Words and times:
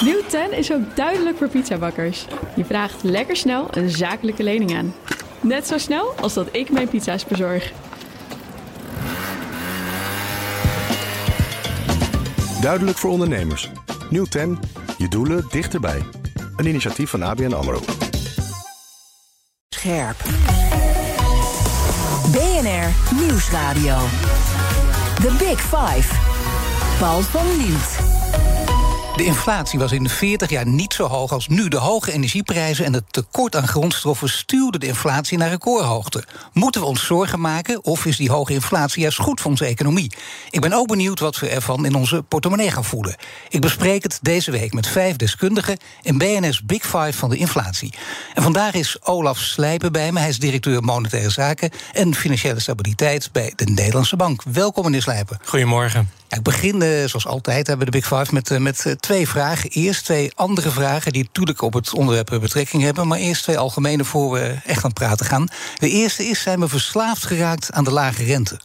Nieuw 0.00 0.22
10 0.28 0.52
is 0.52 0.72
ook 0.72 0.96
duidelijk 0.96 1.36
voor 1.36 1.48
pizzabakkers. 1.48 2.26
Je 2.56 2.64
vraagt 2.64 3.02
lekker 3.02 3.36
snel 3.36 3.68
een 3.70 3.90
zakelijke 3.90 4.42
lening 4.42 4.76
aan. 4.76 4.94
Net 5.40 5.66
zo 5.66 5.78
snel 5.78 6.12
als 6.20 6.34
dat 6.34 6.48
ik 6.52 6.70
mijn 6.70 6.88
pizza's 6.88 7.24
bezorg. 7.24 7.72
Duidelijk 12.60 12.98
voor 12.98 13.10
ondernemers. 13.10 13.70
Nieuw 14.10 14.24
10. 14.24 14.58
Je 14.98 15.08
doelen 15.08 15.44
dichterbij. 15.50 16.02
Een 16.56 16.66
initiatief 16.66 17.10
van 17.10 17.22
ABN 17.22 17.52
AMRO. 17.52 17.80
Scherp. 19.68 20.16
BNR 22.32 23.18
Nieuwsradio. 23.20 23.96
The 25.14 25.36
Big 25.38 25.60
Five. 25.60 26.14
Paul 26.98 27.20
van 27.20 27.56
Liemt. 27.56 28.15
De 29.16 29.24
inflatie 29.24 29.78
was 29.78 29.92
in 29.92 30.02
de 30.02 30.08
40 30.08 30.50
jaar 30.50 30.66
niet 30.66 30.94
zo 30.94 31.06
hoog 31.06 31.32
als 31.32 31.48
nu. 31.48 31.68
De 31.68 31.76
hoge 31.76 32.12
energieprijzen 32.12 32.84
en 32.84 32.92
het 32.92 33.12
tekort 33.12 33.56
aan 33.56 33.68
grondstoffen 33.68 34.28
stuwden 34.28 34.80
de 34.80 34.86
inflatie 34.86 35.38
naar 35.38 35.48
recordhoogte. 35.48 36.24
Moeten 36.52 36.80
we 36.80 36.86
ons 36.86 37.06
zorgen 37.06 37.40
maken 37.40 37.84
of 37.84 38.06
is 38.06 38.16
die 38.16 38.30
hoge 38.30 38.52
inflatie 38.52 39.00
juist 39.02 39.18
goed 39.18 39.40
voor 39.40 39.50
onze 39.50 39.64
economie? 39.64 40.12
Ik 40.50 40.60
ben 40.60 40.72
ook 40.72 40.86
benieuwd 40.86 41.20
wat 41.20 41.38
we 41.38 41.48
ervan 41.48 41.86
in 41.86 41.94
onze 41.94 42.22
portemonnee 42.22 42.70
gaan 42.70 42.84
voelen. 42.84 43.16
Ik 43.48 43.60
bespreek 43.60 44.02
het 44.02 44.18
deze 44.22 44.50
week 44.50 44.72
met 44.72 44.86
vijf 44.86 45.16
deskundigen 45.16 45.78
in 46.02 46.18
BNS 46.18 46.64
Big 46.64 46.82
Five 46.82 47.12
van 47.12 47.30
de 47.30 47.36
inflatie. 47.36 47.94
En 48.34 48.42
vandaag 48.42 48.74
is 48.74 48.96
Olaf 49.02 49.38
Slijpen 49.38 49.92
bij 49.92 50.12
me. 50.12 50.18
Hij 50.20 50.28
is 50.28 50.38
directeur 50.38 50.82
monetaire 50.82 51.30
zaken 51.30 51.70
en 51.92 52.14
financiële 52.14 52.60
stabiliteit 52.60 53.28
bij 53.32 53.52
de 53.56 53.64
Nederlandse 53.64 54.16
Bank. 54.16 54.42
Welkom 54.42 54.84
meneer 54.84 55.02
Slijpen. 55.02 55.38
Goedemorgen. 55.44 56.10
Ik 56.28 56.42
begin, 56.42 56.82
eh, 56.82 57.04
zoals 57.04 57.26
altijd, 57.26 57.66
hebben 57.66 57.86
we 57.86 57.92
de 57.92 57.98
Big 57.98 58.06
Five 58.06 58.34
met, 58.34 58.50
eh, 58.50 58.58
met 58.58 58.86
eh, 58.86 58.92
twee 58.92 59.28
vragen. 59.28 59.70
Eerst 59.70 60.04
twee 60.04 60.32
andere 60.34 60.70
vragen 60.70 61.12
die 61.12 61.24
natuurlijk 61.24 61.62
op 61.62 61.72
het 61.72 61.94
onderwerp 61.94 62.38
betrekking 62.40 62.82
hebben. 62.82 63.06
Maar 63.08 63.18
eerst 63.18 63.42
twee 63.42 63.58
algemene 63.58 64.04
voor 64.04 64.32
we 64.32 64.58
echt 64.64 64.84
aan 64.84 64.90
het 64.90 64.98
praten 64.98 65.26
gaan. 65.26 65.48
De 65.78 65.88
eerste 65.88 66.24
is: 66.24 66.40
zijn 66.42 66.60
we 66.60 66.68
verslaafd 66.68 67.24
geraakt 67.24 67.72
aan 67.72 67.84
de 67.84 67.92
lage 67.92 68.24
rente? 68.24 68.60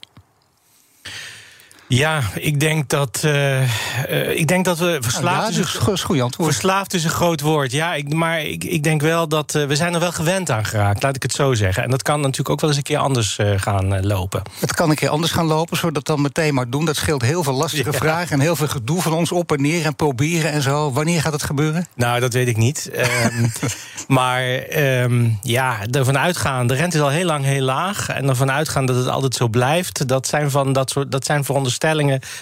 Ja, 1.93 2.21
ik 2.33 2.59
denk 2.59 2.89
dat, 2.89 3.21
uh, 3.25 3.61
uh, 3.61 4.35
ik 4.35 4.47
denk 4.47 4.65
dat 4.65 4.79
we 4.79 4.97
verslaafd 5.01 5.41
ja, 5.41 5.61
is, 5.61 5.75
een, 5.87 5.93
is 5.93 6.03
goed 6.03 6.21
antwoord. 6.21 6.51
Verslaafd 6.51 6.93
is 6.93 7.03
een 7.03 7.09
groot 7.09 7.41
woord, 7.41 7.71
ja. 7.71 7.93
Ik, 7.93 8.13
maar 8.13 8.41
ik, 8.41 8.63
ik 8.63 8.83
denk 8.83 9.01
wel 9.01 9.27
dat 9.27 9.55
uh, 9.55 9.65
we 9.65 9.75
zijn 9.75 9.93
er 9.93 9.99
wel 9.99 10.11
gewend 10.11 10.51
aan 10.51 10.65
geraakt, 10.65 11.03
laat 11.03 11.15
ik 11.15 11.23
het 11.23 11.33
zo 11.33 11.53
zeggen. 11.53 11.83
En 11.83 11.89
dat 11.89 12.01
kan 12.01 12.21
natuurlijk 12.21 12.49
ook 12.49 12.61
wel 12.61 12.69
eens 12.69 12.77
een 12.77 12.85
keer 12.85 12.97
anders 12.97 13.37
gaan 13.55 14.05
lopen. 14.05 14.41
Het 14.59 14.73
kan 14.73 14.89
een 14.89 14.95
keer 14.95 15.09
anders 15.09 15.31
gaan 15.31 15.45
lopen, 15.45 15.77
zodat 15.77 15.87
we 15.87 15.93
dat 15.93 16.05
dan 16.05 16.21
meteen 16.21 16.53
maar 16.53 16.69
doen. 16.69 16.85
Dat 16.85 16.95
scheelt 16.95 17.21
heel 17.21 17.43
veel 17.43 17.53
lastige 17.53 17.91
ja. 17.91 17.97
vragen 17.97 18.31
en 18.31 18.39
heel 18.39 18.55
veel 18.55 18.67
gedoe 18.67 19.01
van 19.01 19.13
ons 19.13 19.31
op 19.31 19.51
en 19.51 19.61
neer 19.61 19.85
en 19.85 19.95
proberen 19.95 20.51
en 20.51 20.61
zo. 20.61 20.91
Wanneer 20.91 21.21
gaat 21.21 21.33
het 21.33 21.43
gebeuren? 21.43 21.87
Nou, 21.95 22.19
dat 22.19 22.33
weet 22.33 22.47
ik 22.47 22.57
niet. 22.57 22.91
um, 22.95 23.51
maar 24.17 24.77
um, 24.77 25.39
ja, 25.41 25.77
ervan 25.91 26.17
uitgaan, 26.17 26.67
de 26.67 26.73
rente 26.73 26.97
is 26.97 27.03
al 27.03 27.09
heel 27.09 27.25
lang 27.25 27.45
heel 27.45 27.63
laag. 27.63 28.09
En 28.09 28.29
ervan 28.29 28.51
uitgaan 28.51 28.85
dat 28.85 28.95
het 28.95 29.07
altijd 29.07 29.35
zo 29.35 29.47
blijft, 29.47 30.07
dat 30.07 30.27
zijn, 30.27 30.51
van 30.51 30.73
dat 30.73 30.89
soort, 30.89 31.11
dat 31.11 31.25
zijn 31.25 31.43
veronderstellingen 31.43 31.79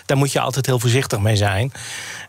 daar 0.05 0.17
moet 0.17 0.31
je 0.31 0.39
altijd 0.39 0.65
heel 0.65 0.79
voorzichtig 0.79 1.19
mee 1.19 1.35
zijn. 1.35 1.71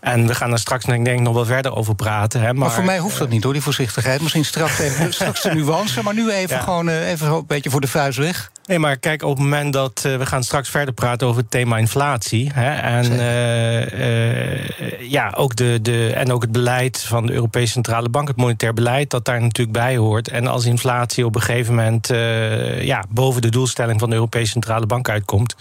En 0.00 0.26
we 0.26 0.34
gaan 0.34 0.52
er 0.52 0.58
straks 0.58 0.84
denk 0.84 1.06
ik 1.06 1.20
nog 1.20 1.34
wel 1.34 1.44
verder 1.44 1.76
over 1.76 1.94
praten. 1.94 2.40
Hè, 2.40 2.46
maar, 2.46 2.54
maar, 2.54 2.70
voor 2.70 2.84
mij 2.84 2.98
hoeft 2.98 3.18
dat 3.18 3.28
niet 3.28 3.44
hoor, 3.44 3.52
die 3.52 3.62
voorzichtigheid. 3.62 4.20
Misschien 4.20 4.44
straks, 4.44 4.78
even, 4.78 5.12
straks 5.20 5.42
de 5.42 5.54
nuance, 5.54 6.02
maar 6.02 6.14
nu 6.14 6.30
even 6.30 6.56
ja. 6.56 6.62
gewoon 6.62 6.88
even 6.88 7.26
een 7.26 7.46
beetje 7.46 7.70
voor 7.70 7.80
de 7.80 7.88
vuist 7.88 8.18
weg. 8.18 8.50
Nee, 8.66 8.78
maar 8.78 8.96
kijk, 8.96 9.22
op 9.22 9.30
het 9.30 9.38
moment 9.38 9.72
dat 9.72 10.02
uh, 10.06 10.16
we 10.16 10.26
gaan 10.26 10.42
straks 10.42 10.68
verder 10.68 10.94
praten 10.94 11.26
over 11.26 11.40
het 11.40 11.50
thema 11.50 11.78
inflatie. 11.78 12.50
Hè, 12.54 12.74
en, 12.74 13.12
uh, 13.12 14.50
uh, 14.50 15.10
ja, 15.10 15.32
ook 15.36 15.56
de, 15.56 15.78
de, 15.82 16.12
en 16.12 16.32
ook 16.32 16.42
het 16.42 16.52
beleid 16.52 17.02
van 17.02 17.26
de 17.26 17.32
Europese 17.32 17.72
Centrale 17.72 18.08
Bank, 18.08 18.28
het 18.28 18.36
monetair 18.36 18.74
beleid, 18.74 19.10
dat 19.10 19.24
daar 19.24 19.40
natuurlijk 19.40 19.78
bij 19.78 19.96
hoort. 19.96 20.28
En 20.28 20.46
als 20.46 20.64
inflatie 20.64 21.24
op 21.24 21.34
een 21.34 21.42
gegeven 21.42 21.74
moment 21.74 22.08
ja, 22.80 23.04
boven 23.08 23.42
de 23.42 23.48
doelstelling 23.48 24.00
van 24.00 24.08
de 24.08 24.14
Europese 24.14 24.50
Centrale 24.50 24.86
Bank 24.86 25.08
uitkomt 25.08 25.56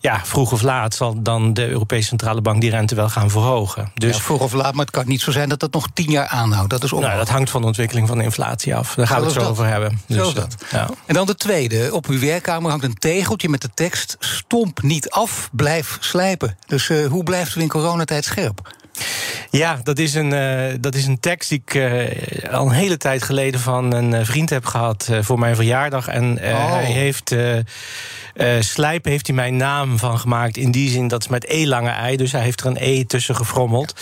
ja, 0.00 0.20
vroeg 0.24 0.52
of 0.52 0.62
laat 0.62 0.94
zal 0.94 1.22
dan 1.22 1.54
de 1.54 1.68
Europese 1.68 2.08
Centrale 2.08 2.40
Bank 2.40 2.60
die 2.60 2.70
rente 2.70 2.94
wel 2.94 3.08
gaan 3.08 3.30
verhogen. 3.30 3.90
Dus 3.94 4.16
ja, 4.16 4.22
vroeg 4.22 4.40
of 4.40 4.52
laat, 4.52 4.74
maar 4.74 4.84
het 4.84 4.94
kan 4.94 5.06
niet 5.06 5.20
zo 5.20 5.30
zijn 5.30 5.48
dat 5.48 5.60
dat 5.60 5.72
nog 5.72 5.88
tien 5.94 6.10
jaar 6.10 6.26
aanhoudt. 6.26 6.70
Dat 6.70 6.84
is 6.84 6.90
nou, 6.90 7.16
dat 7.16 7.28
hangt 7.28 7.50
van 7.50 7.60
de 7.60 7.66
ontwikkeling 7.66 8.08
van 8.08 8.18
de 8.18 8.24
inflatie 8.24 8.74
af. 8.74 8.94
Daar 8.94 9.06
gaan 9.06 9.18
we 9.18 9.24
het 9.24 9.34
zo 9.34 9.40
dat. 9.40 9.48
over 9.48 9.66
hebben. 9.66 10.00
Dus, 10.06 10.16
zo 10.16 10.32
dat. 10.32 10.54
Ja. 10.70 10.88
En 11.06 11.14
dan 11.14 11.26
de 11.26 11.34
tweede. 11.34 11.88
Op 11.92 12.06
uw 12.06 12.20
werkkamer 12.20 12.70
hangt 12.70 12.84
een 12.84 12.98
tegeltje 12.98 13.48
met 13.48 13.62
de 13.62 13.70
tekst: 13.74 14.16
Stomp 14.18 14.82
niet 14.82 15.10
af, 15.10 15.48
blijf 15.52 15.96
slijpen. 16.00 16.56
Dus 16.66 16.88
uh, 16.88 17.06
hoe 17.06 17.22
blijft 17.22 17.56
u 17.56 17.60
in 17.60 17.68
coronatijd 17.68 18.24
scherp? 18.24 18.78
Ja, 19.50 19.80
dat 19.82 19.98
is 19.98 20.14
een, 20.14 20.32
uh, 20.32 20.74
dat 20.80 20.94
is 20.94 21.06
een 21.06 21.20
tekst 21.20 21.48
die 21.48 21.62
ik 21.64 21.74
uh, 21.74 22.52
al 22.52 22.66
een 22.66 22.72
hele 22.72 22.96
tijd 22.96 23.22
geleden 23.22 23.60
van 23.60 23.92
een 23.92 24.26
vriend 24.26 24.50
heb 24.50 24.64
gehad 24.64 25.08
uh, 25.10 25.18
voor 25.20 25.38
mijn 25.38 25.54
verjaardag. 25.54 26.08
En 26.08 26.38
oh. 26.42 26.72
hij 26.72 26.84
heeft. 26.84 27.34
Slijp 28.60 29.04
heeft 29.04 29.26
hij 29.26 29.36
mijn 29.36 29.56
naam 29.56 29.98
van 29.98 30.18
gemaakt. 30.18 30.56
In 30.56 30.70
die 30.70 30.90
zin 30.90 31.08
dat 31.08 31.22
is 31.22 31.28
met 31.28 31.44
E 31.48 31.66
lange 31.66 31.90
ei. 31.90 32.16
Dus 32.16 32.32
hij 32.32 32.42
heeft 32.42 32.60
er 32.60 32.66
een 32.66 32.76
E 32.80 33.04
tussen 33.04 33.36
gefrommeld. 33.36 33.94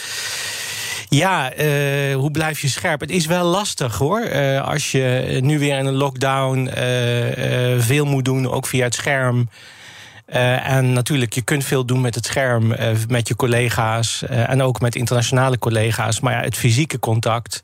Ja, 1.08 1.52
uh, 1.56 2.14
hoe 2.14 2.30
blijf 2.30 2.60
je 2.60 2.68
scherp? 2.68 3.00
Het 3.00 3.10
is 3.10 3.26
wel 3.26 3.44
lastig 3.44 3.96
hoor. 3.96 4.20
Uh, 4.20 4.68
als 4.68 4.92
je 4.92 5.38
nu 5.42 5.58
weer 5.58 5.78
in 5.78 5.86
een 5.86 5.94
lockdown 5.94 6.58
uh, 6.58 6.74
veel 7.78 8.04
moet 8.04 8.24
doen, 8.24 8.50
ook 8.50 8.66
via 8.66 8.84
het 8.84 8.94
scherm. 8.94 9.48
Uh, 10.32 10.68
en 10.70 10.92
natuurlijk, 10.92 11.32
je 11.32 11.42
kunt 11.42 11.64
veel 11.64 11.84
doen 11.84 12.00
met 12.00 12.14
het 12.14 12.26
scherm, 12.26 12.72
uh, 12.72 12.90
met 13.08 13.28
je 13.28 13.36
collega's 13.36 14.22
uh, 14.30 14.50
en 14.50 14.62
ook 14.62 14.80
met 14.80 14.94
internationale 14.94 15.58
collega's. 15.58 16.20
Maar 16.20 16.32
ja, 16.32 16.40
het 16.40 16.56
fysieke 16.56 16.98
contact, 16.98 17.62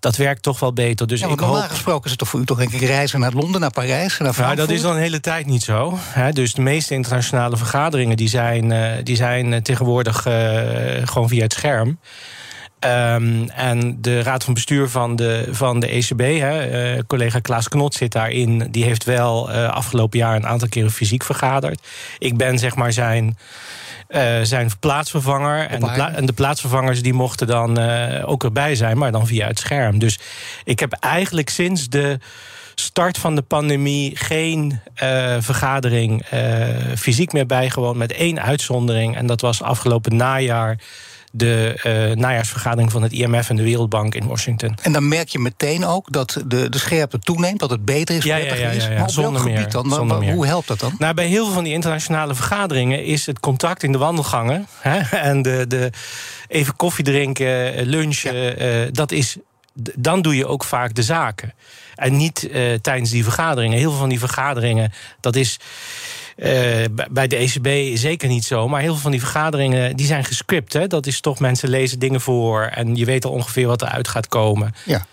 dat 0.00 0.16
werkt 0.16 0.42
toch 0.42 0.60
wel 0.60 0.72
beter. 0.72 1.06
Dus 1.06 1.20
ja, 1.20 1.28
ik 1.28 1.40
normaal 1.40 1.60
hoop... 1.60 1.70
gesproken 1.70 2.04
is 2.04 2.10
het 2.10 2.18
toch 2.18 2.28
voor 2.28 2.40
u 2.40 2.44
toch 2.44 2.58
denk 2.58 2.72
ik 2.72 2.80
reizen 2.80 3.20
naar 3.20 3.32
Londen, 3.32 3.60
naar 3.60 3.70
Parijs, 3.70 4.18
naar 4.18 4.32
Frankfurt? 4.32 4.68
Dat 4.68 4.76
is 4.76 4.84
al 4.84 4.92
een 4.92 5.00
hele 5.00 5.20
tijd 5.20 5.46
niet 5.46 5.62
zo. 5.62 5.98
Hè. 6.00 6.32
Dus 6.32 6.54
de 6.54 6.62
meeste 6.62 6.94
internationale 6.94 7.56
vergaderingen 7.56 8.16
die 8.16 8.28
zijn, 8.28 8.72
die 9.04 9.16
zijn 9.16 9.62
tegenwoordig 9.62 10.22
gewoon 11.04 11.28
via 11.28 11.42
het 11.42 11.52
scherm. 11.52 11.98
Um, 12.80 13.48
en 13.48 13.98
de 14.00 14.22
raad 14.22 14.44
van 14.44 14.54
bestuur 14.54 14.88
van 14.88 15.16
de, 15.16 15.48
van 15.50 15.80
de 15.80 15.88
ECB, 15.88 16.20
hè, 16.20 16.94
uh, 16.94 17.02
collega 17.06 17.38
Klaas 17.40 17.68
Knot 17.68 17.94
zit 17.94 18.12
daarin. 18.12 18.68
Die 18.70 18.84
heeft 18.84 19.04
wel 19.04 19.50
uh, 19.50 19.68
afgelopen 19.68 20.18
jaar 20.18 20.36
een 20.36 20.46
aantal 20.46 20.68
keren 20.68 20.90
fysiek 20.90 21.24
vergaderd. 21.24 21.86
Ik 22.18 22.36
ben 22.36 22.58
zeg 22.58 22.76
maar 22.76 22.92
zijn, 22.92 23.38
uh, 24.08 24.22
zijn 24.42 24.70
plaatsvervanger. 24.80 25.66
En 25.66 25.80
de, 25.80 25.90
pla 25.92 26.14
en 26.14 26.26
de, 26.26 26.32
plaatsvervangers 26.32 27.02
die 27.02 27.12
mochten 27.12 27.46
dan 27.46 27.78
ook 28.22 28.44
erbij 28.44 28.74
zijn, 28.74 28.98
maar 28.98 29.12
dan 29.12 29.26
via 29.26 29.46
het 29.46 29.58
scherm. 29.58 29.98
Dus 29.98 30.18
ik 30.64 30.80
heb 30.80 30.92
eigenlijk 30.92 31.50
sinds 31.50 31.88
de 31.88 32.18
start 32.74 33.18
van 33.18 33.34
de 33.34 33.42
pandemie 33.42 34.16
geen 34.16 34.80
uh, 35.02 35.36
vergadering 35.38 36.26
uh, 36.34 36.40
fysiek 36.96 37.32
meer 37.32 37.46
bijgewoond. 37.46 37.96
Met 37.96 38.12
één 38.12 38.42
uitzondering. 38.42 39.16
En 39.16 39.26
dat 39.26 39.40
was 39.40 39.62
afgelopen 39.62 40.16
najaar 40.16 40.78
de 41.38 41.80
uh, 42.10 42.16
najaarsvergadering 42.16 42.92
van 42.92 43.02
het 43.02 43.12
IMF 43.12 43.48
en 43.48 43.56
de 43.56 43.62
Wereldbank 43.62 44.14
in 44.14 44.26
Washington. 44.26 44.76
En 44.82 44.92
dan 44.92 45.08
merk 45.08 45.28
je 45.28 45.38
meteen 45.38 45.84
ook 45.84 46.12
dat 46.12 46.42
de, 46.46 46.68
de 46.68 46.78
scherpte 46.78 47.18
toeneemt, 47.18 47.58
dat 47.58 47.70
het 47.70 47.84
beter 47.84 48.16
is, 48.16 48.24
ja, 48.24 48.36
is. 48.36 48.88
Maar 48.88 49.02
op 49.02 49.10
zonder 49.10 49.32
welk 49.32 49.44
meer, 49.44 49.56
gebied 49.56 49.72
dan? 49.72 49.90
zonder 49.90 50.18
meer. 50.18 50.32
Hoe 50.32 50.46
helpt 50.46 50.68
dat 50.68 50.80
dan? 50.80 50.94
Nou, 50.98 51.14
bij 51.14 51.26
heel 51.26 51.44
veel 51.44 51.54
van 51.54 51.64
die 51.64 51.72
internationale 51.72 52.34
vergaderingen 52.34 53.04
is 53.04 53.26
het 53.26 53.40
contact 53.40 53.82
in 53.82 53.92
de 53.92 53.98
wandelgangen 53.98 54.66
hè, 54.80 54.98
en 55.30 55.42
de, 55.42 55.64
de 55.68 55.90
even 56.48 56.76
koffie 56.76 57.04
drinken, 57.04 57.82
lunchen, 57.86 58.62
uh, 58.62 58.88
dat 58.92 59.12
is 59.12 59.36
dan 59.94 60.22
doe 60.22 60.36
je 60.36 60.46
ook 60.46 60.64
vaak 60.64 60.94
de 60.94 61.02
zaken. 61.02 61.54
En 61.94 62.16
niet 62.16 62.48
uh, 62.50 62.74
tijdens 62.74 63.10
die 63.10 63.24
vergaderingen. 63.24 63.78
Heel 63.78 63.90
veel 63.90 63.98
van 63.98 64.08
die 64.08 64.18
vergaderingen, 64.18 64.92
dat 65.20 65.36
is. 65.36 65.58
Uh, 66.38 66.84
bij 67.10 67.26
de 67.26 67.36
ECB 67.36 67.96
zeker 67.96 68.28
niet 68.28 68.44
zo. 68.44 68.68
Maar 68.68 68.80
heel 68.80 68.92
veel 68.92 69.02
van 69.02 69.10
die 69.10 69.20
vergaderingen 69.20 69.96
die 69.96 70.06
zijn 70.06 70.24
gescript. 70.24 70.72
Hè? 70.72 70.86
Dat 70.86 71.06
is 71.06 71.20
toch, 71.20 71.38
mensen 71.38 71.68
lezen 71.68 71.98
dingen 71.98 72.20
voor. 72.20 72.62
En 72.62 72.96
je 72.96 73.04
weet 73.04 73.24
al 73.24 73.32
ongeveer 73.32 73.66
wat 73.66 73.82
eruit 73.82 74.08
gaat 74.08 74.28
komen. 74.28 74.74
Ja. 74.84 75.06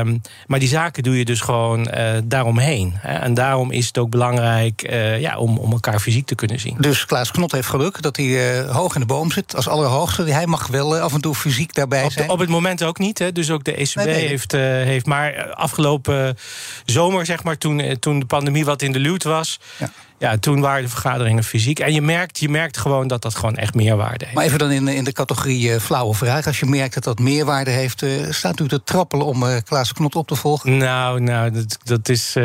Um, 0.00 0.20
maar 0.46 0.58
die 0.58 0.68
zaken 0.68 1.02
doe 1.02 1.18
je 1.18 1.24
dus 1.24 1.40
gewoon 1.40 1.88
uh, 1.94 2.10
daaromheen. 2.24 2.92
Hè? 2.96 3.18
En 3.18 3.34
daarom 3.34 3.70
is 3.70 3.86
het 3.86 3.98
ook 3.98 4.10
belangrijk 4.10 4.90
uh, 4.90 5.20
ja, 5.20 5.38
om, 5.38 5.58
om 5.58 5.72
elkaar 5.72 6.00
fysiek 6.00 6.26
te 6.26 6.34
kunnen 6.34 6.60
zien. 6.60 6.76
Dus 6.78 7.06
Klaas 7.06 7.30
Knot 7.30 7.52
heeft 7.52 7.68
geluk 7.68 8.02
dat 8.02 8.16
hij 8.16 8.26
uh, 8.26 8.76
hoog 8.76 8.94
in 8.94 9.00
de 9.00 9.06
boom 9.06 9.30
zit, 9.32 9.56
als 9.56 9.68
allerhoogste. 9.68 10.22
Hij 10.22 10.46
mag 10.46 10.66
wel 10.66 10.98
af 10.98 11.14
en 11.14 11.20
toe 11.20 11.34
fysiek 11.34 11.74
daarbij 11.74 12.04
op, 12.04 12.12
zijn. 12.12 12.30
Op 12.30 12.38
het 12.38 12.48
moment 12.48 12.82
ook 12.82 12.98
niet. 12.98 13.18
Hè? 13.18 13.32
Dus 13.32 13.50
ook 13.50 13.64
de 13.64 13.74
ECB 13.74 13.94
nee, 13.94 14.06
nee. 14.06 14.26
heeft, 14.26 14.52
heeft. 14.52 15.06
Maar 15.06 15.52
afgelopen 15.52 16.38
zomer, 16.84 17.26
zeg 17.26 17.44
maar, 17.44 17.58
toen, 17.58 17.98
toen 17.98 18.18
de 18.18 18.26
pandemie 18.26 18.64
wat 18.64 18.82
in 18.82 18.92
de 18.92 18.98
luwte 18.98 19.28
was. 19.28 19.60
Ja. 19.76 19.90
Ja, 20.20 20.38
toen 20.38 20.60
waren 20.60 20.82
de 20.82 20.88
vergaderingen 20.88 21.44
fysiek. 21.44 21.78
En 21.78 21.92
je 21.92 22.02
merkt, 22.02 22.38
je 22.38 22.48
merkt 22.48 22.78
gewoon 22.78 23.08
dat 23.08 23.22
dat 23.22 23.34
gewoon 23.34 23.56
echt 23.56 23.74
meerwaarde 23.74 24.24
heeft. 24.24 24.36
Maar 24.36 24.44
even 24.44 24.58
dan 24.58 24.70
in, 24.70 24.88
in 24.88 25.04
de 25.04 25.12
categorie 25.12 25.68
uh, 25.68 25.78
flauwe 25.78 26.14
vraag. 26.14 26.46
Als 26.46 26.60
je 26.60 26.66
merkt 26.66 26.94
dat 26.94 27.04
dat 27.04 27.18
meerwaarde 27.18 27.70
heeft, 27.70 28.02
uh, 28.02 28.30
staat 28.30 28.60
u 28.60 28.68
te 28.68 28.82
trappelen 28.82 29.26
om 29.26 29.42
uh, 29.42 29.56
Klaas 29.64 29.92
Knot 29.92 30.16
op 30.16 30.26
te 30.26 30.34
volgen? 30.34 30.76
Nou, 30.76 31.20
nou 31.20 31.50
dat, 31.50 31.78
dat 31.84 32.08
is. 32.08 32.36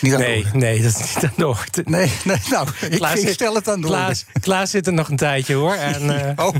niet 0.00 0.14
aan 0.14 0.20
nee, 0.20 0.46
nee, 0.52 0.82
dat 0.82 0.90
is 0.90 1.14
niet 1.14 1.24
aan 1.24 1.32
de 1.36 1.46
orde. 1.46 1.82
Nee, 1.84 2.12
nee 2.24 2.38
nou, 2.50 2.68
ik, 2.80 2.90
Klaas 2.90 3.20
ik 3.20 3.28
stel 3.28 3.54
het 3.54 3.68
aan 3.68 3.80
de 3.80 3.86
Klaas, 3.86 4.24
Klaas 4.40 4.70
zit 4.70 4.86
er 4.86 4.92
nog 4.92 5.08
een 5.08 5.16
tijdje 5.16 5.54
hoor. 5.54 5.74
En, 5.74 6.10
oh. 6.46 6.54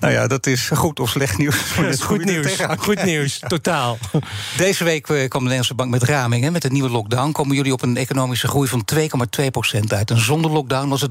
Nou 0.00 0.12
ja, 0.12 0.26
dat 0.26 0.46
is 0.46 0.68
goed 0.68 1.00
of 1.00 1.10
slecht 1.10 1.38
nieuws. 1.38 1.56
Dat 1.76 1.84
is 1.84 2.00
goed 2.00 2.24
nieuws. 2.24 2.56
Goed 2.78 3.04
nieuws, 3.04 3.40
totaal. 3.48 3.98
Deze 4.56 4.84
week 4.84 5.08
eh, 5.08 5.16
kwam 5.16 5.30
de 5.30 5.38
Nederlandse 5.38 5.74
Bank 5.74 5.90
met 5.90 6.02
raming. 6.02 6.44
Hè. 6.44 6.50
Met 6.50 6.62
de 6.62 6.70
nieuwe 6.70 6.90
lockdown 6.90 7.32
komen 7.32 7.56
jullie 7.56 7.72
op 7.72 7.82
een 7.82 7.96
economische 7.96 8.48
groei 8.48 8.68
van 8.68 8.84
2,2 8.94 9.46
procent 9.50 9.92
uit. 9.92 10.10
En 10.10 10.20
zonder 10.20 10.50
lockdown 10.50 10.88
was 10.88 11.00
het 11.00 11.10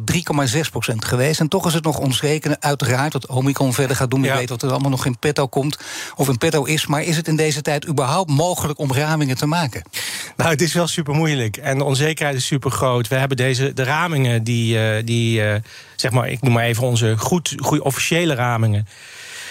3,6 0.56 0.60
procent 0.72 1.06
geweest. 1.06 1.40
En 1.40 1.48
toch 1.48 1.68
is 1.68 1.74
het 1.74 1.84
nog 1.84 1.98
onzeker, 1.98 2.56
uiteraard, 2.60 3.14
wat 3.14 3.28
Omicron 3.28 3.74
verder 3.74 3.96
gaat 3.96 4.10
doen. 4.10 4.24
Je 4.24 4.34
weet 4.34 4.50
wat 4.50 4.62
er 4.62 4.70
allemaal 4.70 4.90
nog 4.90 5.06
in 5.06 5.20
petto 5.20 5.48
komt, 5.48 5.80
of 6.16 6.28
in 6.28 6.38
petto 6.38 6.64
is. 6.64 6.88
Maar 6.88 7.04
is 7.04 7.16
het 7.16 7.28
in 7.28 7.36
deze 7.36 7.62
tijd 7.62 7.88
überhaupt 7.88 8.32
mogelijk 8.32 8.80
om 8.80 8.94
ramingen 8.94 9.38
te 9.38 9.46
maken? 9.46 9.84
Nou, 10.38 10.50
het 10.50 10.62
is 10.62 10.74
wel 10.74 10.88
super 10.88 11.14
moeilijk. 11.14 11.58
En 11.58 11.78
de 11.78 11.84
onzekerheid 11.84 12.38
is 12.38 12.46
super 12.46 12.72
groot. 12.72 13.08
We 13.08 13.16
hebben 13.16 13.38
deze, 13.38 13.74
de 13.74 13.84
ramingen 13.84 14.44
die, 14.44 14.80
eh, 14.80 15.06
die 15.06 15.42
uh, 15.42 15.56
zeg 15.96 16.12
maar, 16.12 16.30
ik 16.30 16.42
noem 16.42 16.54
maar 16.54 16.64
even 16.64 16.84
onze 16.84 17.18
goed, 17.18 17.56
goed 17.58 17.80
officiële 17.80 18.29
ramingen 18.34 18.88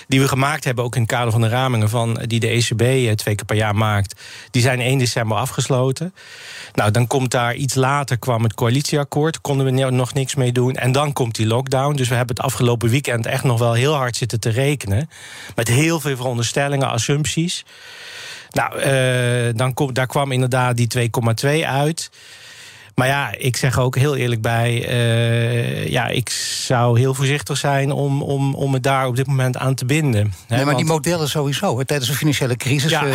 die 0.08 0.20
we 0.20 0.28
gemaakt 0.28 0.64
hebben, 0.64 0.84
ook 0.84 0.94
in 0.94 1.00
het 1.02 1.10
kader 1.10 1.32
van 1.32 1.40
de 1.40 1.48
ramingen 1.48 1.88
van, 1.88 2.22
die 2.26 2.40
de 2.40 2.48
ECB 2.48 2.80
eh, 2.80 3.12
twee 3.12 3.34
keer 3.34 3.44
per 3.44 3.56
jaar 3.56 3.74
maakt, 3.74 4.20
die 4.50 4.62
zijn 4.62 4.80
1 4.80 4.98
december 4.98 5.36
afgesloten. 5.36 6.14
Nou, 6.74 6.90
dan 6.90 7.06
komt 7.06 7.30
daar 7.30 7.54
iets 7.54 7.74
later 7.74 8.18
kwam 8.18 8.42
het 8.42 8.54
coalitieakkoord, 8.54 9.40
konden 9.40 9.66
we 9.66 9.90
nog 9.90 10.14
niks 10.14 10.34
mee 10.34 10.52
doen. 10.52 10.74
En 10.74 10.92
dan 10.92 11.12
komt 11.12 11.34
die 11.34 11.46
lockdown. 11.46 11.96
Dus 11.96 12.08
we 12.08 12.14
hebben 12.14 12.36
het 12.36 12.44
afgelopen 12.44 12.88
weekend 12.88 13.26
echt 13.26 13.44
nog 13.44 13.58
wel 13.58 13.72
heel 13.72 13.94
hard 13.94 14.16
zitten 14.16 14.40
te 14.40 14.48
rekenen. 14.48 15.10
Met 15.54 15.68
heel 15.68 16.00
veel 16.00 16.16
veronderstellingen, 16.16 16.88
assumpties. 16.88 17.64
Nou, 18.50 18.80
uh, 18.80 19.54
dan 19.54 19.74
kom, 19.74 19.92
daar 19.92 20.06
kwam 20.06 20.32
inderdaad 20.32 20.76
die 20.76 21.10
2,2 21.60 21.66
uit. 21.66 22.10
Maar 22.98 23.06
ja, 23.08 23.34
ik 23.38 23.56
zeg 23.56 23.78
ook 23.78 23.96
heel 23.96 24.16
eerlijk 24.16 24.40
bij... 24.40 24.88
Uh, 24.88 25.88
ja, 25.88 26.06
ik 26.06 26.30
zou 26.64 26.98
heel 26.98 27.14
voorzichtig 27.14 27.56
zijn 27.56 27.92
om, 27.92 28.22
om, 28.22 28.54
om 28.54 28.72
het 28.72 28.82
daar 28.82 29.06
op 29.06 29.16
dit 29.16 29.26
moment 29.26 29.56
aan 29.56 29.74
te 29.74 29.84
binden. 29.84 30.32
Hè, 30.46 30.56
nee, 30.56 30.64
maar 30.64 30.76
die 30.76 30.84
modellen 30.84 31.28
sowieso. 31.28 31.78
Hè, 31.78 31.84
tijdens 31.84 32.10
de 32.10 32.16
financiële 32.16 32.56
crisis, 32.56 32.90
ja, 32.90 33.04
uh, 33.04 33.10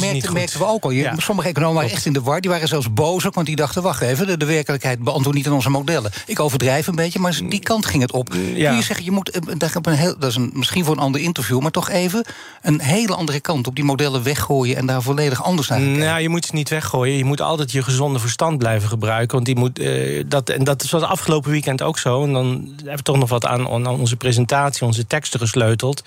merkten, 0.00 0.32
merkten 0.32 0.58
we 0.58 0.66
ook 0.66 0.84
al. 0.84 0.90
Je, 0.90 1.12
sommige 1.16 1.48
economen 1.48 1.74
waren 1.74 1.90
echt 1.90 2.06
in 2.06 2.12
de 2.12 2.20
war. 2.20 2.40
Die 2.40 2.50
waren 2.50 2.68
zelfs 2.68 2.92
boos 2.92 3.26
ook, 3.26 3.34
want 3.34 3.46
die 3.46 3.56
dachten... 3.56 3.82
wacht 3.82 4.00
even, 4.00 4.26
de, 4.26 4.36
de 4.36 4.44
werkelijkheid 4.44 4.98
beantwoordt 4.98 5.38
niet 5.38 5.46
aan 5.46 5.52
onze 5.52 5.70
modellen. 5.70 6.10
Ik 6.26 6.40
overdrijf 6.40 6.86
een 6.86 6.94
beetje, 6.94 7.18
maar 7.18 7.40
die 7.48 7.60
kant 7.60 7.86
ging 7.86 8.02
het 8.02 8.12
op. 8.12 8.32
Ja. 8.54 8.68
Kun 8.68 8.76
je 8.76 8.82
zeggen, 8.82 9.04
je 9.04 9.10
moet... 9.10 9.40
Op 9.74 9.86
een 9.86 9.94
heel, 9.94 10.18
dat 10.18 10.30
is 10.30 10.36
een, 10.36 10.50
misschien 10.54 10.84
voor 10.84 10.94
een 10.94 11.02
ander 11.02 11.20
interview... 11.20 11.60
maar 11.60 11.70
toch 11.70 11.90
even 11.90 12.24
een 12.62 12.80
hele 12.80 13.14
andere 13.14 13.40
kant 13.40 13.66
op 13.66 13.74
die 13.74 13.84
modellen 13.84 14.22
weggooien... 14.22 14.76
en 14.76 14.86
daar 14.86 15.02
volledig 15.02 15.42
anders 15.42 15.68
naar 15.68 15.78
kijken. 15.78 15.98
Nou, 15.98 16.20
je 16.20 16.28
moet 16.28 16.44
ze 16.44 16.54
niet 16.54 16.68
weggooien. 16.68 17.16
Je 17.16 17.24
moet 17.24 17.40
altijd 17.40 17.72
je 17.72 17.82
gezonde 17.82 18.18
verstand 18.18 18.58
blijven 18.58 18.88
gebruiken 18.88 19.08
want 19.26 19.44
die 19.44 19.56
moet, 19.56 19.78
uh, 19.78 20.24
dat, 20.26 20.48
en 20.48 20.64
dat 20.64 20.90
was 20.90 21.02
afgelopen 21.02 21.50
weekend 21.50 21.82
ook 21.82 21.98
zo. 21.98 22.24
En 22.24 22.32
dan 22.32 22.72
hebben 22.76 22.96
we 22.96 23.02
toch 23.02 23.16
nog 23.16 23.28
wat 23.28 23.46
aan, 23.46 23.68
aan 23.68 23.86
onze 23.86 24.16
presentatie, 24.16 24.86
onze 24.86 25.06
teksten 25.06 25.40
gesleuteld. 25.40 26.02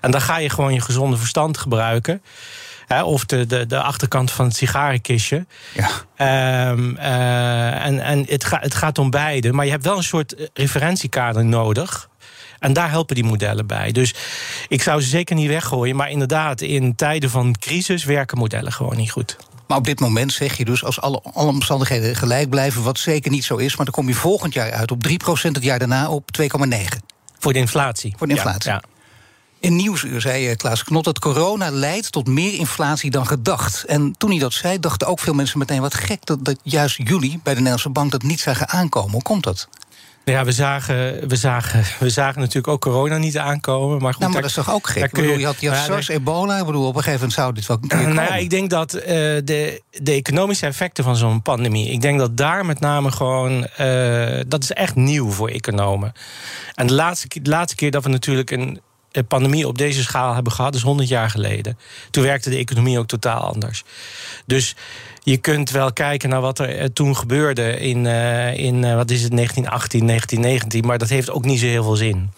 En 0.00 0.10
dan 0.10 0.20
ga 0.20 0.38
je 0.38 0.50
gewoon 0.50 0.74
je 0.74 0.80
gezonde 0.80 1.16
verstand 1.16 1.58
gebruiken. 1.58 2.22
Hè, 2.86 3.02
of 3.02 3.24
de, 3.24 3.46
de, 3.46 3.66
de 3.66 3.82
achterkant 3.82 4.30
van 4.30 4.44
het 4.44 4.56
sigarenkistje. 4.56 5.46
Ja. 6.16 6.70
Um, 6.70 6.96
uh, 6.96 7.84
en 7.84 8.00
en 8.00 8.24
het, 8.28 8.44
ga, 8.44 8.58
het 8.60 8.74
gaat 8.74 8.98
om 8.98 9.10
beide. 9.10 9.52
Maar 9.52 9.64
je 9.64 9.70
hebt 9.70 9.84
wel 9.84 9.96
een 9.96 10.02
soort 10.02 10.50
referentiekader 10.54 11.44
nodig. 11.44 12.08
En 12.58 12.72
daar 12.72 12.90
helpen 12.90 13.14
die 13.14 13.24
modellen 13.24 13.66
bij. 13.66 13.92
Dus 13.92 14.14
ik 14.68 14.82
zou 14.82 15.00
ze 15.00 15.08
zeker 15.08 15.36
niet 15.36 15.48
weggooien. 15.48 15.96
Maar 15.96 16.10
inderdaad, 16.10 16.60
in 16.60 16.94
tijden 16.94 17.30
van 17.30 17.56
crisis 17.58 18.04
werken 18.04 18.38
modellen 18.38 18.72
gewoon 18.72 18.96
niet 18.96 19.10
goed. 19.10 19.36
Maar 19.72 19.80
op 19.80 19.86
dit 19.86 20.00
moment 20.00 20.32
zeg 20.32 20.56
je 20.56 20.64
dus, 20.64 20.84
als 20.84 21.00
alle, 21.00 21.22
alle 21.32 21.48
omstandigheden 21.48 22.16
gelijk 22.16 22.50
blijven, 22.50 22.82
wat 22.82 22.98
zeker 22.98 23.30
niet 23.30 23.44
zo 23.44 23.56
is, 23.56 23.76
maar 23.76 23.84
dan 23.84 23.94
kom 23.94 24.08
je 24.08 24.14
volgend 24.14 24.54
jaar 24.54 24.72
uit 24.72 24.90
op 24.90 25.08
3%, 25.08 25.12
het 25.42 25.62
jaar 25.62 25.78
daarna 25.78 26.10
op 26.10 26.28
2,9%. 26.40 26.46
Voor 27.38 27.52
de 27.52 27.58
inflatie. 27.58 28.14
Voor 28.16 28.26
de 28.26 28.32
inflatie. 28.32 28.70
Ja, 28.70 28.82
In 29.60 29.76
Nieuwsuur 29.76 30.20
zei 30.20 30.48
eh, 30.48 30.56
Klaas 30.56 30.84
Knot 30.84 31.04
dat 31.04 31.18
corona 31.18 31.70
leidt 31.70 32.12
tot 32.12 32.28
meer 32.28 32.54
inflatie 32.54 33.10
dan 33.10 33.26
gedacht. 33.26 33.84
En 33.84 34.14
toen 34.18 34.30
hij 34.30 34.38
dat 34.38 34.52
zei, 34.52 34.80
dachten 34.80 35.06
ook 35.06 35.20
veel 35.20 35.34
mensen 35.34 35.58
meteen... 35.58 35.80
wat 35.80 35.94
gek 35.94 36.26
dat, 36.26 36.44
dat 36.44 36.56
juist 36.62 36.96
jullie 36.96 37.40
bij 37.42 37.52
de 37.52 37.58
Nederlandse 37.58 37.90
Bank 37.90 38.10
dat 38.10 38.22
niet 38.22 38.40
zagen 38.40 38.68
aankomen. 38.68 39.12
Hoe 39.12 39.22
komt 39.22 39.44
dat? 39.44 39.68
Ja, 40.24 40.44
we 40.44 40.52
zagen, 40.52 41.28
we, 41.28 41.36
zagen, 41.36 41.84
we 41.98 42.10
zagen 42.10 42.40
natuurlijk 42.40 42.68
ook 42.68 42.80
corona 42.80 43.16
niet 43.16 43.38
aankomen. 43.38 44.02
Maar, 44.02 44.12
goed, 44.12 44.20
nou, 44.20 44.32
maar 44.32 44.40
dat 44.40 44.50
is 44.50 44.56
toch 44.56 44.74
ook 44.74 44.86
gek? 44.86 45.12
Kun 45.12 45.28
je, 45.28 45.38
je 45.38 45.44
had, 45.44 45.60
je 45.60 45.70
had 45.70 45.84
SARS, 45.84 46.08
ebola. 46.08 46.58
Ik 46.58 46.66
bedoel, 46.66 46.86
op 46.86 46.96
een 46.96 47.02
gegeven 47.02 47.18
moment 47.20 47.32
zou 47.32 47.52
dit 47.52 47.66
wel 47.66 47.78
kunnen 47.88 48.14
Nou 48.14 48.28
ja, 48.28 48.34
ik 48.34 48.50
denk 48.50 48.70
dat 48.70 48.94
uh, 48.94 49.02
de, 49.04 49.82
de 49.90 50.12
economische 50.12 50.66
effecten 50.66 51.04
van 51.04 51.16
zo'n 51.16 51.42
pandemie... 51.42 51.90
ik 51.90 52.00
denk 52.00 52.18
dat 52.18 52.36
daar 52.36 52.66
met 52.66 52.80
name 52.80 53.10
gewoon... 53.10 53.66
Uh, 53.80 54.40
dat 54.46 54.62
is 54.62 54.72
echt 54.72 54.94
nieuw 54.94 55.30
voor 55.30 55.48
economen. 55.48 56.12
En 56.74 56.86
de 56.86 56.94
laatste, 56.94 57.28
de 57.42 57.50
laatste 57.50 57.76
keer 57.76 57.90
dat 57.90 58.04
we 58.04 58.08
natuurlijk 58.08 58.50
een 58.50 58.80
pandemie 59.28 59.68
op 59.68 59.78
deze 59.78 60.02
schaal 60.02 60.34
hebben 60.34 60.52
gehad... 60.52 60.74
is 60.74 60.82
100 60.82 61.08
jaar 61.08 61.30
geleden. 61.30 61.78
Toen 62.10 62.24
werkte 62.24 62.50
de 62.50 62.56
economie 62.56 62.98
ook 62.98 63.06
totaal 63.06 63.40
anders. 63.40 63.84
Dus 64.46 64.76
je 65.22 65.36
kunt 65.36 65.70
wel 65.70 65.92
kijken 65.92 66.28
naar 66.28 66.40
wat 66.40 66.58
er 66.58 66.78
eh, 66.78 66.84
toen 66.84 67.16
gebeurde 67.16 67.78
in, 67.78 68.04
uh, 68.04 68.56
in 68.56 68.82
uh, 68.82 68.94
wat 68.94 69.10
is 69.10 69.22
het, 69.22 69.32
1918, 69.36 70.06
1919, 70.06 70.86
maar 70.86 70.98
dat 70.98 71.08
heeft 71.08 71.30
ook 71.30 71.44
niet 71.44 71.60
zo 71.60 71.66
heel 71.66 71.84
veel 71.84 71.96
zin. 71.96 72.30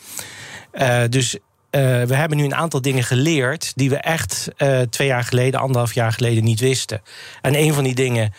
Dus 1.08 1.36
we 1.70 2.14
hebben 2.14 2.36
nu 2.36 2.44
een 2.44 2.54
aantal 2.54 2.80
dingen 2.80 3.04
geleerd 3.04 3.72
die 3.74 3.90
we 3.90 3.96
echt 3.96 4.48
twee 4.90 5.08
jaar 5.08 5.24
geleden, 5.24 5.60
anderhalf 5.60 5.94
jaar 5.94 6.12
geleden 6.12 6.44
niet 6.44 6.60
wisten. 6.60 7.02
En 7.40 7.54
een 7.54 7.74
van 7.74 7.84
die 7.84 7.94
dingen 7.94 8.32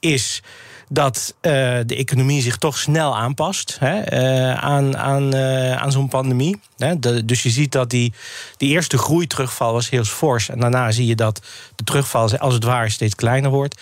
is 0.00 0.42
dat 0.88 1.34
uh, 1.36 1.52
de 1.86 1.96
economie 1.96 2.42
zich 2.42 2.56
toch 2.56 2.78
snel 2.78 3.16
aanpast 3.16 3.76
hè, 3.80 4.12
uh, 4.12 4.54
aan, 4.54 4.96
aan, 4.96 5.34
uh, 5.34 5.76
aan 5.76 5.92
zo'n 5.92 6.08
pandemie. 6.08 6.60
Hè. 6.76 6.98
Dus 7.24 7.42
je 7.42 7.50
ziet 7.50 7.72
dat 7.72 7.90
die, 7.90 8.12
die 8.56 8.68
eerste 8.68 8.98
groeiterugval 8.98 9.72
was 9.72 9.90
heel 9.90 10.04
fors. 10.04 10.48
En 10.48 10.60
daarna 10.60 10.90
zie 10.90 11.06
je 11.06 11.14
dat 11.14 11.40
de 11.76 11.84
terugval 11.84 12.38
als 12.38 12.54
het 12.54 12.64
ware 12.64 12.90
steeds 12.90 13.14
kleiner 13.14 13.50
wordt. 13.50 13.80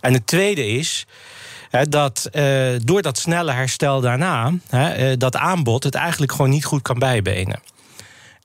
En 0.00 0.12
het 0.12 0.26
tweede 0.26 0.66
is 0.66 1.06
dat 1.88 2.30
door 2.82 3.02
dat 3.02 3.18
snelle 3.18 3.52
herstel 3.52 4.00
daarna, 4.00 4.52
dat 5.16 5.36
aanbod 5.36 5.84
het 5.84 5.94
eigenlijk 5.94 6.32
gewoon 6.32 6.50
niet 6.50 6.64
goed 6.64 6.82
kan 6.82 6.98
bijbenen. 6.98 7.60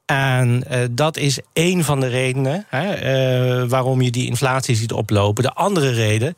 En 0.05 0.63
dat 0.91 1.17
is 1.17 1.39
één 1.53 1.83
van 1.83 1.99
de 1.99 2.07
redenen 2.07 2.65
hè, 2.69 3.67
waarom 3.67 4.01
je 4.01 4.11
die 4.11 4.27
inflatie 4.27 4.75
ziet 4.75 4.91
oplopen. 4.91 5.43
De 5.43 5.53
andere 5.53 5.89
reden 5.89 6.35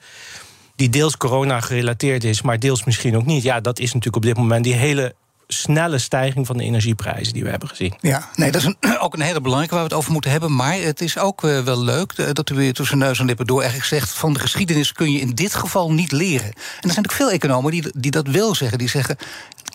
die 0.76 0.90
deels 0.90 1.18
corona 1.18 1.60
gerelateerd 1.60 2.24
is, 2.24 2.42
maar 2.42 2.60
deels 2.60 2.84
misschien 2.84 3.16
ook 3.16 3.26
niet. 3.26 3.44
Ja, 3.44 3.60
dat 3.60 3.80
is 3.80 3.86
natuurlijk 3.86 4.16
op 4.16 4.22
dit 4.22 4.38
moment 4.38 4.64
die 4.64 4.74
hele 4.74 5.16
snelle 5.48 5.98
stijging 5.98 6.46
van 6.46 6.58
de 6.58 6.64
energieprijzen 6.64 7.34
die 7.34 7.44
we 7.44 7.50
hebben 7.50 7.70
gezien. 7.70 7.94
Ja, 8.00 8.30
nee, 8.36 8.52
dat 8.52 8.62
is 8.62 8.74
ook 9.04 9.14
een 9.14 9.22
hele 9.22 9.42
belangrijke 9.42 9.74
waar 9.76 9.84
we 9.84 9.90
het 9.90 10.00
over 10.00 10.12
moeten 10.12 10.32
hebben. 10.32 10.56
Maar 10.56 10.74
het 10.74 11.02
is 11.02 11.18
ook 11.18 11.44
uh, 11.44 11.60
wel 11.60 11.84
leuk 11.84 12.36
dat 12.36 12.50
u 12.50 12.56
weer 12.56 12.74
tussen 12.74 12.98
neus 12.98 13.20
en 13.20 13.26
lippen 13.26 13.46
door 13.46 13.62
eigenlijk 13.62 13.90
zegt... 13.90 14.10
van 14.10 14.34
de 14.34 14.40
geschiedenis 14.40 14.92
kun 14.92 15.12
je 15.12 15.20
in 15.20 15.36
dit 15.36 15.56
geval 15.56 15.92
niet 15.92 16.12
leren. 16.12 16.48
En 16.48 16.88
er 16.88 16.92
zijn 16.92 17.06
ook 17.06 17.12
veel 17.12 17.32
economen 17.32 17.72
die, 17.72 17.92
die 17.98 18.12
dat 18.12 18.28
wel 18.28 18.56
zeggen. 18.56 18.78
Die 18.78 18.90
zeggen, 18.90 19.18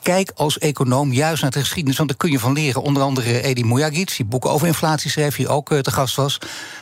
kijk 0.02 0.30
als 0.34 0.58
econoom 0.58 1.12
juist 1.12 1.42
naar 1.42 1.50
de 1.50 1.60
geschiedenis... 1.60 1.96
want 1.96 2.08
daar 2.08 2.18
kun 2.18 2.30
je 2.30 2.38
van 2.38 2.52
leren. 2.52 2.82
Onder 2.82 3.02
andere 3.02 3.42
Edi 3.42 3.64
Mujagic, 3.64 4.16
die 4.16 4.26
boeken 4.26 4.50
over 4.50 4.66
inflatie 4.66 5.10
schreef... 5.10 5.36
die 5.36 5.48
ook 5.48 5.70
uh, 5.70 5.78
te 5.78 5.90
gast 5.90 6.16
was. 6.16 6.38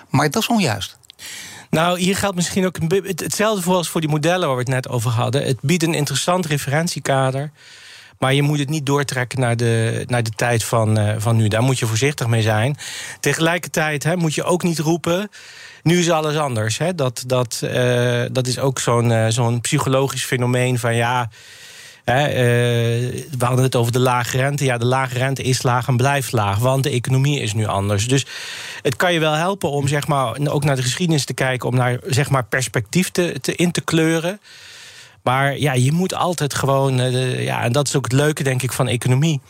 Maar 0.08 0.30
dat 0.30 0.42
is 0.42 0.48
onjuist. 0.48 0.98
Nou, 1.70 1.98
hier 2.00 2.16
geldt 2.16 2.37
misschien 2.37 2.66
ook 2.66 2.78
hetzelfde 3.04 3.62
voor 3.62 3.75
als 3.75 3.88
voor 3.88 4.00
die 4.00 4.10
modellen 4.10 4.46
waar 4.46 4.56
we 4.56 4.62
het 4.62 4.72
net 4.72 4.88
over 4.88 5.10
hadden. 5.10 5.44
Het 5.44 5.58
biedt 5.60 5.82
een 5.82 5.94
interessant 5.94 6.46
referentiekader. 6.46 7.50
Maar 8.18 8.34
je 8.34 8.42
moet 8.42 8.58
het 8.58 8.68
niet 8.68 8.87
doortrekken 8.87 9.40
naar 9.40 9.56
de, 9.56 10.04
naar 10.06 10.22
de 10.22 10.30
tijd 10.30 10.64
van, 10.64 10.98
uh, 10.98 11.14
van 11.18 11.37
nu. 11.37 11.48
Daar 11.48 11.62
moet 11.62 11.78
je 11.78 11.87
voorzichtig 11.87 12.26
mee 12.26 12.42
zijn. 12.42 12.76
Tegelijkertijd 13.20 14.02
hè, 14.02 14.16
moet 14.16 14.34
je 14.34 14.44
ook 14.44 14.62
niet 14.62 14.78
roepen. 14.78 15.30
Nu 15.82 15.98
is 15.98 16.10
alles 16.10 16.37
anders. 16.37 16.78
Hè. 16.78 16.94
Dat, 16.94 17.25
dat, 17.26 17.60
uh, 17.64 18.22
dat 18.32 18.46
is 18.46 18.58
ook 18.58 18.78
zo'n 18.78 19.10
uh, 19.10 19.26
zo'n 19.28 19.60
psychologisch 19.60 20.25
fenomeen 20.25 20.78
van 20.78 20.94
ja. 20.94 21.30
Uh, 22.08 22.14
we 23.38 23.44
hadden 23.44 23.64
het 23.64 23.76
over 23.76 23.92
de 23.92 23.98
lage 23.98 24.36
rente. 24.36 24.64
Ja, 24.64 24.78
de 24.78 24.84
lage 24.84 25.18
rente 25.18 25.42
is 25.42 25.62
laag 25.62 25.88
en 25.88 25.96
blijft 25.96 26.32
laag, 26.32 26.58
want 26.58 26.82
de 26.82 26.90
economie 26.90 27.40
is 27.40 27.54
nu 27.54 27.66
anders. 27.66 28.08
Dus 28.08 28.26
het 28.82 28.96
kan 28.96 29.12
je 29.12 29.20
wel 29.20 29.32
helpen 29.32 29.70
om 29.70 29.88
zeg 29.88 30.06
maar, 30.06 30.38
ook 30.48 30.64
naar 30.64 30.76
de 30.76 30.82
geschiedenis 30.82 31.24
te 31.24 31.34
kijken, 31.34 31.68
om 31.68 31.74
naar 31.74 31.98
zeg 32.06 32.30
maar, 32.30 32.44
perspectief 32.44 33.10
te, 33.10 33.36
te 33.40 33.54
in 33.54 33.70
te 33.70 33.80
kleuren. 33.80 34.40
Maar 35.22 35.58
ja, 35.58 35.72
je 35.72 35.92
moet 35.92 36.14
altijd 36.14 36.54
gewoon. 36.54 37.00
Uh, 37.00 37.44
ja, 37.44 37.62
en 37.62 37.72
dat 37.72 37.86
is 37.86 37.96
ook 37.96 38.04
het 38.04 38.12
leuke, 38.12 38.42
denk 38.42 38.62
ik, 38.62 38.72
van 38.72 38.88
economie 38.88 39.40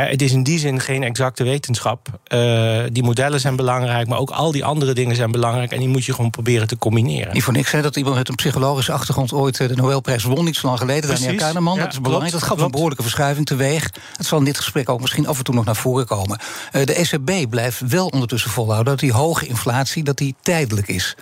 het 0.00 0.22
is 0.22 0.32
in 0.32 0.42
die 0.42 0.58
zin 0.58 0.80
geen 0.80 1.02
exacte 1.02 1.44
wetenschap. 1.44 2.08
Uh, 2.28 2.82
die 2.92 3.02
modellen 3.02 3.40
zijn 3.40 3.56
belangrijk, 3.56 4.08
maar 4.08 4.18
ook 4.18 4.30
al 4.30 4.52
die 4.52 4.64
andere 4.64 4.92
dingen 4.92 5.16
zijn 5.16 5.30
belangrijk. 5.30 5.72
En 5.72 5.78
die 5.78 5.88
moet 5.88 6.04
je 6.04 6.14
gewoon 6.14 6.30
proberen 6.30 6.66
te 6.66 6.78
combineren. 6.78 7.32
Niet 7.32 7.42
voor 7.42 7.52
niks 7.52 7.70
hè, 7.70 7.82
dat 7.82 7.96
iemand 7.96 8.16
met 8.16 8.28
een 8.28 8.34
psychologische 8.34 8.92
achtergrond 8.92 9.32
ooit 9.32 9.60
eh, 9.60 9.68
de 9.68 9.74
Nobelprijs 9.74 10.24
won, 10.24 10.44
niet 10.44 10.56
zo 10.56 10.66
lang 10.66 10.78
geleden. 10.78 11.10
Daniel 11.10 11.34
Kahneman, 11.34 11.76
ja, 11.76 11.82
dat 11.82 11.92
is 11.92 12.00
belangrijk. 12.00 12.32
dat 12.32 12.42
gaf 12.42 12.60
een 12.60 12.70
behoorlijke 12.70 13.02
verschuiving 13.02 13.46
teweeg. 13.46 13.90
Het 14.16 14.26
zal 14.26 14.38
in 14.38 14.44
dit 14.44 14.56
gesprek 14.56 14.88
ook 14.88 15.00
misschien 15.00 15.26
af 15.26 15.38
en 15.38 15.44
toe 15.44 15.54
nog 15.54 15.64
naar 15.64 15.76
voren 15.76 16.06
komen. 16.06 16.38
Uh, 16.72 16.84
de 16.84 16.94
ECB 16.94 17.50
blijft 17.50 17.80
wel 17.88 18.06
ondertussen 18.06 18.50
volhouden 18.50 18.92
dat 18.92 19.00
die 19.00 19.12
hoge 19.12 19.46
inflatie 19.46 20.02
dat 20.02 20.16
die 20.16 20.34
tijdelijk 20.40 20.88
is. 20.88 21.16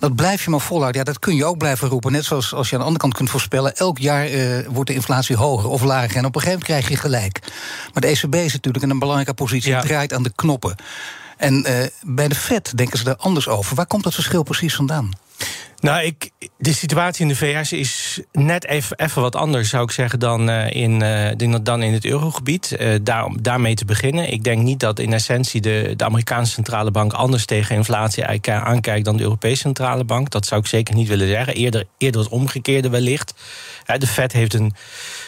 Dat 0.00 0.14
blijf 0.14 0.44
je 0.44 0.50
maar 0.50 0.60
volhouden. 0.60 1.00
Ja, 1.00 1.06
dat 1.06 1.18
kun 1.18 1.34
je 1.34 1.44
ook 1.44 1.58
blijven 1.58 1.88
roepen. 1.88 2.12
Net 2.12 2.24
zoals 2.24 2.54
als 2.54 2.68
je 2.68 2.74
aan 2.74 2.80
de 2.80 2.86
andere 2.86 3.02
kant 3.02 3.16
kunt 3.16 3.30
voorspellen... 3.30 3.76
elk 3.76 3.98
jaar 3.98 4.30
uh, 4.30 4.66
wordt 4.68 4.90
de 4.90 4.96
inflatie 4.96 5.36
hoger 5.36 5.68
of 5.68 5.82
lager. 5.82 6.16
En 6.16 6.24
op 6.24 6.34
een 6.34 6.40
gegeven 6.40 6.60
moment 6.60 6.64
krijg 6.64 6.88
je 6.88 6.96
gelijk. 6.96 7.40
Maar 7.92 8.02
de 8.02 8.06
ECB 8.06 8.34
is 8.34 8.52
natuurlijk 8.52 8.84
in 8.84 8.90
een 8.90 8.98
belangrijke 8.98 9.34
positie. 9.34 9.70
Ja. 9.70 9.80
draait 9.80 10.12
aan 10.12 10.22
de 10.22 10.32
knoppen. 10.34 10.76
En 11.36 11.70
uh, 11.70 11.86
bij 12.02 12.28
de 12.28 12.34
Fed 12.34 12.76
denken 12.76 12.98
ze 12.98 13.10
er 13.10 13.16
anders 13.16 13.48
over. 13.48 13.76
Waar 13.76 13.86
komt 13.86 14.04
dat 14.04 14.14
verschil 14.14 14.42
precies 14.42 14.74
vandaan? 14.74 15.10
Nou, 15.80 16.04
ik, 16.04 16.30
de 16.58 16.72
situatie 16.72 17.22
in 17.22 17.28
de 17.28 17.36
VS 17.36 17.72
is 17.72 18.20
net 18.32 18.66
even, 18.66 18.98
even 18.98 19.22
wat 19.22 19.36
anders, 19.36 19.68
zou 19.68 19.84
ik 19.84 19.90
zeggen, 19.90 20.18
dan, 20.18 20.50
uh, 20.50 20.70
in, 20.70 21.00
uh, 21.42 21.54
dan 21.62 21.82
in 21.82 21.92
het 21.92 22.04
eurogebied. 22.04 22.78
Daar, 23.02 23.28
daarmee 23.40 23.74
te 23.74 23.84
beginnen. 23.84 24.32
Ik 24.32 24.44
denk 24.44 24.62
niet 24.62 24.80
dat 24.80 24.98
in 24.98 25.12
essentie 25.12 25.60
de, 25.60 25.92
de 25.96 26.04
Amerikaanse 26.04 26.52
centrale 26.52 26.90
bank 26.90 27.12
anders 27.12 27.44
tegen 27.44 27.76
inflatie 27.76 28.24
aankijkt 28.50 29.04
dan 29.04 29.16
de 29.16 29.22
Europese 29.22 29.60
centrale 29.60 30.04
bank. 30.04 30.30
Dat 30.30 30.46
zou 30.46 30.60
ik 30.60 30.66
zeker 30.66 30.94
niet 30.94 31.08
willen 31.08 31.28
zeggen. 31.28 31.54
Eerder, 31.54 31.84
eerder 31.98 32.20
het 32.20 32.30
omgekeerde 32.30 32.88
wellicht. 32.88 33.34
De 33.98 34.06
Fed 34.06 34.32
heeft 34.32 34.54
een 34.54 34.72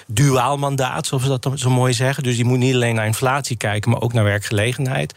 duaal 0.07 0.59
mandaat, 0.59 1.07
zoals 1.07 1.23
we 1.23 1.39
dat 1.39 1.51
zo 1.55 1.71
mooi 1.71 1.93
zeggen. 1.93 2.23
Dus 2.23 2.37
die 2.37 2.45
moet 2.45 2.59
niet 2.59 2.75
alleen 2.75 2.95
naar 2.95 3.07
inflatie 3.07 3.57
kijken, 3.57 3.91
maar 3.91 4.01
ook 4.01 4.13
naar 4.13 4.25
werkgelegenheid. 4.25 5.15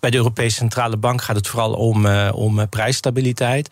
Bij 0.00 0.10
de 0.10 0.16
Europese 0.16 0.56
Centrale 0.56 0.96
Bank 0.96 1.22
gaat 1.22 1.36
het 1.36 1.46
vooral 1.46 1.72
om, 1.72 2.06
uh, 2.06 2.28
om 2.32 2.68
prijsstabiliteit. 2.68 3.70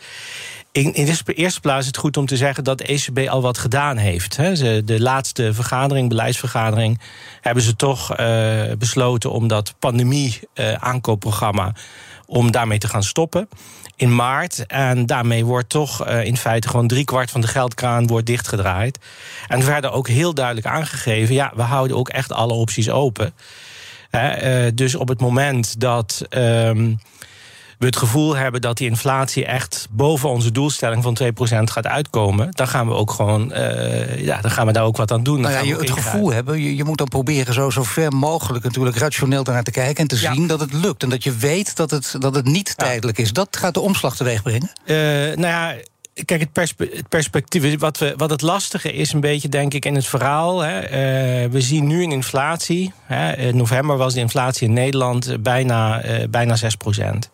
In, 0.72 0.94
in 0.94 1.04
de 1.24 1.34
eerste 1.34 1.60
plaats 1.60 1.80
is 1.80 1.86
het 1.86 1.96
goed 1.96 2.16
om 2.16 2.26
te 2.26 2.36
zeggen 2.36 2.64
dat 2.64 2.78
de 2.78 2.84
ECB 2.84 3.28
al 3.28 3.42
wat 3.42 3.58
gedaan 3.58 3.96
heeft. 3.96 4.34
Ze, 4.34 4.82
de 4.84 5.00
laatste 5.00 5.54
vergadering, 5.54 6.08
beleidsvergadering, 6.08 7.00
hebben 7.40 7.62
ze 7.62 7.76
toch 7.76 8.18
uh, 8.18 8.62
besloten 8.78 9.30
om 9.30 9.48
dat 9.48 9.74
pandemie-aankoopprogramma 9.78 11.74
om 12.26 12.50
daarmee 12.50 12.78
te 12.78 12.88
gaan 12.88 13.02
stoppen 13.02 13.48
in 13.96 14.14
maart. 14.14 14.66
En 14.66 15.06
daarmee 15.06 15.44
wordt 15.44 15.68
toch 15.68 16.08
in 16.08 16.36
feite 16.36 16.68
gewoon 16.68 16.86
driekwart 16.86 17.30
van 17.30 17.40
de 17.40 17.46
geldkraan 17.46 18.06
wordt 18.06 18.26
dichtgedraaid. 18.26 18.98
En 19.48 19.58
er 19.58 19.66
werden 19.66 19.92
ook 19.92 20.08
heel 20.08 20.34
duidelijk 20.34 20.66
aangegeven: 20.66 21.34
ja, 21.34 21.52
we 21.54 21.62
houden 21.62 21.96
ook 21.96 22.08
echt 22.08 22.32
alle 22.32 22.52
opties 22.52 22.90
open. 22.90 23.34
Uh, 24.16 24.70
dus 24.74 24.94
op 24.94 25.08
het 25.08 25.20
moment 25.20 25.80
dat. 25.80 26.22
Um, 26.30 26.98
we 27.78 27.86
het 27.86 27.96
gevoel 27.96 28.36
hebben 28.36 28.60
dat 28.60 28.76
die 28.76 28.88
inflatie 28.88 29.44
echt 29.44 29.86
boven 29.90 30.28
onze 30.28 30.52
doelstelling 30.52 31.02
van 31.02 31.18
2% 31.22 31.26
gaat 31.62 31.86
uitkomen, 31.86 32.48
dan 32.50 32.68
gaan 32.68 32.86
we 32.86 32.94
ook 32.94 33.10
gewoon, 33.10 33.52
uh, 33.52 34.24
ja, 34.24 34.40
dan 34.40 34.50
gaan 34.50 34.66
we 34.66 34.72
daar 34.72 34.84
ook 34.84 34.96
wat 34.96 35.12
aan 35.12 35.22
doen. 35.22 35.40
Nou 35.40 35.54
ja, 35.54 35.60
je 35.60 35.76
het 35.76 35.90
gevoel 35.90 36.32
hebben, 36.32 36.62
je, 36.62 36.76
je, 36.76 36.84
moet 36.84 36.98
dan 36.98 37.08
proberen 37.08 37.54
zo, 37.54 37.70
zo 37.70 37.82
ver 37.82 38.12
mogelijk 38.12 38.64
natuurlijk 38.64 38.96
rationeel 38.96 39.42
naar 39.42 39.62
te 39.62 39.70
kijken 39.70 40.02
en 40.02 40.08
te 40.08 40.16
zien 40.16 40.46
dat 40.46 40.60
het 40.60 40.72
lukt. 40.72 41.02
En 41.02 41.08
dat 41.08 41.24
je 41.24 41.36
weet 41.36 41.76
dat 41.76 41.90
het, 41.90 42.14
dat 42.18 42.34
het 42.34 42.44
niet 42.44 42.76
tijdelijk 42.76 43.18
is. 43.18 43.32
Dat 43.32 43.56
gaat 43.56 43.74
de 43.74 43.80
omslag 43.80 44.16
teweeg 44.16 44.42
brengen? 44.42 44.70
Uh, 44.84 44.96
nou 45.36 45.40
ja. 45.40 45.74
Kijk, 46.24 46.40
het, 46.40 46.52
perspe 46.52 46.90
het, 46.94 47.08
perspectief, 47.08 47.78
wat, 47.78 48.14
wat 48.16 48.30
het 48.30 48.42
lastige 48.42 48.92
is, 48.92 49.12
een 49.12 49.20
beetje 49.20 49.48
denk 49.48 49.74
ik 49.74 49.84
in 49.84 49.94
het 49.94 50.06
verhaal. 50.06 50.60
Hè, 50.60 50.82
uh, 50.82 51.50
we 51.50 51.60
zien 51.60 51.86
nu 51.86 52.02
een 52.02 52.12
inflatie. 52.12 52.92
Hè, 53.02 53.36
in 53.36 53.56
november 53.56 53.96
was 53.96 54.14
de 54.14 54.20
inflatie 54.20 54.68
in 54.68 54.72
Nederland 54.72 55.42
bijna, 55.42 56.02
bijna 56.30 56.56
6 56.56 56.74
procent. 56.74 57.30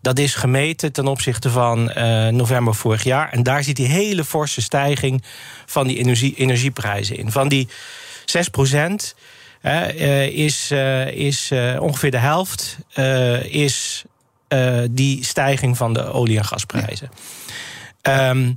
Dat 0.00 0.18
is 0.18 0.34
gemeten 0.34 0.92
ten 0.92 1.06
opzichte 1.06 1.50
van 1.50 1.92
uh, 1.96 2.28
november 2.28 2.74
vorig 2.74 3.02
jaar. 3.02 3.30
En 3.30 3.42
daar 3.42 3.64
zit 3.64 3.76
die 3.76 3.86
hele 3.86 4.24
forse 4.24 4.62
stijging 4.62 5.22
van 5.66 5.86
die 5.86 5.98
energie, 5.98 6.34
energieprijzen 6.34 7.16
in. 7.16 7.30
Van 7.30 7.48
die 7.48 7.68
6 8.24 8.48
procent 8.48 9.14
uh, 9.62 10.26
is, 10.26 10.70
uh, 10.72 11.06
is 11.06 11.52
ongeveer 11.78 12.10
de 12.10 12.16
helft 12.16 12.78
is 13.42 14.04
die 14.90 15.24
stijging 15.24 15.76
van 15.76 15.92
de 15.92 16.04
olie- 16.04 16.38
en 16.38 16.44
gasprijzen. 16.44 17.08
Ja. 17.10 17.18
Um, 18.02 18.56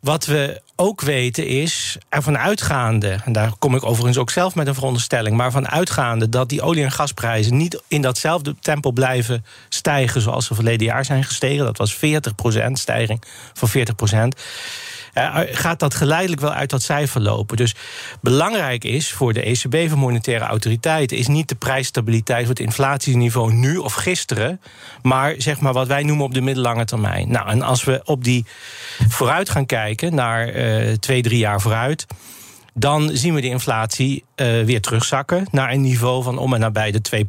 wat 0.00 0.26
we 0.26 0.62
ook 0.76 1.00
weten 1.00 1.46
is, 1.46 1.98
ervan 2.08 2.38
uitgaande, 2.38 3.18
en 3.24 3.32
daar 3.32 3.52
kom 3.58 3.74
ik 3.74 3.84
overigens 3.84 4.18
ook 4.18 4.30
zelf 4.30 4.54
met 4.54 4.66
een 4.66 4.74
veronderstelling, 4.74 5.36
maar 5.36 5.50
van 5.50 5.68
uitgaande 5.68 6.28
dat 6.28 6.48
die 6.48 6.62
olie- 6.62 6.82
en 6.82 6.90
gasprijzen 6.90 7.56
niet 7.56 7.82
in 7.88 8.02
datzelfde 8.02 8.54
tempo 8.60 8.90
blijven 8.90 9.44
stijgen 9.68 10.20
zoals 10.20 10.46
ze 10.46 10.54
verleden 10.54 10.86
jaar 10.86 11.04
zijn 11.04 11.24
gestegen. 11.24 11.64
Dat 11.64 11.78
was 11.78 11.94
40% 11.94 11.98
stijging 12.72 13.22
van 13.52 13.68
40% 13.68 13.72
uh, 13.72 14.28
gaat 15.52 15.78
dat 15.78 15.94
geleidelijk 15.94 16.40
wel 16.40 16.52
uit 16.52 16.70
dat 16.70 16.82
cijfer 16.82 17.20
lopen. 17.20 17.56
Dus 17.56 17.74
belangrijk 18.20 18.84
is 18.84 19.12
voor 19.12 19.32
de 19.32 19.42
ECB, 19.42 19.88
voor 19.88 19.98
monetaire 19.98 20.44
autoriteiten, 20.44 21.16
is 21.16 21.26
niet 21.26 21.48
de 21.48 21.54
prijsstabiliteit, 21.54 22.48
het 22.48 22.60
inflatieniveau 22.60 23.52
nu 23.52 23.76
of 23.76 23.94
gisteren, 23.94 24.60
maar 25.02 25.34
zeg 25.38 25.60
maar 25.60 25.72
wat 25.72 25.86
wij 25.86 26.02
noemen 26.02 26.24
op 26.24 26.34
de 26.34 26.40
middellange 26.40 26.84
termijn. 26.84 27.30
Nou, 27.30 27.48
en 27.48 27.62
als 27.62 27.84
we 27.84 28.00
op 28.04 28.24
die 28.24 28.46
vooruit 29.08 29.50
gaan 29.50 29.66
kijken, 29.66 30.14
naar 30.14 30.56
uh, 30.56 30.92
twee, 30.92 31.22
drie 31.22 31.38
jaar 31.38 31.60
vooruit 31.60 32.06
dan 32.74 33.10
zien 33.12 33.34
we 33.34 33.40
de 33.40 33.48
inflatie 33.48 34.24
uh, 34.36 34.64
weer 34.64 34.80
terugzakken 34.80 35.46
naar 35.50 35.72
een 35.72 35.80
niveau 35.80 36.22
van 36.22 36.38
om 36.38 36.54
en 36.54 36.60
nabij 36.60 36.90
de 36.90 37.24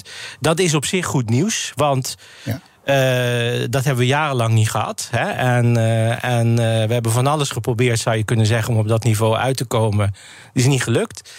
2%. 0.00 0.10
Dat 0.40 0.58
is 0.58 0.74
op 0.74 0.84
zich 0.84 1.06
goed 1.06 1.30
nieuws, 1.30 1.72
want 1.74 2.16
ja. 2.42 2.60
Uh, 2.86 3.64
dat 3.70 3.84
hebben 3.84 4.02
we 4.02 4.06
jarenlang 4.06 4.54
niet 4.54 4.70
gehad. 4.70 5.08
Hè? 5.10 5.30
En, 5.30 5.76
uh, 5.76 6.24
en 6.24 6.46
uh, 6.48 6.56
we 6.56 6.92
hebben 6.92 7.12
van 7.12 7.26
alles 7.26 7.50
geprobeerd, 7.50 7.98
zou 7.98 8.16
je 8.16 8.24
kunnen 8.24 8.46
zeggen, 8.46 8.74
om 8.74 8.80
op 8.80 8.88
dat 8.88 9.04
niveau 9.04 9.36
uit 9.36 9.56
te 9.56 9.64
komen. 9.64 10.06
Dat 10.06 10.52
is 10.52 10.66
niet 10.66 10.82
gelukt. 10.82 11.32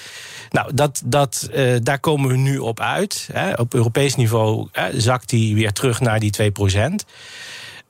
Nou, 0.49 0.73
dat, 0.73 1.01
dat, 1.05 1.49
daar 1.83 1.99
komen 1.99 2.29
we 2.29 2.37
nu 2.37 2.57
op 2.57 2.79
uit. 2.79 3.29
Hè? 3.33 3.53
Op 3.53 3.73
Europees 3.73 4.15
niveau 4.15 4.67
zakt 4.93 5.29
die 5.29 5.55
weer 5.55 5.71
terug 5.71 5.99
naar 5.99 6.19
die 6.19 6.31
2 6.31 6.51
procent. 6.51 7.05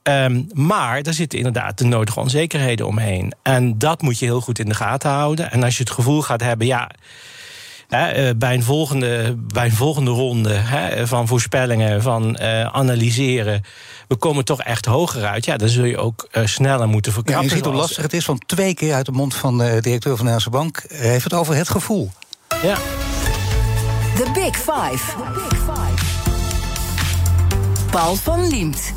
Um, 0.08 0.48
maar 0.54 1.04
daar 1.04 1.14
zitten 1.14 1.38
inderdaad 1.38 1.78
de 1.78 1.86
nodige 1.86 2.20
onzekerheden 2.20 2.88
omheen. 2.88 3.34
En 3.44 3.78
dat 3.78 4.02
moet 4.02 4.20
je 4.20 4.26
heel 4.26 4.42
goed 4.42 4.60
in 4.60 4.70
de 4.70 4.76
gaten 4.76 5.10
houden. 5.10 5.52
En 5.52 5.64
als 5.64 5.78
je 5.78 5.84
het 5.84 5.92
gevoel 5.92 6.22
gaat 6.22 6.42
hebben, 6.42 6.68
ja. 6.68 6.90
Hè, 7.88 8.36
bij, 8.36 8.53
een 8.53 8.63
volgende, 8.63 9.36
bij 9.38 9.65
een 9.65 9.72
volgende 9.72 10.12
ronde 10.12 10.53
hè, 10.53 11.08
van 11.08 11.27
voorspellingen, 11.27 12.01
van 12.01 12.38
uh, 12.41 12.65
analyseren. 12.65 13.63
We 14.08 14.15
komen 14.15 14.46
toch 14.46 14.62
echt 14.62 14.86
hoger 14.86 15.25
uit. 15.25 15.46
Ja, 15.46 15.58
dan 15.58 15.70
zul 15.70 15.84
je 15.84 15.98
ook 15.98 16.27
uh, 16.32 16.46
sneller 16.46 16.88
moeten 16.88 17.12
verkrappen. 17.12 17.44
Ja, 17.44 17.50
je 17.50 17.56
ziet 17.56 17.65
hoe 17.65 17.75
lastig 17.75 18.03
het 18.03 18.13
is, 18.13 18.25
want 18.25 18.48
twee 18.48 18.74
keer 18.74 18.94
uit 18.94 19.06
de 19.06 19.12
mond 19.12 19.36
van 19.36 19.58
de 19.58 19.77
directeur 19.82 20.17
van 20.17 20.25
de 20.25 20.32
Nederlandse 20.32 20.50
Bank 20.50 20.84
heeft 20.88 21.24
het 21.24 21.34
over 21.34 21.56
het 21.56 21.70
gevoel. 21.70 22.12
Ja. 22.63 22.75
The 24.15 24.32
Big 24.34 24.56
Five. 24.56 25.15
The 25.15 25.48
Big 25.50 25.60
Five. 25.60 26.06
Paul 27.91 28.15
van 28.15 28.48
Liemt. 28.48 28.94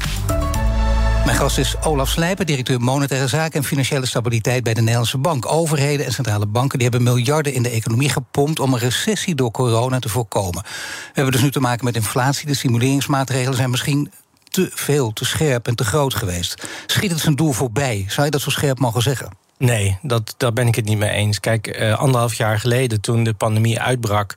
Mijn 1.24 1.36
gast 1.36 1.58
is 1.58 1.74
Olaf 1.82 2.08
Slijper, 2.08 2.44
directeur 2.44 2.80
Monetaire 2.80 3.28
Zaken 3.28 3.58
en 3.60 3.64
Financiële 3.64 4.06
Stabiliteit 4.06 4.62
bij 4.62 4.74
de 4.74 4.80
Nederlandse 4.80 5.18
Bank. 5.18 5.52
Overheden 5.52 6.06
en 6.06 6.12
centrale 6.12 6.46
banken 6.46 6.78
die 6.78 6.88
hebben 6.88 7.12
miljarden 7.12 7.52
in 7.52 7.62
de 7.62 7.68
economie 7.68 8.08
gepompt 8.08 8.60
om 8.60 8.72
een 8.72 8.78
recessie 8.78 9.34
door 9.34 9.50
corona 9.50 9.98
te 9.98 10.08
voorkomen. 10.08 10.62
We 10.62 11.12
hebben 11.12 11.32
dus 11.32 11.42
nu 11.42 11.50
te 11.50 11.60
maken 11.60 11.84
met 11.84 11.96
inflatie. 11.96 12.46
De 12.46 12.54
stimuleringsmaatregelen 12.54 13.56
zijn 13.56 13.70
misschien 13.70 14.12
te 14.48 14.70
veel, 14.72 15.12
te 15.12 15.24
scherp 15.24 15.66
en 15.66 15.74
te 15.74 15.84
groot 15.84 16.14
geweest. 16.14 16.66
Schiet 16.86 17.10
het 17.10 17.20
zijn 17.20 17.36
doel 17.36 17.52
voorbij? 17.52 18.04
Zou 18.08 18.24
je 18.24 18.30
dat 18.32 18.40
zo 18.40 18.50
scherp 18.50 18.78
mogen 18.78 19.02
zeggen? 19.02 19.36
Nee, 19.58 19.98
dat, 20.02 20.34
daar 20.36 20.52
ben 20.52 20.66
ik 20.66 20.74
het 20.74 20.84
niet 20.84 20.98
mee 20.98 21.10
eens. 21.10 21.40
Kijk, 21.40 21.80
uh, 21.80 21.98
anderhalf 21.98 22.34
jaar 22.34 22.58
geleden, 22.58 23.00
toen 23.00 23.24
de 23.24 23.34
pandemie 23.34 23.80
uitbrak. 23.80 24.36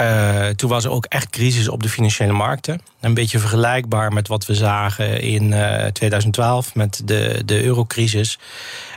Uh, 0.00 0.46
toen 0.48 0.70
was 0.70 0.84
er 0.84 0.90
ook 0.90 1.04
echt 1.04 1.30
crisis 1.30 1.68
op 1.68 1.82
de 1.82 1.88
financiële 1.88 2.32
markten. 2.32 2.80
Een 3.00 3.14
beetje 3.14 3.38
vergelijkbaar 3.38 4.12
met 4.12 4.28
wat 4.28 4.46
we 4.46 4.54
zagen 4.54 5.20
in 5.20 5.52
uh, 5.52 5.84
2012 5.84 6.74
met 6.74 7.02
de, 7.04 7.42
de 7.44 7.64
eurocrisis. 7.64 8.38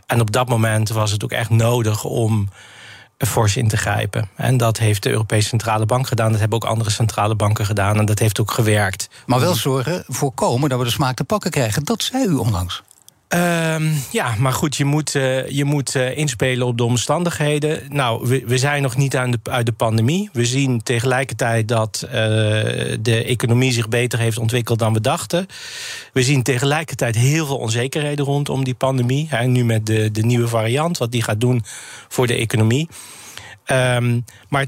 En 0.06 0.22
op 0.22 0.32
dat 0.32 0.50
moment 0.50 0.90
was 0.90 1.12
het 1.12 1.24
ook 1.24 1.32
echt 1.32 1.50
nodig 1.50 2.04
om 2.04 2.50
fors 3.18 3.58
in 3.58 3.68
te 3.68 3.78
grijpen. 3.78 4.30
En 4.36 4.58
dat 4.58 4.78
heeft 4.78 5.04
de 5.04 5.10
Europese 5.10 5.48
Centrale 5.48 5.86
Bank 5.86 6.08
gedaan. 6.08 6.32
Dat 6.32 6.40
hebben 6.40 6.62
ook 6.62 6.70
andere 6.70 6.90
centrale 6.90 7.36
banken 7.36 7.66
gedaan. 7.66 7.98
En 7.98 8.06
dat 8.06 8.20
heeft 8.20 8.40
ook 8.40 8.52
gewerkt. 8.52 9.10
Maar 9.26 9.40
wel 9.40 9.56
zorgen, 9.56 10.04
voorkomen 10.08 10.70
dat 10.70 10.80
we 10.80 10.86
de 10.86 10.92
smaak 10.92 11.16
te 11.16 11.24
pakken 11.24 11.52
krijgen. 11.52 11.84
Dat 11.84 12.04
zei 12.04 12.26
u 12.26 12.34
onlangs. 12.34 12.84
Um, 13.36 13.94
ja, 14.12 14.36
maar 14.38 14.54
goed, 14.54 14.76
je 14.76 14.86
moet, 14.86 15.16
uh, 15.16 15.50
je 15.50 15.66
moet 15.66 15.96
uh, 15.96 16.18
inspelen 16.18 16.68
op 16.68 16.78
de 16.78 16.84
omstandigheden. 16.84 17.82
Nou, 17.90 18.28
we, 18.28 18.44
we 18.46 18.58
zijn 18.58 18.82
nog 18.82 18.98
niet 18.98 19.16
aan 19.18 19.32
de, 19.32 19.40
uit 19.44 19.66
de 19.66 19.72
pandemie. 19.72 20.30
We 20.34 20.46
zien 20.46 20.84
tegelijkertijd 20.84 21.68
dat 21.68 22.02
uh, 22.06 22.12
de 23.00 23.24
economie 23.26 23.72
zich 23.72 23.90
beter 23.90 24.20
heeft 24.20 24.38
ontwikkeld 24.38 24.80
dan 24.80 24.94
we 24.94 25.02
dachten. 25.02 25.48
We 26.14 26.24
zien 26.24 26.44
tegelijkertijd 26.44 27.16
heel 27.16 27.46
veel 27.46 27.58
onzekerheden 27.58 28.26
rondom 28.26 28.64
die 28.64 28.76
pandemie. 28.76 29.28
En 29.30 29.52
nu 29.52 29.66
met 29.66 29.86
de, 29.86 30.12
de 30.12 30.26
nieuwe 30.26 30.48
variant, 30.48 30.98
wat 30.98 31.12
die 31.12 31.24
gaat 31.24 31.42
doen 31.42 31.64
voor 32.08 32.28
de 32.28 32.36
economie. 32.36 32.90
Um, 33.66 34.26
maar 34.50 34.66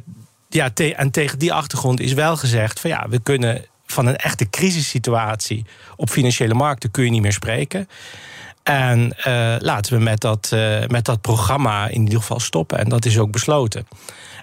ja, 0.49 0.71
en 0.73 1.11
tegen 1.11 1.39
die 1.39 1.53
achtergrond 1.53 1.99
is 1.99 2.13
wel 2.13 2.37
gezegd: 2.37 2.79
van 2.79 2.89
ja, 2.89 3.05
we 3.09 3.19
kunnen 3.19 3.65
van 3.85 4.05
een 4.05 4.15
echte 4.15 4.49
crisissituatie 4.49 5.65
op 5.95 6.09
financiële 6.09 6.53
markten 6.53 6.91
kun 6.91 7.03
je 7.03 7.09
niet 7.09 7.21
meer 7.21 7.33
spreken. 7.33 7.87
En 8.69 9.13
laten 9.59 9.97
we 9.97 10.03
met 10.03 10.21
dat, 10.21 10.55
met 10.87 11.05
dat 11.05 11.21
programma 11.21 11.87
in 11.87 12.01
ieder 12.01 12.19
geval 12.19 12.39
stoppen. 12.39 12.77
En 12.77 12.89
dat 12.89 13.05
is 13.05 13.17
ook 13.17 13.31
besloten. 13.31 13.87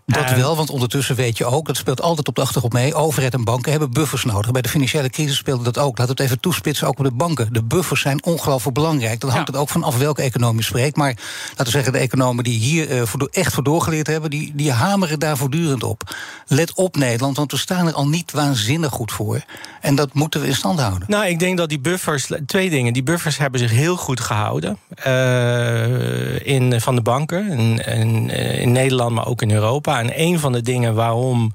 Dat 0.06 0.32
wel, 0.32 0.56
want 0.56 0.70
ondertussen 0.70 1.16
weet 1.16 1.38
je 1.38 1.44
ook, 1.44 1.66
dat 1.66 1.76
speelt 1.76 2.00
altijd 2.00 2.28
op 2.28 2.34
de 2.34 2.40
achtergrond 2.40 2.72
mee. 2.72 2.94
Overheid 2.94 3.34
en 3.34 3.44
banken 3.44 3.70
hebben 3.70 3.90
buffers 3.90 4.24
nodig. 4.24 4.50
Bij 4.50 4.62
de 4.62 4.68
financiële 4.68 5.10
crisis 5.10 5.36
speelde 5.36 5.64
dat 5.64 5.78
ook. 5.78 5.98
Laat 5.98 6.08
het 6.08 6.20
even 6.20 6.40
toespitsen, 6.40 6.86
ook 6.86 6.98
op 6.98 7.04
de 7.04 7.10
banken. 7.10 7.52
De 7.52 7.64
buffers 7.64 8.00
zijn 8.00 8.24
ongelooflijk 8.24 8.74
belangrijk. 8.74 9.20
Dan 9.20 9.30
hangt 9.30 9.46
het 9.46 9.56
ook 9.56 9.68
vanaf 9.68 9.98
welke 9.98 10.22
economie 10.22 10.64
spreekt. 10.64 10.96
Maar 10.96 11.14
laten 11.48 11.64
we 11.64 11.70
zeggen, 11.70 11.92
de 11.92 11.98
economen 11.98 12.44
die 12.44 12.58
hier 12.58 12.90
uh, 12.90 13.02
voor, 13.02 13.28
echt 13.32 13.52
voor 13.52 13.62
doorgeleerd 13.62 14.06
hebben, 14.06 14.30
die, 14.30 14.52
die 14.54 14.72
hameren 14.72 15.18
daar 15.18 15.36
voortdurend 15.36 15.82
op. 15.82 16.16
Let 16.46 16.74
op 16.74 16.96
Nederland, 16.96 17.36
want 17.36 17.50
we 17.50 17.58
staan 17.58 17.86
er 17.86 17.92
al 17.92 18.08
niet 18.08 18.32
waanzinnig 18.32 18.92
goed 18.92 19.12
voor. 19.12 19.44
En 19.80 19.94
dat 19.94 20.14
moeten 20.14 20.40
we 20.40 20.46
in 20.46 20.54
stand 20.54 20.80
houden. 20.80 21.04
Nou, 21.08 21.26
ik 21.26 21.38
denk 21.38 21.56
dat 21.56 21.68
die 21.68 21.80
buffers, 21.80 22.30
twee 22.46 22.70
dingen. 22.70 22.92
Die 22.92 23.02
buffers 23.02 23.38
hebben 23.38 23.60
zich 23.60 23.70
heel 23.70 23.96
goed 23.96 24.20
gehouden. 24.20 24.78
Uh, 25.06 26.46
in, 26.46 26.80
van 26.80 26.94
de 26.94 27.02
banken. 27.02 27.50
In, 27.50 27.86
in, 27.86 28.30
in 28.30 28.72
Nederland, 28.72 29.14
maar 29.14 29.26
ook 29.26 29.42
in 29.42 29.50
Europa. 29.50 29.95
En 30.00 30.20
een 30.20 30.38
van 30.38 30.52
de 30.52 30.62
dingen 30.62 30.94
waarom 30.94 31.52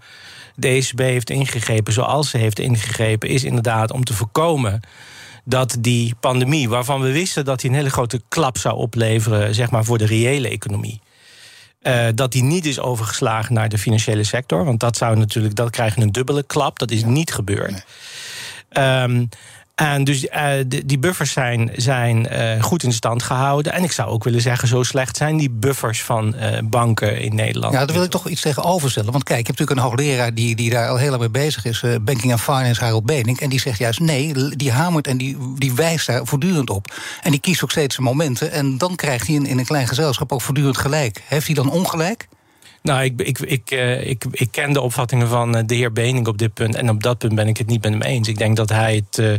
de 0.55 0.67
ECB 0.67 0.99
heeft 0.99 1.29
ingegrepen 1.29 1.93
zoals 1.93 2.29
ze 2.29 2.37
heeft 2.37 2.59
ingegrepen, 2.59 3.29
is 3.29 3.43
inderdaad 3.43 3.91
om 3.91 4.03
te 4.03 4.13
voorkomen 4.13 4.81
dat 5.43 5.77
die 5.79 6.15
pandemie, 6.19 6.69
waarvan 6.69 7.01
we 7.01 7.11
wisten 7.11 7.45
dat 7.45 7.59
die 7.59 7.69
een 7.69 7.75
hele 7.75 7.89
grote 7.89 8.21
klap 8.27 8.57
zou 8.57 8.75
opleveren, 8.75 9.55
zeg 9.55 9.71
maar 9.71 9.85
voor 9.85 9.97
de 9.97 10.05
reële 10.05 10.49
economie. 10.49 11.01
Uh, 11.81 12.07
dat 12.15 12.31
die 12.31 12.43
niet 12.43 12.65
is 12.65 12.79
overgeslagen 12.79 13.53
naar 13.53 13.69
de 13.69 13.77
financiële 13.77 14.23
sector. 14.23 14.65
Want 14.65 14.79
dat 14.79 14.97
zou 14.97 15.17
natuurlijk, 15.17 15.55
dat 15.55 15.69
krijgen 15.69 16.01
een 16.01 16.11
dubbele 16.11 16.43
klap. 16.43 16.79
Dat 16.79 16.91
is 16.91 17.03
niet 17.03 17.33
gebeurd. 17.33 17.85
Um, 18.77 19.29
en 19.75 20.03
dus 20.03 20.23
uh, 20.23 20.51
die 20.85 20.99
buffers 20.99 21.31
zijn, 21.31 21.71
zijn 21.75 22.27
uh, 22.31 22.63
goed 22.63 22.83
in 22.83 22.93
stand 22.93 23.23
gehouden. 23.23 23.73
En 23.73 23.83
ik 23.83 23.91
zou 23.91 24.09
ook 24.09 24.23
willen 24.23 24.41
zeggen, 24.41 24.67
zo 24.67 24.83
slecht 24.83 25.17
zijn 25.17 25.37
die 25.37 25.49
buffers 25.49 26.03
van 26.03 26.35
uh, 26.35 26.57
banken 26.63 27.21
in 27.21 27.35
Nederland. 27.35 27.73
Ja, 27.73 27.85
daar 27.85 27.95
wil 27.95 28.03
ik 28.03 28.09
toch 28.09 28.27
iets 28.27 28.41
tegenover 28.41 28.91
stellen. 28.91 29.11
Want 29.11 29.23
kijk, 29.23 29.39
je 29.39 29.45
hebt 29.45 29.59
natuurlijk 29.59 29.79
een 29.79 29.91
hoogleraar 29.91 30.33
die, 30.33 30.55
die 30.55 30.69
daar 30.69 30.89
al 30.89 30.97
heel 30.97 31.09
lang 31.09 31.21
mee 31.21 31.29
bezig 31.29 31.65
is. 31.65 31.83
Banking 32.01 32.31
and 32.31 32.41
Finance, 32.41 32.83
Harold 32.83 33.05
Benink. 33.05 33.39
En 33.39 33.49
die 33.49 33.59
zegt 33.59 33.79
juist 33.79 33.99
nee, 33.99 34.33
die 34.55 34.71
hamert 34.71 35.07
en 35.07 35.17
die, 35.17 35.37
die 35.57 35.73
wijst 35.73 36.07
daar 36.07 36.25
voortdurend 36.25 36.69
op. 36.69 36.93
En 37.21 37.31
die 37.31 37.39
kiest 37.39 37.63
ook 37.63 37.71
steeds 37.71 37.97
momenten. 37.97 38.51
En 38.51 38.77
dan 38.77 38.95
krijgt 38.95 39.27
hij 39.27 39.35
in, 39.35 39.45
in 39.45 39.59
een 39.59 39.65
klein 39.65 39.87
gezelschap 39.87 40.31
ook 40.31 40.41
voortdurend 40.41 40.77
gelijk. 40.77 41.23
Heeft 41.27 41.45
hij 41.45 41.55
dan 41.55 41.71
ongelijk? 41.71 42.27
Nou, 42.81 43.03
ik, 43.03 43.21
ik, 43.21 43.39
ik, 43.39 43.71
uh, 43.71 44.07
ik, 44.07 44.25
ik 44.31 44.51
ken 44.51 44.73
de 44.73 44.81
opvattingen 44.81 45.27
van 45.27 45.55
eh, 45.55 45.63
de 45.65 45.75
heer 45.75 45.93
Bening 45.93 46.27
op 46.27 46.37
dit 46.37 46.53
punt. 46.53 46.75
En 46.75 46.89
op 46.89 47.03
dat 47.03 47.17
punt 47.17 47.35
ben 47.35 47.47
ik 47.47 47.57
het 47.57 47.67
niet 47.67 47.83
met 47.83 47.91
hem 47.91 48.01
eens. 48.01 48.27
Ik 48.27 48.37
denk 48.37 48.55
dat 48.55 48.69
hij 48.69 48.95
het. 48.95 49.17
Uh, 49.17 49.33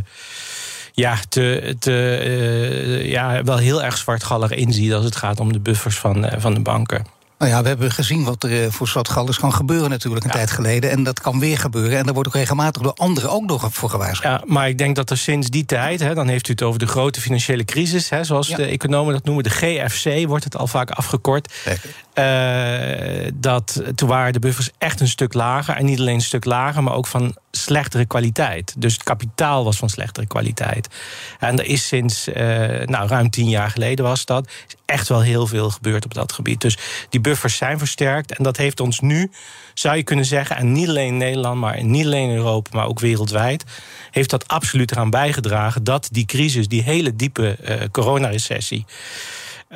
ja, 0.95 1.17
te, 1.29 1.75
te, 1.79 3.01
ja, 3.05 3.43
wel 3.43 3.57
heel 3.57 3.83
erg 3.83 3.97
zwartgallig 3.97 4.51
inziet 4.51 4.93
als 4.93 5.05
het 5.05 5.15
gaat 5.15 5.39
om 5.39 5.53
de 5.53 5.59
buffers 5.59 5.97
van, 5.97 6.29
van 6.37 6.53
de 6.53 6.59
banken. 6.59 7.05
Nou 7.43 7.55
ja, 7.55 7.61
we 7.61 7.67
hebben 7.67 7.91
gezien 7.91 8.23
wat 8.23 8.43
er 8.43 8.71
voor 8.71 8.87
zwartgallers 8.87 9.39
kan 9.39 9.53
gebeuren 9.53 9.89
natuurlijk 9.89 10.23
een 10.25 10.31
tijd 10.31 10.51
geleden. 10.51 10.89
En 10.91 11.03
dat 11.03 11.21
kan 11.21 11.39
weer 11.39 11.57
gebeuren. 11.57 11.97
En 11.97 12.03
daar 12.03 12.13
wordt 12.13 12.29
ook 12.29 12.35
regelmatig 12.35 12.81
door 12.81 12.93
anderen 12.93 13.31
ook 13.31 13.45
nog 13.45 13.67
voor 13.71 13.89
gewaarschuwd. 13.89 14.31
Ja, 14.31 14.41
maar 14.45 14.69
ik 14.69 14.77
denk 14.77 14.95
dat 14.95 15.09
er 15.09 15.17
sinds 15.17 15.49
die 15.49 15.65
tijd, 15.65 15.99
hè, 15.99 16.13
dan 16.13 16.27
heeft 16.27 16.47
u 16.47 16.51
het 16.51 16.61
over 16.61 16.79
de 16.79 16.87
grote 16.87 17.21
financiële 17.21 17.65
crisis, 17.65 18.09
hè, 18.09 18.23
zoals 18.23 18.47
de 18.47 18.65
economen 18.65 19.13
dat 19.13 19.23
noemen, 19.23 19.43
de 19.43 19.49
GFC 19.49 20.27
wordt 20.27 20.43
het 20.43 20.57
al 20.57 20.67
vaak 20.67 20.91
afgekort. 20.91 21.53
Uh, 22.19 23.31
dat, 23.33 23.81
toen 23.95 24.09
waren 24.09 24.33
de 24.33 24.39
buffers 24.39 24.69
echt 24.77 24.99
een 24.99 25.07
stuk 25.07 25.33
lager. 25.33 25.75
En 25.75 25.85
niet 25.85 25.99
alleen 25.99 26.15
een 26.15 26.21
stuk 26.21 26.45
lager, 26.45 26.83
maar 26.83 26.93
ook 26.93 27.07
van 27.07 27.35
slechtere 27.51 28.05
kwaliteit. 28.05 28.73
Dus 28.77 28.93
het 28.93 29.03
kapitaal 29.03 29.63
was 29.63 29.77
van 29.77 29.89
slechtere 29.89 30.27
kwaliteit. 30.27 30.87
En 31.39 31.59
er 31.59 31.65
is 31.65 31.87
sinds 31.87 32.27
uh, 32.27 32.35
nou, 32.85 33.07
ruim 33.07 33.29
tien 33.29 33.49
jaar 33.49 33.69
geleden 33.69 34.05
was 34.05 34.25
dat. 34.25 34.47
Is 34.67 34.75
echt 34.85 35.07
wel 35.07 35.21
heel 35.21 35.47
veel 35.47 35.69
gebeurd 35.69 36.05
op 36.05 36.13
dat 36.13 36.31
gebied. 36.31 36.61
Dus 36.61 36.77
die 37.09 37.21
buffers 37.21 37.57
zijn 37.57 37.77
versterkt. 37.77 38.37
En 38.37 38.43
dat 38.43 38.57
heeft 38.57 38.79
ons 38.79 38.99
nu, 38.99 39.31
zou 39.73 39.95
je 39.95 40.03
kunnen 40.03 40.25
zeggen, 40.25 40.55
en 40.55 40.71
niet 40.71 40.87
alleen 40.87 41.07
in 41.07 41.17
Nederland, 41.17 41.59
maar 41.59 41.83
niet 41.83 42.05
alleen 42.05 42.29
in 42.29 42.35
Europa, 42.35 42.69
maar 42.73 42.87
ook 42.87 42.99
wereldwijd, 42.99 43.63
heeft 44.11 44.29
dat 44.29 44.47
absoluut 44.47 44.91
eraan 44.91 45.09
bijgedragen 45.09 45.83
dat 45.83 46.07
die 46.11 46.25
crisis, 46.25 46.67
die 46.67 46.83
hele 46.83 47.15
diepe 47.15 47.57
uh, 47.61 47.75
coronarecessie 47.91 48.85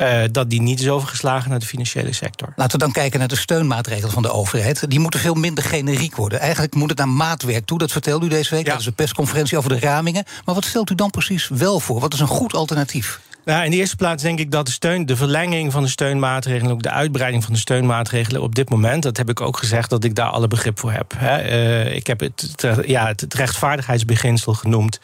uh, 0.01 0.24
dat 0.32 0.50
die 0.50 0.62
niet 0.62 0.80
is 0.80 0.89
overgeslagen 0.89 1.50
naar 1.50 1.60
de 1.60 1.66
financiële 1.66 2.13
sector. 2.13 2.54
Laten 2.56 2.80
we 2.80 2.86
dan 2.86 2.94
kijken 2.94 3.20
naar 3.20 3.27
de 3.27 3.36
steunmaatregelen 3.36 4.12
van 4.12 4.22
de 4.22 4.32
overheid. 4.32 4.89
Die 4.89 5.00
moeten 5.00 5.20
veel 5.20 5.34
minder 5.34 5.63
generiek 5.63 6.16
worden. 6.16 6.39
Eigenlijk 6.39 6.75
moet 6.75 6.89
het 6.89 6.98
naar 6.98 7.10
maatwerk 7.10 7.66
toe. 7.66 7.77
Dat 7.77 7.92
vertelde 7.92 8.25
u 8.25 8.30
deze 8.30 8.56
week. 8.56 8.66
Ja. 8.66 8.72
Dat 8.72 8.80
is 8.80 8.86
een 8.86 8.94
persconferentie 8.94 9.58
over 9.58 9.70
de 9.70 9.80
ramingen. 9.80 10.24
Maar 10.46 10.56
wat 10.56 10.66
stelt 10.66 10.89
u 10.89 10.96
dan 10.96 11.10
precies 11.10 11.48
wel 11.48 11.80
voor? 11.80 12.00
Wat 12.00 12.13
is 12.13 12.20
een 12.20 12.27
goed 12.27 12.54
alternatief? 12.54 13.20
Nou, 13.48 13.66
in 13.66 13.72
de 13.72 13.77
eerste 13.77 13.96
plaats 13.96 14.24
denk 14.24 14.40
ik 14.40 14.51
dat 14.51 14.66
de 14.66 14.72
steun, 14.72 15.05
de 15.05 15.16
verlenging 15.16 15.72
van 15.72 15.83
de 15.83 15.90
steunmaatregelen, 15.90 16.72
ook 16.72 16.81
de 16.81 16.90
uitbreiding 16.90 17.44
van 17.44 17.53
de 17.53 17.60
steunmaatregelen 17.60 18.42
op 18.42 18.55
dit 18.55 18.70
moment, 18.70 19.03
dat 19.03 19.18
heb 19.18 19.29
ik 19.29 19.42
ook 19.42 19.57
gezegd 19.57 19.90
dat 19.90 20.03
ik 20.03 20.16
daar 20.16 20.29
alle 20.29 20.48
begrip 20.48 20.79
voor 20.79 20.92
heb. 20.92 21.14
Uh, 21.22 21.96
ik 21.96 22.07
heb 22.07 22.20
het, 22.20 22.66
ja, 22.86 23.07
het 23.07 23.33
rechtvaardigheidsbeginsel 23.33 24.53
genoemd. 24.53 25.00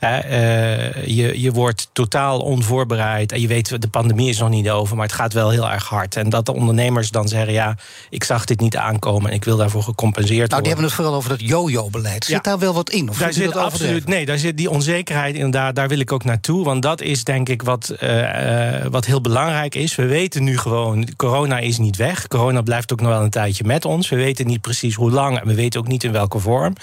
Uh, 0.00 1.06
je, 1.06 1.40
je 1.40 1.52
wordt 1.52 1.88
totaal 1.92 2.40
onvoorbereid 2.40 3.32
en 3.32 3.40
je 3.40 3.46
weet, 3.46 3.80
de 3.80 3.88
pandemie 3.88 4.28
is 4.28 4.38
nog 4.38 4.48
niet 4.48 4.70
over, 4.70 4.96
maar 4.96 5.06
het 5.06 5.14
gaat 5.14 5.32
wel 5.32 5.50
heel 5.50 5.70
erg 5.70 5.88
hard. 5.88 6.16
En 6.16 6.28
dat 6.28 6.46
de 6.46 6.54
ondernemers 6.54 7.10
dan 7.10 7.28
zeggen, 7.28 7.52
ja, 7.52 7.76
ik 8.10 8.24
zag 8.24 8.44
dit 8.44 8.60
niet 8.60 8.76
aankomen 8.76 9.30
en 9.30 9.36
ik 9.36 9.44
wil 9.44 9.56
daarvoor 9.56 9.82
gecompenseerd 9.82 10.50
nou, 10.50 10.62
worden. 10.62 10.62
die 10.62 10.72
hebben 10.72 10.84
het 10.84 10.94
vooral 10.94 11.14
over 11.14 11.30
dat 11.30 11.40
yo-yo-beleid. 11.40 12.24
Zit 12.24 12.44
daar 12.44 12.58
wel 12.58 12.74
wat 12.74 12.90
in? 12.90 13.08
Of 13.08 13.18
daar 13.18 13.32
zit 13.32 13.56
absoluut, 13.56 14.06
nee, 14.06 14.26
daar 14.26 14.38
zit 14.38 14.56
die 14.56 14.70
onzekerheid 14.70 15.34
inderdaad, 15.34 15.74
daar 15.74 15.88
wil 15.88 15.98
ik 15.98 16.12
ook 16.12 16.24
naartoe, 16.24 16.64
want 16.64 16.82
dat 16.82 17.00
is 17.00 17.24
denk 17.24 17.48
ik 17.48 17.62
wat 17.62 17.73
wat, 17.74 18.02
uh, 18.02 18.86
wat 18.90 19.04
heel 19.04 19.20
belangrijk 19.20 19.74
is. 19.74 19.94
We 19.94 20.06
weten 20.06 20.44
nu 20.44 20.58
gewoon, 20.58 21.08
corona 21.16 21.58
is 21.58 21.78
niet 21.78 21.96
weg. 21.96 22.26
Corona 22.26 22.62
blijft 22.62 22.92
ook 22.92 23.00
nog 23.00 23.10
wel 23.10 23.22
een 23.22 23.30
tijdje 23.30 23.64
met 23.64 23.84
ons. 23.84 24.08
We 24.08 24.16
weten 24.16 24.46
niet 24.46 24.60
precies 24.60 24.94
hoe 24.94 25.10
lang 25.10 25.40
en 25.40 25.46
we 25.46 25.54
weten 25.54 25.80
ook 25.80 25.86
niet 25.86 26.04
in 26.04 26.12
welke 26.12 26.38
vorm. 26.38 26.74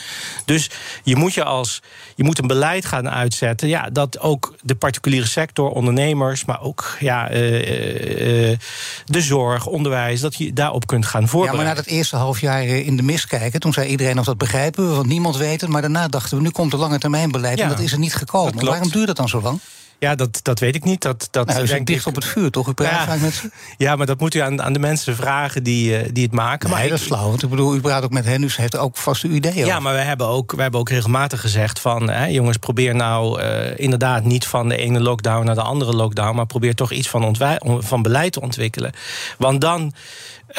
Dus 0.46 0.70
je 1.04 1.16
moet, 1.16 1.34
je 1.34 1.44
als, 1.44 1.82
je 2.16 2.24
moet 2.24 2.40
een 2.40 2.48
beleid 2.48 2.86
gaan 2.86 3.10
uitzetten... 3.10 3.68
Ja, 3.68 3.90
dat 3.90 4.20
ook 4.20 4.56
de 4.62 4.76
particuliere 4.76 5.28
sector, 5.28 5.70
ondernemers... 5.70 6.46
maar 6.46 6.62
ook 6.62 6.98
ja, 7.00 7.32
uh, 7.32 8.52
uh, 8.52 8.58
de 9.06 9.22
zorg, 9.22 9.66
onderwijs, 9.66 10.20
dat 10.22 10.36
je 10.36 10.54
daarop 10.54 10.88
kunt 10.88 11.06
gaan 11.06 11.28
voorbereiden. 11.28 11.60
Ja, 11.60 11.66
maar 11.66 11.76
na 11.76 11.82
dat 11.82 11.94
eerste 11.94 12.16
half 12.16 12.42
jaar 12.42 12.64
in 12.64 12.96
de 12.96 13.04
mist 13.04 13.28
kijken... 13.28 13.60
toen 13.60 13.74
zei 13.74 13.90
iedereen 13.90 14.20
of 14.20 14.26
dat 14.26 14.38
begrijpen 14.38 14.90
we, 14.90 14.96
want 14.96 15.08
niemand 15.08 15.38
weet 15.38 15.62
het... 15.62 15.70
maar 15.70 15.82
daarna 15.82 16.08
dachten 16.08 16.38
we, 16.38 16.44
nu 16.44 16.50
komt 16.50 16.72
de 16.72 16.78
lange 16.78 17.00
termijn 17.00 17.32
beleid... 17.32 17.58
Ja, 17.58 17.64
en 17.64 17.70
dat 17.70 17.80
is 17.80 17.92
er 17.92 18.00
niet 18.00 18.16
gekomen. 18.16 18.66
Waarom 18.66 18.90
duurt 18.90 19.08
dat 19.08 19.16
dan 19.16 19.30
zo 19.30 19.42
lang? 19.42 19.60
Ja, 20.02 20.16
dat, 20.16 20.40
dat 20.44 20.60
weet 20.60 20.76
ik 20.76 20.84
niet. 20.84 21.02
Dat, 21.02 21.28
dat 21.32 21.48
nou, 21.48 21.66
denk 21.66 21.88
dicht 21.88 22.08
op 22.08 22.16
het 22.16 22.26
vuur, 22.26 22.52
toch? 22.52 22.68
U 22.68 22.74
praat 22.74 22.92
ja, 22.92 23.06
vaak 23.06 23.20
met 23.20 23.34
ze? 23.34 23.50
Ja, 23.78 23.96
maar 23.96 24.06
dat 24.06 24.20
moet 24.20 24.34
u 24.34 24.40
aan, 24.40 24.62
aan 24.62 24.74
de 24.74 24.80
mensen 24.80 25.16
vragen 25.16 25.64
die, 25.64 26.04
uh, 26.04 26.10
die 26.14 26.24
het 26.24 26.32
maken. 26.32 26.70
Nee, 26.70 26.80
maar 26.80 26.90
dat 26.90 27.00
is 27.00 27.06
flauw. 27.06 27.30
Want 27.30 27.44
ik 27.44 27.50
bedoel, 27.50 27.76
u 27.76 27.80
praat 27.80 28.04
ook 28.04 28.12
met 28.12 28.26
hen, 28.26 28.42
dus 28.42 28.58
heeft 28.58 28.78
ook 28.78 28.98
vaste 28.98 29.28
ideeën. 29.28 29.66
Ja, 29.66 29.80
maar 29.80 29.94
we 29.94 30.00
hebben 30.00 30.28
ook, 30.28 30.52
we 30.52 30.62
hebben 30.62 30.80
ook 30.80 30.90
regelmatig 30.90 31.42
gezegd 31.42 31.80
van... 31.80 32.10
Hè, 32.10 32.26
jongens, 32.26 32.58
probeer 32.58 32.96
nou 32.96 33.42
uh, 33.42 33.80
inderdaad 33.80 34.24
niet 34.24 34.46
van 34.46 34.70
de 34.70 34.78
ene 34.78 35.00
lockdown 35.00 35.46
naar 35.46 35.56
de 35.56 35.62
andere 35.62 35.94
lockdown... 35.94 36.36
maar 36.36 36.46
probeer 36.46 36.76
toch 36.76 36.92
iets 36.92 37.10
van, 37.10 37.36
van 37.80 38.02
beleid 38.02 38.32
te 38.32 38.42
ontwikkelen. 38.42 38.92
Want 39.38 39.62
dan... 39.62 39.94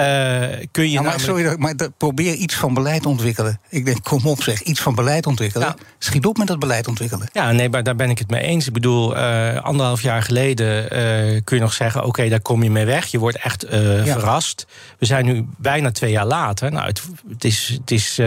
Uh, 0.00 0.66
kun 0.70 0.84
je 0.84 0.90
ja, 0.90 1.02
maar, 1.02 1.18
namelijk... 1.18 1.20
sorry, 1.20 1.56
maar 1.58 1.74
probeer 1.96 2.34
iets 2.34 2.54
van 2.54 2.74
beleid 2.74 3.06
ontwikkelen. 3.06 3.60
Ik 3.68 3.84
denk, 3.84 4.04
kom 4.04 4.26
op 4.26 4.42
zeg, 4.42 4.62
iets 4.62 4.80
van 4.80 4.94
beleid 4.94 5.26
ontwikkelen. 5.26 5.66
Ja. 5.66 5.76
Schiet 5.98 6.26
op 6.26 6.36
met 6.36 6.46
dat 6.46 6.58
beleid 6.58 6.88
ontwikkelen. 6.88 7.28
Ja, 7.32 7.52
nee, 7.52 7.68
maar 7.68 7.82
daar 7.82 7.96
ben 7.96 8.10
ik 8.10 8.18
het 8.18 8.30
mee 8.30 8.40
eens. 8.40 8.66
Ik 8.66 8.72
bedoel, 8.72 9.16
uh, 9.16 9.56
anderhalf 9.56 10.02
jaar 10.02 10.22
geleden 10.22 10.82
uh, 10.84 11.40
kun 11.44 11.56
je 11.56 11.62
nog 11.62 11.72
zeggen... 11.72 12.00
oké, 12.00 12.08
okay, 12.08 12.28
daar 12.28 12.40
kom 12.40 12.62
je 12.62 12.70
mee 12.70 12.84
weg. 12.84 13.06
Je 13.06 13.18
wordt 13.18 13.36
echt 13.36 13.66
ja. 13.70 14.04
verrast. 14.04 14.66
We 14.98 15.06
zijn 15.06 15.24
nu 15.24 15.46
bijna 15.56 15.90
twee 15.90 16.10
jaar 16.10 16.26
later. 16.26 16.72
Nou, 16.72 16.86
het, 16.86 17.02
het 17.28 17.44
is... 17.44 17.68
Het 17.80 17.90
is 17.90 18.20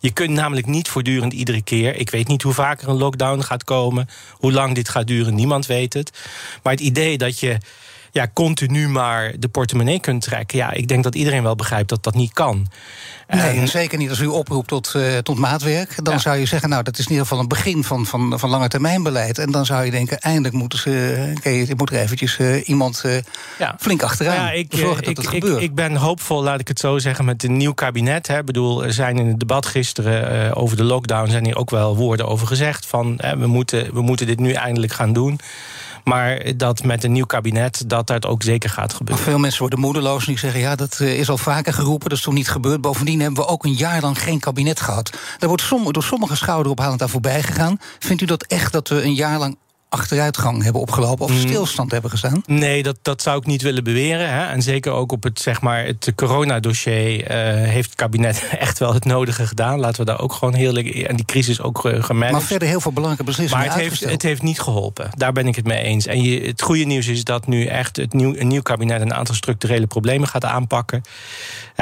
je 0.00 0.10
kunt 0.12 0.30
namelijk 0.30 0.66
niet 0.66 0.88
voortdurend 0.88 1.32
iedere 1.32 1.62
keer... 1.62 1.96
ik 1.96 2.10
weet 2.10 2.28
niet 2.28 2.42
hoe 2.42 2.52
vaak 2.52 2.82
er 2.82 2.88
een 2.88 2.96
lockdown 2.96 3.40
gaat 3.40 3.64
komen... 3.64 4.08
hoe 4.32 4.52
lang 4.52 4.74
dit 4.74 4.88
gaat 4.88 5.06
duren, 5.06 5.34
niemand 5.34 5.66
weet 5.66 5.94
het. 5.94 6.10
Maar 6.62 6.72
het 6.72 6.82
idee 6.82 7.18
dat 7.18 7.40
je 7.40 7.58
ja, 8.10 8.30
continu 8.32 8.88
maar 8.88 9.32
de 9.38 9.48
portemonnee 9.48 10.00
kunt 10.00 10.22
trekken. 10.22 10.58
Ja, 10.58 10.72
ik 10.72 10.88
denk 10.88 11.04
dat 11.04 11.14
iedereen 11.14 11.42
wel 11.42 11.56
begrijpt 11.56 11.88
dat 11.88 12.02
dat 12.02 12.14
niet 12.14 12.32
kan. 12.32 12.68
Nee, 13.28 13.58
en 13.58 13.68
zeker 13.68 13.98
niet 13.98 14.10
als 14.10 14.18
u 14.18 14.26
oproept 14.26 14.68
tot, 14.68 14.92
uh, 14.96 15.16
tot 15.18 15.38
maatwerk. 15.38 16.04
Dan 16.04 16.14
ja. 16.14 16.20
zou 16.20 16.36
je 16.36 16.46
zeggen, 16.46 16.68
nou, 16.68 16.82
dat 16.82 16.98
is 16.98 17.04
in 17.04 17.10
ieder 17.10 17.26
geval 17.26 17.40
een 17.42 17.48
begin 17.48 17.84
van, 17.84 18.06
van, 18.06 18.38
van 18.38 18.50
lange 18.50 18.68
termijn 18.68 19.02
beleid. 19.02 19.38
En 19.38 19.50
dan 19.50 19.66
zou 19.66 19.84
je 19.84 19.90
denken, 19.90 20.18
eindelijk 20.18 20.54
moeten 20.54 20.78
ze, 20.78 21.32
okay, 21.36 21.72
moet 21.76 21.90
er 21.90 21.98
eventjes 21.98 22.38
uh, 22.38 22.68
iemand 22.68 23.02
uh, 23.06 23.16
ja. 23.58 23.76
flink 23.78 24.02
achteraan 24.02 24.34
ja, 24.34 24.50
ik, 24.50 24.66
zorgen 24.70 25.02
dat 25.02 25.10
ik, 25.10 25.16
het 25.16 25.26
ik, 25.26 25.40
gebeurt. 25.40 25.62
Ik 25.62 25.74
ben 25.74 25.96
hoopvol, 25.96 26.42
laat 26.42 26.60
ik 26.60 26.68
het 26.68 26.78
zo 26.78 26.98
zeggen, 26.98 27.24
met 27.24 27.42
een 27.42 27.56
nieuw 27.56 27.74
kabinet. 27.74 28.26
Hè. 28.26 28.38
Ik 28.38 28.44
bedoel, 28.44 28.84
er 28.84 28.92
zijn 28.92 29.18
in 29.18 29.26
het 29.26 29.40
debat 29.40 29.66
gisteren 29.66 30.54
over 30.56 30.76
de 30.76 30.84
lockdown... 30.84 31.30
zijn 31.30 31.44
hier 31.44 31.56
ook 31.56 31.70
wel 31.70 31.96
woorden 31.96 32.28
over 32.28 32.46
gezegd 32.46 32.86
van... 32.86 33.14
Hè, 33.16 33.36
we, 33.36 33.46
moeten, 33.46 33.94
we 33.94 34.02
moeten 34.02 34.26
dit 34.26 34.40
nu 34.40 34.52
eindelijk 34.52 34.92
gaan 34.92 35.12
doen... 35.12 35.40
Maar 36.08 36.56
dat 36.56 36.82
met 36.84 37.04
een 37.04 37.12
nieuw 37.12 37.26
kabinet, 37.26 37.82
dat 37.86 38.06
dat 38.06 38.26
ook 38.26 38.42
zeker 38.42 38.70
gaat 38.70 38.92
gebeuren. 38.92 39.24
Veel 39.24 39.38
mensen 39.38 39.60
worden 39.60 39.78
moedeloos 39.78 40.20
en 40.20 40.26
die 40.26 40.38
zeggen... 40.38 40.60
ja, 40.60 40.76
dat 40.76 41.00
is 41.00 41.28
al 41.28 41.38
vaker 41.38 41.72
geroepen, 41.72 42.08
dat 42.08 42.18
is 42.18 42.24
toch 42.24 42.34
niet 42.34 42.48
gebeurd. 42.48 42.80
Bovendien 42.80 43.20
hebben 43.20 43.42
we 43.42 43.48
ook 43.48 43.64
een 43.64 43.74
jaar 43.74 44.00
lang 44.00 44.22
geen 44.22 44.40
kabinet 44.40 44.80
gehad. 44.80 45.10
Daar 45.38 45.48
wordt 45.48 45.68
door 45.68 46.02
sommige 46.02 46.36
schouderophalend 46.36 47.02
aan 47.02 47.08
voorbij 47.08 47.42
gegaan. 47.42 47.78
Vindt 47.98 48.22
u 48.22 48.26
dat 48.26 48.42
echt 48.42 48.72
dat 48.72 48.88
we 48.88 49.02
een 49.02 49.14
jaar 49.14 49.38
lang 49.38 49.56
achteruitgang 49.88 50.62
hebben 50.62 50.80
opgelopen 50.80 51.24
of 51.24 51.32
stilstand 51.32 51.90
hebben 51.90 52.10
gestaan? 52.10 52.42
Nee, 52.46 52.82
dat, 52.82 52.96
dat 53.02 53.22
zou 53.22 53.38
ik 53.38 53.46
niet 53.46 53.62
willen 53.62 53.84
beweren. 53.84 54.32
Hè. 54.32 54.46
En 54.46 54.62
zeker 54.62 54.92
ook 54.92 55.12
op 55.12 55.22
het, 55.22 55.40
zeg 55.40 55.60
maar, 55.60 55.84
het 55.84 56.12
coronadossier 56.14 57.20
uh, 57.20 57.68
heeft 57.68 57.88
het 57.88 57.98
kabinet 57.98 58.48
echt 58.58 58.78
wel 58.78 58.94
het 58.94 59.04
nodige 59.04 59.46
gedaan. 59.46 59.80
Laten 59.80 60.00
we 60.00 60.06
daar 60.06 60.20
ook 60.20 60.32
gewoon 60.32 60.54
heel 60.54 60.76
en 60.76 61.16
die 61.16 61.24
crisis 61.24 61.60
ook 61.60 61.84
uh, 61.84 62.02
gemanaged. 62.02 62.32
Maar 62.32 62.42
verder 62.42 62.68
heel 62.68 62.80
veel 62.80 62.92
belangrijke 62.92 63.24
beslissingen. 63.24 63.64
Maar 63.64 63.74
het 63.74 63.82
heeft, 63.82 64.04
het 64.04 64.22
heeft 64.22 64.42
niet 64.42 64.60
geholpen. 64.60 65.10
Daar 65.16 65.32
ben 65.32 65.46
ik 65.46 65.56
het 65.56 65.66
mee 65.66 65.82
eens. 65.82 66.06
En 66.06 66.22
je, 66.22 66.40
het 66.40 66.62
goede 66.62 66.84
nieuws 66.84 67.06
is 67.06 67.24
dat 67.24 67.46
nu 67.46 67.66
echt 67.66 67.96
het 67.96 68.12
nieuw, 68.12 68.34
een 68.36 68.48
nieuw 68.48 68.62
kabinet 68.62 69.00
een 69.00 69.14
aantal 69.14 69.34
structurele 69.34 69.86
problemen 69.86 70.28
gaat 70.28 70.44
aanpakken. 70.44 71.02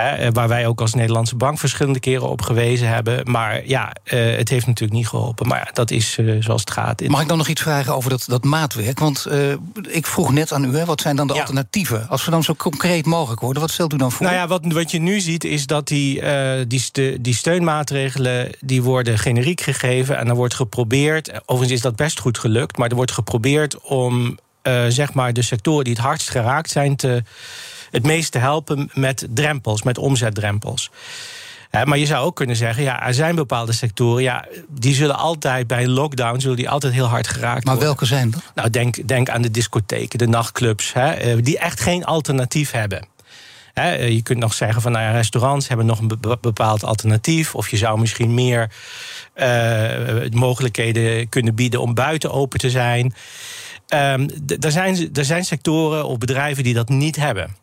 Hè, 0.00 0.32
waar 0.32 0.48
wij 0.48 0.66
ook 0.66 0.80
als 0.80 0.94
Nederlandse 0.94 1.36
bank 1.36 1.58
verschillende 1.58 1.98
keren 1.98 2.28
op 2.28 2.42
gewezen 2.42 2.88
hebben. 2.88 3.30
Maar 3.30 3.66
ja, 3.66 3.92
uh, 4.04 4.36
het 4.36 4.48
heeft 4.48 4.66
natuurlijk 4.66 4.98
niet 4.98 5.08
geholpen. 5.08 5.46
Maar 5.46 5.58
ja, 5.58 5.70
dat 5.72 5.90
is 5.90 6.18
uh, 6.18 6.42
zoals 6.42 6.60
het 6.60 6.70
gaat. 6.70 7.08
Mag 7.08 7.22
ik 7.22 7.28
dan 7.28 7.38
nog 7.38 7.48
iets 7.48 7.62
vragen 7.62 7.94
over 7.94 8.10
dat, 8.10 8.24
dat 8.28 8.44
maatwerk? 8.44 8.98
Want 8.98 9.26
uh, 9.28 9.52
ik 9.88 10.06
vroeg 10.06 10.32
net 10.32 10.52
aan 10.52 10.64
u, 10.64 10.76
hè, 10.76 10.84
wat 10.84 11.00
zijn 11.00 11.16
dan 11.16 11.26
de 11.26 11.34
ja. 11.34 11.40
alternatieven? 11.40 12.08
Als 12.08 12.24
we 12.24 12.30
dan 12.30 12.42
zo 12.42 12.54
concreet 12.54 13.06
mogelijk 13.06 13.40
worden, 13.40 13.62
wat 13.62 13.70
stelt 13.70 13.92
u 13.92 13.96
dan 13.96 14.12
voor? 14.12 14.26
Nou 14.26 14.38
ja, 14.38 14.46
wat, 14.46 14.64
wat 14.72 14.90
je 14.90 14.98
nu 14.98 15.20
ziet 15.20 15.44
is 15.44 15.66
dat 15.66 15.88
die, 15.88 16.22
die, 16.66 17.20
die 17.20 17.34
steunmaatregelen... 17.34 18.50
die 18.60 18.82
worden 18.82 19.18
generiek 19.18 19.60
gegeven 19.60 20.18
en 20.18 20.26
dan 20.26 20.36
wordt 20.36 20.54
geprobeerd... 20.54 21.30
overigens 21.40 21.72
is 21.72 21.80
dat 21.80 21.96
best 21.96 22.20
goed 22.20 22.38
gelukt... 22.38 22.78
maar 22.78 22.88
er 22.88 22.96
wordt 22.96 23.12
geprobeerd 23.12 23.80
om 23.80 24.38
zeg 24.88 25.12
maar 25.12 25.32
de 25.32 25.42
sectoren 25.42 25.84
die 25.84 25.92
het 25.92 26.02
hardst 26.02 26.30
geraakt 26.30 26.70
zijn... 26.70 26.96
te 26.96 27.22
het 27.90 28.02
meest 28.02 28.32
te 28.32 28.38
helpen 28.38 28.90
met 28.94 29.26
drempels, 29.30 29.82
met 29.82 29.98
omzetdrempels. 29.98 30.90
maar 31.84 31.98
je 31.98 32.06
zou 32.06 32.24
ook 32.24 32.36
kunnen 32.36 32.56
zeggen, 32.56 32.82
ja, 32.82 33.06
er 33.06 33.14
zijn 33.14 33.34
bepaalde 33.34 33.72
sectoren, 33.72 34.22
ja, 34.22 34.46
die 34.68 34.94
zullen 34.94 35.16
altijd 35.16 35.66
bij 35.66 35.82
een 35.82 35.90
lockdown 35.90 36.40
zullen 36.40 36.56
die 36.56 36.70
altijd 36.70 36.92
heel 36.92 37.06
hard 37.06 37.28
geraakt 37.28 37.64
maar 37.64 37.74
worden. 37.74 37.78
Maar 37.78 37.86
welke 37.86 38.04
zijn 38.04 38.30
dat? 38.30 38.42
Nou, 38.54 38.70
denk, 38.70 39.08
denk 39.08 39.28
aan 39.28 39.42
de 39.42 39.50
discotheken, 39.50 40.18
de 40.18 40.28
nachtclubs, 40.28 40.92
hè, 40.92 41.40
die 41.40 41.58
echt 41.58 41.80
geen 41.80 42.04
alternatief 42.04 42.70
hebben. 42.70 43.06
je 44.14 44.20
kunt 44.22 44.38
nog 44.38 44.54
zeggen 44.54 44.82
van 44.82 44.92
nou 44.92 45.04
ja, 45.04 45.10
restaurants 45.10 45.68
hebben 45.68 45.86
nog 45.86 45.98
een 45.98 46.18
bepaald 46.40 46.84
alternatief. 46.84 47.54
Of 47.54 47.68
je 47.68 47.76
zou 47.76 47.98
misschien 47.98 48.34
meer 48.34 48.70
uh, 49.36 50.30
mogelijkheden 50.30 51.28
kunnen 51.28 51.54
bieden 51.54 51.80
om 51.80 51.94
buiten 51.94 52.32
open 52.32 52.58
te 52.58 52.70
zijn. 52.70 53.14
Um, 53.88 54.28
er, 54.60 54.72
zijn, 54.72 55.08
er 55.12 55.24
zijn 55.24 55.44
sectoren 55.44 56.06
of 56.06 56.18
bedrijven 56.18 56.64
die 56.64 56.74
dat 56.74 56.88
niet 56.88 57.16
hebben. 57.16 57.56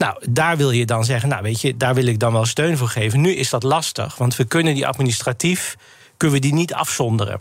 Nou, 0.00 0.16
daar 0.30 0.56
wil 0.56 0.70
je 0.70 0.86
dan 0.86 1.04
zeggen, 1.04 1.28
nou 1.28 1.42
weet 1.42 1.60
je, 1.60 1.76
daar 1.76 1.94
wil 1.94 2.06
ik 2.06 2.18
dan 2.18 2.32
wel 2.32 2.44
steun 2.44 2.76
voor 2.76 2.88
geven. 2.88 3.20
Nu 3.20 3.34
is 3.34 3.50
dat 3.50 3.62
lastig, 3.62 4.16
want 4.16 4.36
we 4.36 4.44
kunnen 4.44 4.74
die 4.74 4.86
administratief 4.86 5.76
kunnen 6.20 6.40
we 6.40 6.46
die 6.46 6.54
niet 6.54 6.74
afzonderen. 6.74 7.40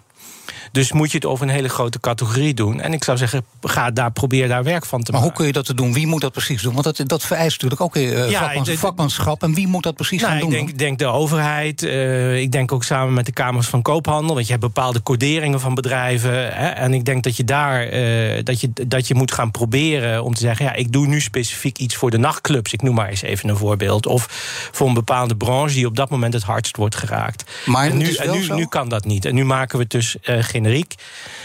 Dus 0.72 0.92
moet 0.92 1.12
je 1.12 1.18
het 1.18 1.26
over 1.26 1.48
een 1.48 1.54
hele 1.54 1.70
grote 1.70 2.00
categorie 2.00 2.54
doen. 2.54 2.82
En 2.82 2.94
ik 2.94 3.04
zou 3.04 3.18
zeggen, 3.18 3.46
ga 3.62 3.92
daar, 3.92 4.12
probeer 4.12 4.48
daar 4.48 4.64
werk 4.64 4.86
van 4.86 5.04
te 5.04 5.12
maar 5.12 5.22
maken. 5.22 5.36
Maar 5.36 5.46
hoe 5.46 5.54
kun 5.54 5.62
je 5.62 5.68
dat 5.68 5.78
doen? 5.78 5.94
Wie 5.94 6.08
moet 6.08 6.22
dat 6.22 6.32
precies 6.32 6.62
doen? 6.62 6.74
Want 6.74 6.98
dat, 6.98 7.10
dat 7.10 7.24
vereist 7.24 7.62
natuurlijk 7.62 7.82
ook 7.82 7.96
uh, 7.96 8.30
ja, 8.30 8.40
vakmans, 8.40 8.70
vakmanschap. 8.70 9.44
En 9.44 9.54
wie 9.54 9.68
moet 9.68 9.84
dat 9.84 9.96
precies 9.96 10.22
nou, 10.22 10.32
gaan 10.32 10.42
doen? 10.42 10.52
Ik 10.52 10.58
denk, 10.58 10.78
denk 10.78 11.00
de 11.00 11.06
overheid. 11.06 11.84
Uh, 11.84 12.42
ik 12.42 12.52
denk 12.52 12.72
ook 12.72 12.84
samen 12.84 13.14
met 13.14 13.26
de 13.26 13.32
Kamers 13.32 13.68
van 13.68 13.82
Koophandel. 13.82 14.34
Want 14.34 14.46
je 14.46 14.52
hebt 14.52 14.66
bepaalde 14.66 15.04
coderingen 15.04 15.60
van 15.60 15.74
bedrijven. 15.74 16.34
Hè, 16.34 16.68
en 16.68 16.94
ik 16.94 17.06
denk 17.06 17.24
dat 17.24 17.38
je 17.38 17.44
daar 17.44 17.94
uh, 17.94 18.44
dat 18.44 18.62
je, 18.62 18.70
dat 18.88 19.08
je 19.08 19.16
moet 19.16 19.32
gaan 19.32 19.52
proberen 19.52 20.24
om 20.24 20.34
te 20.34 20.42
zeggen... 20.42 20.66
ja, 20.66 20.74
ik 20.74 20.92
doe 20.92 21.08
nu 21.08 21.22
specifiek 21.22 21.78
iets 21.78 21.96
voor 21.96 22.12
de 22.12 22.18
nachtclubs. 22.18 22.74
Ik 22.74 22.82
noem 22.82 22.96
maar 22.96 23.10
eens 23.10 23.22
even 23.22 23.50
een 23.50 23.58
voorbeeld. 23.58 24.06
Of 24.06 24.28
voor 24.72 24.88
een 24.88 24.94
bepaalde 24.94 25.36
branche 25.36 25.74
die 25.74 25.86
op 25.86 25.96
dat 25.96 26.10
moment 26.10 26.34
het 26.34 26.44
hardst 26.44 26.78
wordt 26.78 26.96
geraakt. 26.96 27.44
Maar 27.66 27.90
en 27.90 27.98
nu, 27.98 28.14
en 28.14 28.32
nu, 28.32 28.48
nu, 28.54 28.66
kan 28.66 28.90
dat 28.90 29.06
niet. 29.06 29.26
En 29.26 29.36
nu 29.36 29.46
maken 29.46 29.78
we 29.78 29.84
het 29.84 29.92
dus 29.92 30.16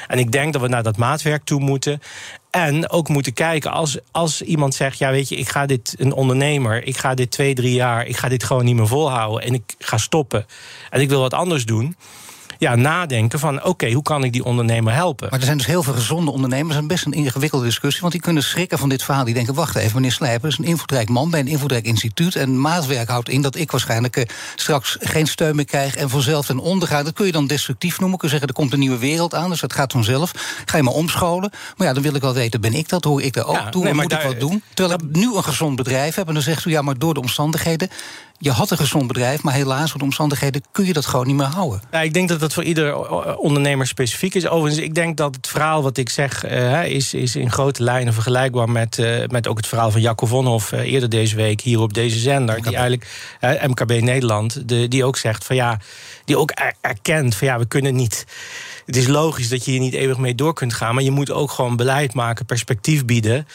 En 0.07 0.19
ik 0.19 0.33
denk 0.33 0.53
dat 0.53 0.63
we 0.63 0.69
naar 0.69 0.83
dat 0.83 0.97
maatwerk 0.97 1.45
toe 1.45 1.61
moeten. 1.61 2.01
En 2.51 2.91
ook 2.91 3.09
moeten 3.09 3.33
kijken, 3.33 3.73
als, 3.73 3.99
als 4.11 4.43
iemand 4.43 4.75
zegt: 4.75 4.99
Ja, 4.99 5.11
weet 5.11 5.29
je, 5.29 5.37
ik 5.37 5.49
ga 5.49 5.67
dit, 5.67 5.95
een 5.99 6.13
ondernemer, 6.13 6.87
ik 6.87 6.97
ga 6.97 7.15
dit 7.15 7.31
twee, 7.31 7.55
drie 7.55 7.75
jaar, 7.75 8.07
ik 8.07 8.17
ga 8.17 8.29
dit 8.29 8.45
gewoon 8.45 8.65
niet 8.65 8.77
meer 8.77 8.87
volhouden 8.87 9.43
en 9.47 9.55
ik 9.55 9.75
ga 9.79 9.97
stoppen 9.97 10.47
en 10.91 11.01
ik 11.01 11.09
wil 11.09 11.21
wat 11.21 11.35
anders 11.35 11.65
doen 11.65 11.97
ja, 12.59 12.75
nadenken 12.75 13.39
van 13.39 13.65
oké, 13.65 13.93
hoe 13.93 14.03
kan 14.03 14.25
ik 14.25 14.33
die 14.33 14.45
ondernemer 14.45 14.95
helpen? 14.95 15.29
Maar 15.31 15.39
er 15.39 15.45
zijn 15.45 15.57
dus 15.57 15.67
heel 15.67 15.83
veel 15.83 15.93
gezonde 15.93 16.31
ondernemers. 16.31 16.77
en 16.77 16.87
best 16.87 17.07
een 17.07 17.13
ingewikkelde 17.13 17.65
discussie. 17.65 18.01
Want 18.01 18.13
die 18.13 18.23
kunnen 18.23 18.43
schrikken 18.43 18.79
van 18.79 18.89
dit 18.89 19.03
verhaal. 19.03 19.25
Die 19.25 19.35
denken, 19.35 19.55
wacht 19.55 19.77
even, 19.77 19.95
meneer 19.95 20.13
Slijper 20.13 20.49
is 20.49 20.59
een 20.59 20.65
invloedrijk 20.65 21.09
man 21.09 21.31
bij 21.31 21.41
een 21.41 21.47
invloedrijk 21.47 21.85
instituut. 21.85 22.37
En 22.37 22.61
maatwerk 22.61 23.09
houdt 23.09 23.29
in 23.29 23.43
dat 23.43 23.57
ik 23.57 23.71
waarschijnlijk 23.71 24.17
uh, 24.17 24.25
straks 24.55 24.97
geen 25.01 25.27
steun 25.27 25.57
meer 25.57 25.65
krijg 25.65 25.97
en 25.97 26.11
vanzelf 26.11 26.47
ten 26.47 26.59
onder 26.59 26.89
ga. 26.89 27.03
Dat 27.03 27.13
kun 27.13 27.27
je 27.27 27.33
dan 27.33 27.47
destructief 27.47 28.01
noemen. 28.01 28.19
Kun 28.19 28.29
je 28.29 28.35
zeggen, 28.35 28.49
er 28.49 28.61
komt 28.61 28.73
een 28.73 28.79
nieuwe 28.79 28.99
wereld 28.99 29.35
aan, 29.35 29.51
dus 29.51 29.61
dat 29.61 29.73
gaat 29.73 29.93
vanzelf. 29.93 30.33
Ga 30.65 30.77
je 30.77 30.83
maar 30.83 30.93
omscholen. 30.93 31.51
Maar 31.77 31.87
ja, 31.87 31.93
dan 31.93 32.03
wil 32.03 32.15
ik 32.15 32.23
wel 32.23 32.35
weten, 32.35 32.61
ben 32.61 32.75
ik 32.75 32.89
dat? 32.89 33.05
Hoor 33.05 33.23
ik 33.23 33.33
daar 33.33 33.47
ook 33.47 33.55
ja, 33.55 33.69
toe? 33.69 33.85
Nee, 33.85 33.95
moet 33.95 34.11
daar, 34.11 34.21
ik 34.21 34.27
wat 34.27 34.41
doen? 34.41 34.63
Terwijl 34.75 34.99
ik 34.99 35.17
nu 35.17 35.37
een 35.37 35.45
gezond 35.45 35.77
bedrijf 35.77 36.15
heb 36.15 36.29
en 36.29 36.35
dan 36.35 36.43
zegt 36.43 36.65
u, 36.65 36.71
ja, 36.71 36.83
maar 36.83 36.99
door 36.99 37.15
de 37.15 37.21
omstandigheden 37.21 37.89
je 38.39 38.51
had 38.51 38.71
een 38.71 38.77
gezond 38.77 39.07
bedrijf, 39.07 39.43
maar 39.43 39.55
helaas 39.55 39.89
door 39.89 39.99
de 39.99 40.05
omstandigheden 40.05 40.63
kun 40.73 40.85
je 40.85 40.93
dat 40.93 41.07
gewoon 41.07 41.27
niet 41.27 41.37
meer 41.37 41.47
houden. 41.47 41.83
Ja, 41.91 42.01
ik 42.01 42.15
denk 42.15 42.29
dat 42.29 42.41
dat 42.41 42.53
voor 42.53 42.65
ieder 42.65 43.09
ondernemer 43.39 43.87
specifiek 43.87 44.35
is. 44.35 44.47
Overigens, 44.47 44.85
ik 44.85 44.95
denk 44.95 45.17
dat 45.17 45.35
het 45.35 45.47
verhaal 45.47 45.83
wat 45.83 45.97
ik 45.97 46.09
zeg 46.09 46.45
uh, 46.45 46.87
is, 46.87 47.15
is 47.15 47.37
in 47.37 47.53
grote 47.53 47.83
lijnen 47.83 48.13
vergelijkbaar 48.13 48.71
met, 48.71 48.99
uh, 48.99 49.27
met 49.27 49.49
ook 49.49 49.57
het 49.57 49.67
verhaal 49.67 49.91
van 49.91 50.01
Jacco 50.01 50.27
Vonhoff 50.27 50.73
uh, 50.73 50.81
eerder 50.81 51.09
deze 51.09 51.37
week 51.37 51.61
hier 51.61 51.81
op 51.81 51.95
deze 51.95 52.19
zender. 52.19 52.57
MKB. 52.57 52.67
Die 52.67 52.77
eigenlijk, 52.77 53.07
MKB 53.41 54.01
Nederland, 54.01 54.69
de, 54.69 54.89
die 54.89 55.05
ook 55.05 55.17
zegt 55.17 55.45
van 55.45 55.57
ja, 55.57 55.79
die 56.25 56.39
ook 56.39 56.53
erkent 56.81 57.35
van 57.35 57.47
ja, 57.47 57.59
we 57.59 57.67
kunnen 57.67 57.95
niet 57.95 58.25
het 58.87 58.97
is 58.97 59.07
logisch 59.07 59.49
dat 59.49 59.65
je 59.65 59.71
hier 59.71 59.81
niet 59.81 59.95
eeuwig 59.95 60.19
mee 60.19 60.35
door 60.35 60.55
kunt 60.55 60.75
gaan. 60.75 60.95
Maar 60.95 61.05
je 61.05 61.11
moet 61.11 61.31
ook 61.31 61.51
gewoon 61.51 61.77
beleid 61.77 62.15
maken, 62.15 62.45
perspectief 62.45 63.05
bieden. 63.05 63.47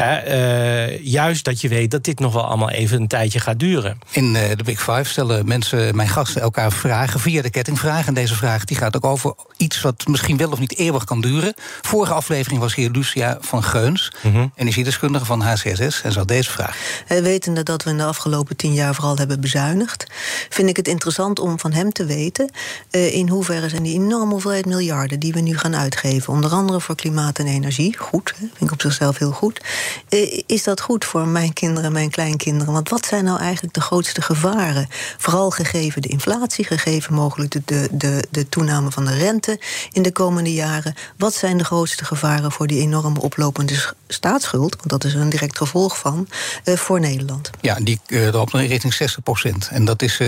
Uh, 0.00 1.04
juist 1.04 1.44
dat 1.44 1.60
je 1.60 1.68
weet 1.68 1.90
dat 1.90 2.04
dit 2.04 2.18
nog 2.18 2.32
wel 2.32 2.44
allemaal 2.44 2.70
even 2.70 3.00
een 3.00 3.08
tijdje 3.08 3.40
gaat 3.40 3.58
duren. 3.58 3.98
In 4.10 4.34
uh, 4.34 4.40
de 4.56 4.64
Big 4.64 4.78
Five 4.82 5.04
stellen 5.04 5.46
mensen, 5.46 5.96
mijn 5.96 6.08
gasten, 6.08 6.42
elkaar 6.42 6.72
vragen 6.72 7.20
via 7.20 7.42
de 7.42 7.50
kettingvraag. 7.50 8.06
En 8.06 8.14
deze 8.14 8.34
vraag 8.34 8.64
die 8.64 8.76
gaat 8.76 8.96
ook 8.96 9.04
over 9.04 9.34
iets 9.56 9.80
wat 9.80 10.06
misschien 10.06 10.36
wel 10.36 10.50
of 10.50 10.58
niet 10.58 10.78
eeuwig 10.78 11.04
kan 11.04 11.20
duren. 11.20 11.54
Vorige 11.80 12.12
aflevering 12.12 12.60
was 12.60 12.74
hier 12.74 12.90
Lucia 12.90 13.38
van 13.40 13.62
Geuns, 13.62 14.12
mm 14.22 14.32
-hmm. 14.32 14.52
energiedeskundige 14.54 15.24
van 15.24 15.40
HCSS. 15.40 16.02
En 16.02 16.12
ze 16.12 16.18
had 16.18 16.28
deze 16.28 16.50
vraag. 16.50 16.76
Wetende 17.08 17.62
dat 17.62 17.82
we 17.82 17.90
in 17.90 17.96
de 17.96 18.04
afgelopen 18.04 18.56
tien 18.56 18.74
jaar 18.74 18.94
vooral 18.94 19.16
hebben 19.16 19.40
bezuinigd, 19.40 20.06
vind 20.48 20.68
ik 20.68 20.76
het 20.76 20.88
interessant 20.88 21.38
om 21.38 21.58
van 21.58 21.72
hem 21.72 21.92
te 21.92 22.04
weten 22.04 22.50
in 22.90 23.28
hoeverre 23.28 23.68
zijn 23.68 23.82
die 23.82 23.94
enorme 23.94 24.32
hoeveelheid 24.32 24.66
miljarden 24.66 25.20
die 25.20 25.32
we 25.32 25.40
nu 25.40 25.58
gaan 25.58 25.76
uitgeven, 25.76 26.32
onder 26.32 26.50
andere 26.50 26.80
voor 26.80 26.94
klimaat 26.94 27.38
en 27.38 27.46
energie, 27.46 27.96
goed, 27.98 28.32
hè, 28.36 28.38
vind 28.38 28.60
ik 28.60 28.72
op 28.72 28.80
zichzelf 28.80 29.18
heel 29.18 29.30
goed. 29.30 29.60
Uh, 30.08 30.40
is 30.46 30.62
dat 30.62 30.80
goed 30.80 31.04
voor 31.04 31.28
mijn 31.28 31.52
kinderen 31.52 31.84
en 31.84 31.92
mijn 31.92 32.10
kleinkinderen? 32.10 32.72
Want 32.72 32.88
wat 32.88 33.06
zijn 33.06 33.24
nou 33.24 33.40
eigenlijk 33.40 33.74
de 33.74 33.80
grootste 33.80 34.22
gevaren? 34.22 34.88
Vooral 35.18 35.50
gegeven 35.50 36.02
de 36.02 36.08
inflatie, 36.08 36.64
gegeven 36.64 37.14
mogelijk 37.14 37.50
de, 37.50 37.62
de, 37.64 37.88
de, 37.90 38.24
de 38.30 38.48
toename 38.48 38.90
van 38.90 39.04
de 39.04 39.16
rente 39.16 39.60
in 39.92 40.02
de 40.02 40.12
komende 40.12 40.52
jaren. 40.52 40.94
Wat 41.16 41.34
zijn 41.34 41.58
de 41.58 41.64
grootste 41.64 42.04
gevaren 42.04 42.52
voor 42.52 42.66
die 42.66 42.80
enorme 42.80 43.20
oplopende 43.20 43.74
staatsschuld? 44.08 44.76
Want 44.76 44.88
dat 44.88 45.04
is 45.04 45.14
een 45.14 45.28
direct 45.28 45.58
gevolg 45.58 45.98
van 45.98 46.28
uh, 46.64 46.76
voor 46.76 47.00
Nederland. 47.00 47.50
Ja, 47.60 47.74
die 47.80 48.00
uh, 48.06 48.32
loopt 48.32 48.52
richting 48.52 48.94
60 48.94 49.22
procent. 49.22 49.68
En 49.70 49.84
dat, 49.84 50.02
is, 50.02 50.20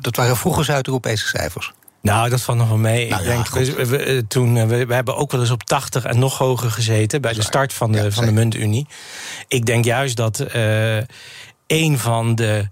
dat 0.00 0.16
waren 0.16 0.36
vroeger 0.36 0.64
Zuid-Europese 0.64 1.26
cijfers. 1.26 1.72
Nou, 2.00 2.28
dat 2.28 2.40
valt 2.40 2.58
nog 2.58 2.68
wel 2.68 2.76
mee. 2.76 3.08
Nou 3.08 3.22
ik 3.22 3.28
ja, 3.28 3.34
denk, 3.34 3.48
we, 3.48 3.86
we, 3.86 4.24
toen, 4.28 4.68
we, 4.68 4.86
we 4.86 4.94
hebben 4.94 5.16
ook 5.16 5.32
wel 5.32 5.40
eens 5.40 5.50
op 5.50 5.62
80 5.64 6.04
en 6.04 6.18
nog 6.18 6.38
hoger 6.38 6.70
gezeten 6.70 7.20
bij 7.20 7.32
de 7.32 7.42
start 7.42 7.72
van 7.72 7.92
de, 7.92 8.02
Ja, 8.02 8.10
van 8.10 8.24
de 8.24 8.32
muntunie. 8.32 8.86
Ik 9.48 9.66
denk 9.66 9.84
juist 9.84 10.16
dat 10.16 10.40
eh 10.40 10.98
een 11.68 11.98
van 11.98 12.34
de, 12.34 12.68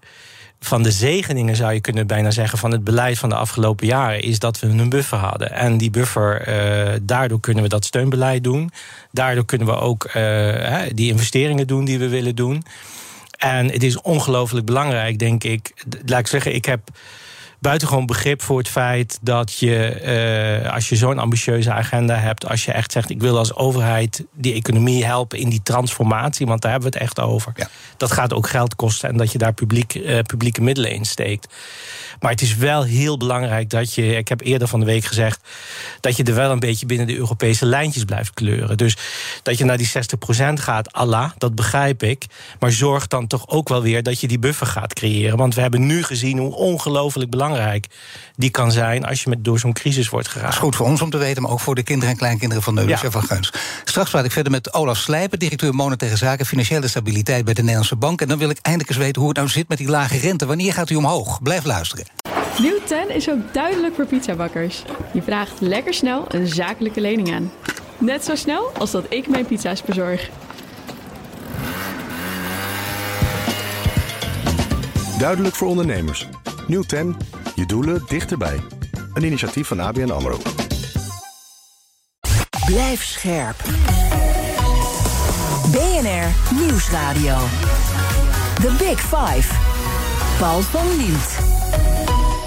van 0.61 0.83
de 0.83 0.91
zegeningen, 0.91 1.57
zou 1.57 1.73
je 1.73 1.81
kunnen 1.81 2.07
bijna 2.07 2.31
zeggen, 2.31 2.59
van 2.59 2.71
het 2.71 2.85
beleid 2.85 3.19
van 3.19 3.29
de 3.29 3.35
afgelopen 3.35 3.87
jaren, 3.87 4.23
is 4.23 4.39
dat 4.39 4.59
we 4.59 4.67
een 4.67 4.89
buffer 4.89 5.19
hadden. 5.19 5.53
En 5.53 5.79
die 5.79 5.91
buffer, 5.91 6.41
eh, 6.41 6.99
daardoor 7.03 7.41
kunnen 7.41 7.63
we 7.63 7.69
dat 7.69 7.85
steunbeleid 7.85 8.45
doen. 8.45 8.71
Daardoor 9.13 9.45
kunnen 9.45 9.67
we 9.67 9.77
ook 9.77 10.05
eh, 10.05 10.81
die 10.95 11.11
investeringen 11.11 11.67
doen 11.67 11.85
die 11.85 11.99
we 11.99 12.09
willen 12.09 12.35
doen. 12.35 12.65
En 13.39 13.71
het 13.71 13.83
is 13.83 14.01
ongelooflijk 14.01 14.67
belangrijk, 14.67 15.19
denk 15.19 15.45
ik. 15.45 15.85
Laat 16.07 16.21
ik 16.21 16.27
zeggen, 16.27 16.55
ik 16.55 16.65
heb 16.65 16.81
buitengewoon 17.59 18.07
begrip 18.07 18.43
voor 18.43 18.59
het 18.59 18.69
feit 18.69 19.19
dat 19.23 19.59
je, 19.59 19.89
eh, 19.89 20.73
als 20.73 20.89
je 20.89 20.97
zo'n 20.97 21.19
ambitieuze 21.19 21.73
agenda 21.73 22.15
hebt, 22.15 22.49
als 22.49 22.65
je 22.65 22.73
echt 22.73 22.93
zegt: 22.93 23.11
ik 23.11 23.21
wil 23.21 23.39
als 23.39 23.55
overheid 23.55 24.25
die 24.33 24.55
economie 24.55 25.05
helpen 25.05 25.39
in 25.39 25.49
die 25.49 25.63
transformatie, 25.63 26.47
want 26.47 26.63
daar 26.63 26.71
hebben 26.71 26.91
we 26.91 26.99
het 26.99 27.07
echt 27.07 27.21
over. 27.21 27.53
Ja. 27.57 27.69
Dat 27.97 28.13
gaat 28.13 28.33
ook 28.33 28.49
geld 28.49 28.77
kosten 28.77 29.09
en 29.09 29.17
dat 29.17 29.33
je 29.33 29.39
daar 29.39 29.53
publiek, 29.53 29.95
eh, 29.95 30.19
publieke 30.23 30.63
middelen 30.63 30.91
in 30.91 31.05
steekt. 31.05 31.55
Maar 32.21 32.31
het 32.31 32.43
is 32.43 32.57
wel 32.57 32.83
heel 32.83 33.17
belangrijk 33.17 33.71
dat 33.71 33.95
je, 33.95 34.17
ik 34.17 34.29
heb 34.29 34.41
eerder 34.41 34.69
van 34.69 34.81
de 34.81 34.87
week 34.87 35.05
gezegd, 35.05 35.41
dat 36.01 36.17
je 36.17 36.23
er 36.23 36.35
wel 36.35 36.51
een 36.51 36.59
beetje 36.59 36.87
binnen 36.87 37.07
de 37.07 37.17
Europese 37.17 37.67
lijntjes 37.67 38.05
blijft 38.05 38.35
kleuren. 38.35 38.77
Dus 38.77 38.97
dat 39.43 39.59
je 39.59 39.65
naar 39.65 39.77
die 39.77 39.89
60% 39.89 40.53
gaat, 40.55 40.93
Allah, 40.93 41.31
dat 41.39 41.55
begrijp 41.55 42.03
ik. 42.03 42.25
Maar 42.59 42.73
zorg 42.73 43.07
dan 43.07 43.27
toch 43.27 43.49
ook 43.49 43.69
wel 43.69 43.83
weer 43.83 44.03
dat 44.03 44.21
je 44.21 44.29
die 44.29 44.39
buffer 44.39 44.67
gaat 44.67 44.93
creëren. 44.93 45.37
Want 45.37 45.55
we 45.55 45.61
hebben 45.61 45.87
nu 45.87 46.03
gezien 46.03 46.39
hoe 46.39 46.55
ongelooflijk 46.55 47.31
belangrijk 47.31 47.87
die 48.37 48.51
kan 48.51 48.73
zijn 48.73 49.05
als 49.05 49.23
je 49.23 49.29
met, 49.29 49.45
door 49.45 49.59
zo'n 49.59 49.73
crisis 49.73 50.09
wordt 50.09 50.29
geraakt. 50.29 50.47
Dat 50.47 50.57
is 50.57 50.63
goed 50.63 50.77
voor 50.77 50.87
ons 50.87 51.03
om 51.03 51.11
te 51.11 51.17
weten, 51.17 51.43
maar 51.43 51.51
ook 51.51 51.61
voor 51.61 51.75
de 51.75 51.83
kinderen 51.83 52.11
en 52.11 52.19
kleinkinderen 52.19 52.63
van 52.63 52.75
Neulens 52.75 53.03
en 53.03 53.13
van 53.13 53.23
Geuns. 53.23 53.53
Straks 53.85 54.11
praat 54.11 54.25
ik 54.25 54.33
verder 54.33 54.53
met 54.53 54.75
Olaf 54.75 54.99
Slijpen, 54.99 55.39
directeur 55.39 55.75
monetaire 55.75 56.17
zaken, 56.17 56.47
financiële 56.47 56.89
stabiliteit 56.89 57.45
bij 57.45 57.55
de 57.55 57.61
Nederlandse 57.61 57.97
Bank. 57.97 58.21
En 58.21 58.29
dan 58.29 58.39
wil 58.39 58.51
ik 58.51 58.59
eindelijk 58.63 58.91
eens 58.91 59.05
weten 59.05 59.21
hoe 59.21 59.31
het 59.31 59.39
nou 59.39 59.51
zit 59.51 59.69
met 59.69 59.79
die 59.79 59.89
lage 59.89 60.19
rente. 60.19 60.47
Wanneer 60.47 60.73
gaat 60.73 60.91
u 60.91 60.95
omhoog? 60.95 61.43
Blijf 61.43 61.65
luisteren. 61.65 62.07
Nieuw 62.61 62.79
10 62.85 63.11
is 63.11 63.31
ook 63.31 63.55
duidelijk 63.55 63.95
voor 63.95 64.07
pizzabakkers. 64.07 64.83
Je 65.13 65.23
vraagt 65.23 65.61
lekker 65.61 65.95
snel 65.95 66.25
een 66.29 66.47
zakelijke 66.47 67.01
lening 67.01 67.35
aan. 67.35 67.53
Net 67.99 68.25
zo 68.25 68.35
snel 68.35 68.71
als 68.79 68.91
dat 68.91 69.05
ik 69.09 69.29
mijn 69.29 69.47
pizza's 69.47 69.83
bezorg. 69.83 70.31
Duidelijk 75.19 75.55
voor 75.55 75.69
ondernemers. 75.69 76.29
Nieuw 76.67 76.83
10. 76.83 77.17
Je 77.55 77.67
doelen 77.67 78.03
dichterbij. 78.09 78.61
Een 79.15 79.25
initiatief 79.25 79.67
van 79.67 79.81
ABN 79.81 80.11
AMRO. 80.11 80.39
Blijf 82.67 83.05
scherp. 83.05 83.57
BNR 85.73 86.59
Nieuwsradio. 86.61 87.37
The 88.55 88.75
Big 88.79 89.01
Five. 89.01 89.55
Paul 90.39 90.61
van 90.61 90.97
Liemt. 90.97 91.46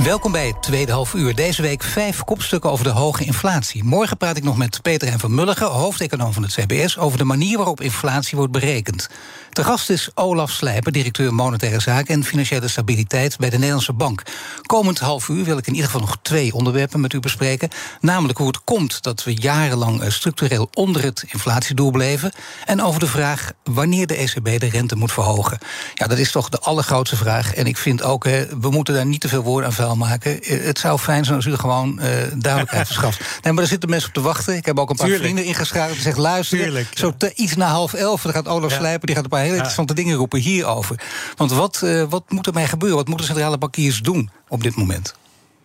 Welkom 0.04 0.32
bij 0.32 0.48
het 0.48 0.62
tweede 0.62 0.92
half 0.92 1.14
uur. 1.14 1.36
Deze 1.36 1.62
week 1.62 1.84
vijf 1.84 2.24
kopstukken 2.24 2.72
over 2.72 2.84
de 2.84 2.92
hoge 2.92 3.26
inflatie. 3.26 3.84
Morgen 3.84 4.18
praat 4.18 4.38
ik 4.38 4.44
nog 4.44 4.58
met 4.58 4.82
Peter 4.82 5.08
en 5.08 5.20
van 5.20 5.36
Mulligen, 5.36 5.68
hoofdeconoom 5.68 6.34
van 6.34 6.44
het 6.44 6.54
CBS, 6.54 6.98
over 6.98 7.18
de 7.18 7.24
manier 7.24 7.58
waarop 7.58 7.82
inflatie 7.82 8.38
wordt 8.38 8.52
berekend. 8.52 9.10
De 9.50 9.64
gast 9.64 9.90
is 9.90 10.10
Olaf 10.14 10.52
Slijper, 10.52 10.92
directeur 10.92 11.34
monetaire 11.34 11.80
zaken 11.80 12.14
en 12.14 12.24
financiële 12.24 12.68
stabiliteit 12.68 13.38
bij 13.38 13.50
de 13.50 13.56
Nederlandse 13.58 13.94
Bank. 13.94 14.24
Komend 14.62 15.00
half 15.00 15.28
uur 15.28 15.44
wil 15.44 15.58
ik 15.58 15.68
in 15.68 15.74
ieder 15.74 15.90
geval 15.90 16.06
nog 16.06 16.18
twee 16.22 16.54
onderwerpen 16.54 17.02
met 17.02 17.14
u 17.14 17.20
bespreken. 17.20 17.70
Namelijk 18.02 18.38
hoe 18.38 18.48
het 18.48 18.64
komt 18.64 19.04
dat 19.04 19.24
we 19.24 19.34
jarenlang 19.34 20.02
eh, 20.02 20.10
structureel 20.10 20.70
onder 20.74 21.04
het 21.04 21.24
inflatiedoel 21.28 21.92
bleven. 21.92 22.32
En 22.66 22.82
over 22.82 23.00
de 23.00 23.08
vraag 23.08 23.52
wanneer 23.64 24.08
de 24.08 24.16
ECB 24.16 24.60
de 24.60 24.70
rente 24.70 24.96
moet 24.96 25.12
verhogen. 25.12 25.58
Ja, 25.94 26.08
dat 26.08 26.18
is 26.18 26.32
toch 26.32 26.50
de 26.50 26.60
allergrootste 26.60 27.16
vraag. 27.16 27.54
En 27.54 27.66
ik 27.66 27.78
vind 27.78 28.04
ook, 28.04 28.24
we 28.24 28.70
moeten 28.70 28.94
daar 28.94 29.06
niet 29.06 29.22
te 29.22 29.28
veel 29.28 29.44
woorden 29.44 29.70
aan 29.70 29.76
vuil 29.76 29.89
maken. 29.98 30.42
Eh, 30.42 30.64
het 30.64 30.80
zou 30.80 31.00
fijn 31.00 31.26
zijn 31.26 31.36
als 31.36 31.46
u 31.46 31.56
gewoon 31.56 32.00
uh, 32.00 32.06
duidelijkheid 32.36 32.88
verschaft. 32.94 33.20
Nee, 33.42 33.54
maar 33.54 33.64
er 33.64 33.70
zitten 33.70 33.90
mensen 33.90 34.10
op 34.10 34.16
te 34.16 34.22
wachten. 34.22 34.56
Ik 34.56 34.66
heb 34.66 34.80
ook 34.80 34.90
een 34.90 34.96
paar 34.96 35.06
Tuurlijk. 35.06 35.26
vrienden 35.26 35.46
ingeschakeld 35.46 35.94
die 35.94 36.02
zeggen: 36.02 36.22
luister, 36.22 36.88
zo 36.94 37.14
iets 37.36 37.56
na 37.56 37.68
half 37.68 37.94
elf, 37.94 38.22
dan 38.22 38.34
gaat 38.34 38.48
Olaf 38.48 38.72
ja. 38.72 38.78
Slijper, 38.78 39.06
die 39.06 39.16
gaat 39.16 39.24
een 39.24 39.30
paar 39.30 39.40
hele 39.40 39.54
interessante 39.54 39.94
dingen 39.94 40.16
roepen 40.16 40.40
hierover. 40.40 41.00
Want 41.36 41.52
wat, 41.52 41.82
uh, 41.84 42.04
wat 42.10 42.24
moet 42.28 42.48
er 42.48 42.54
mij 42.54 42.68
gebeuren? 42.68 42.98
Wat 42.98 43.08
moeten 43.08 43.26
centrale 43.26 43.58
bankiers 43.58 44.00
doen 44.00 44.30
op 44.48 44.64
dit 44.64 44.76
moment? 44.76 45.14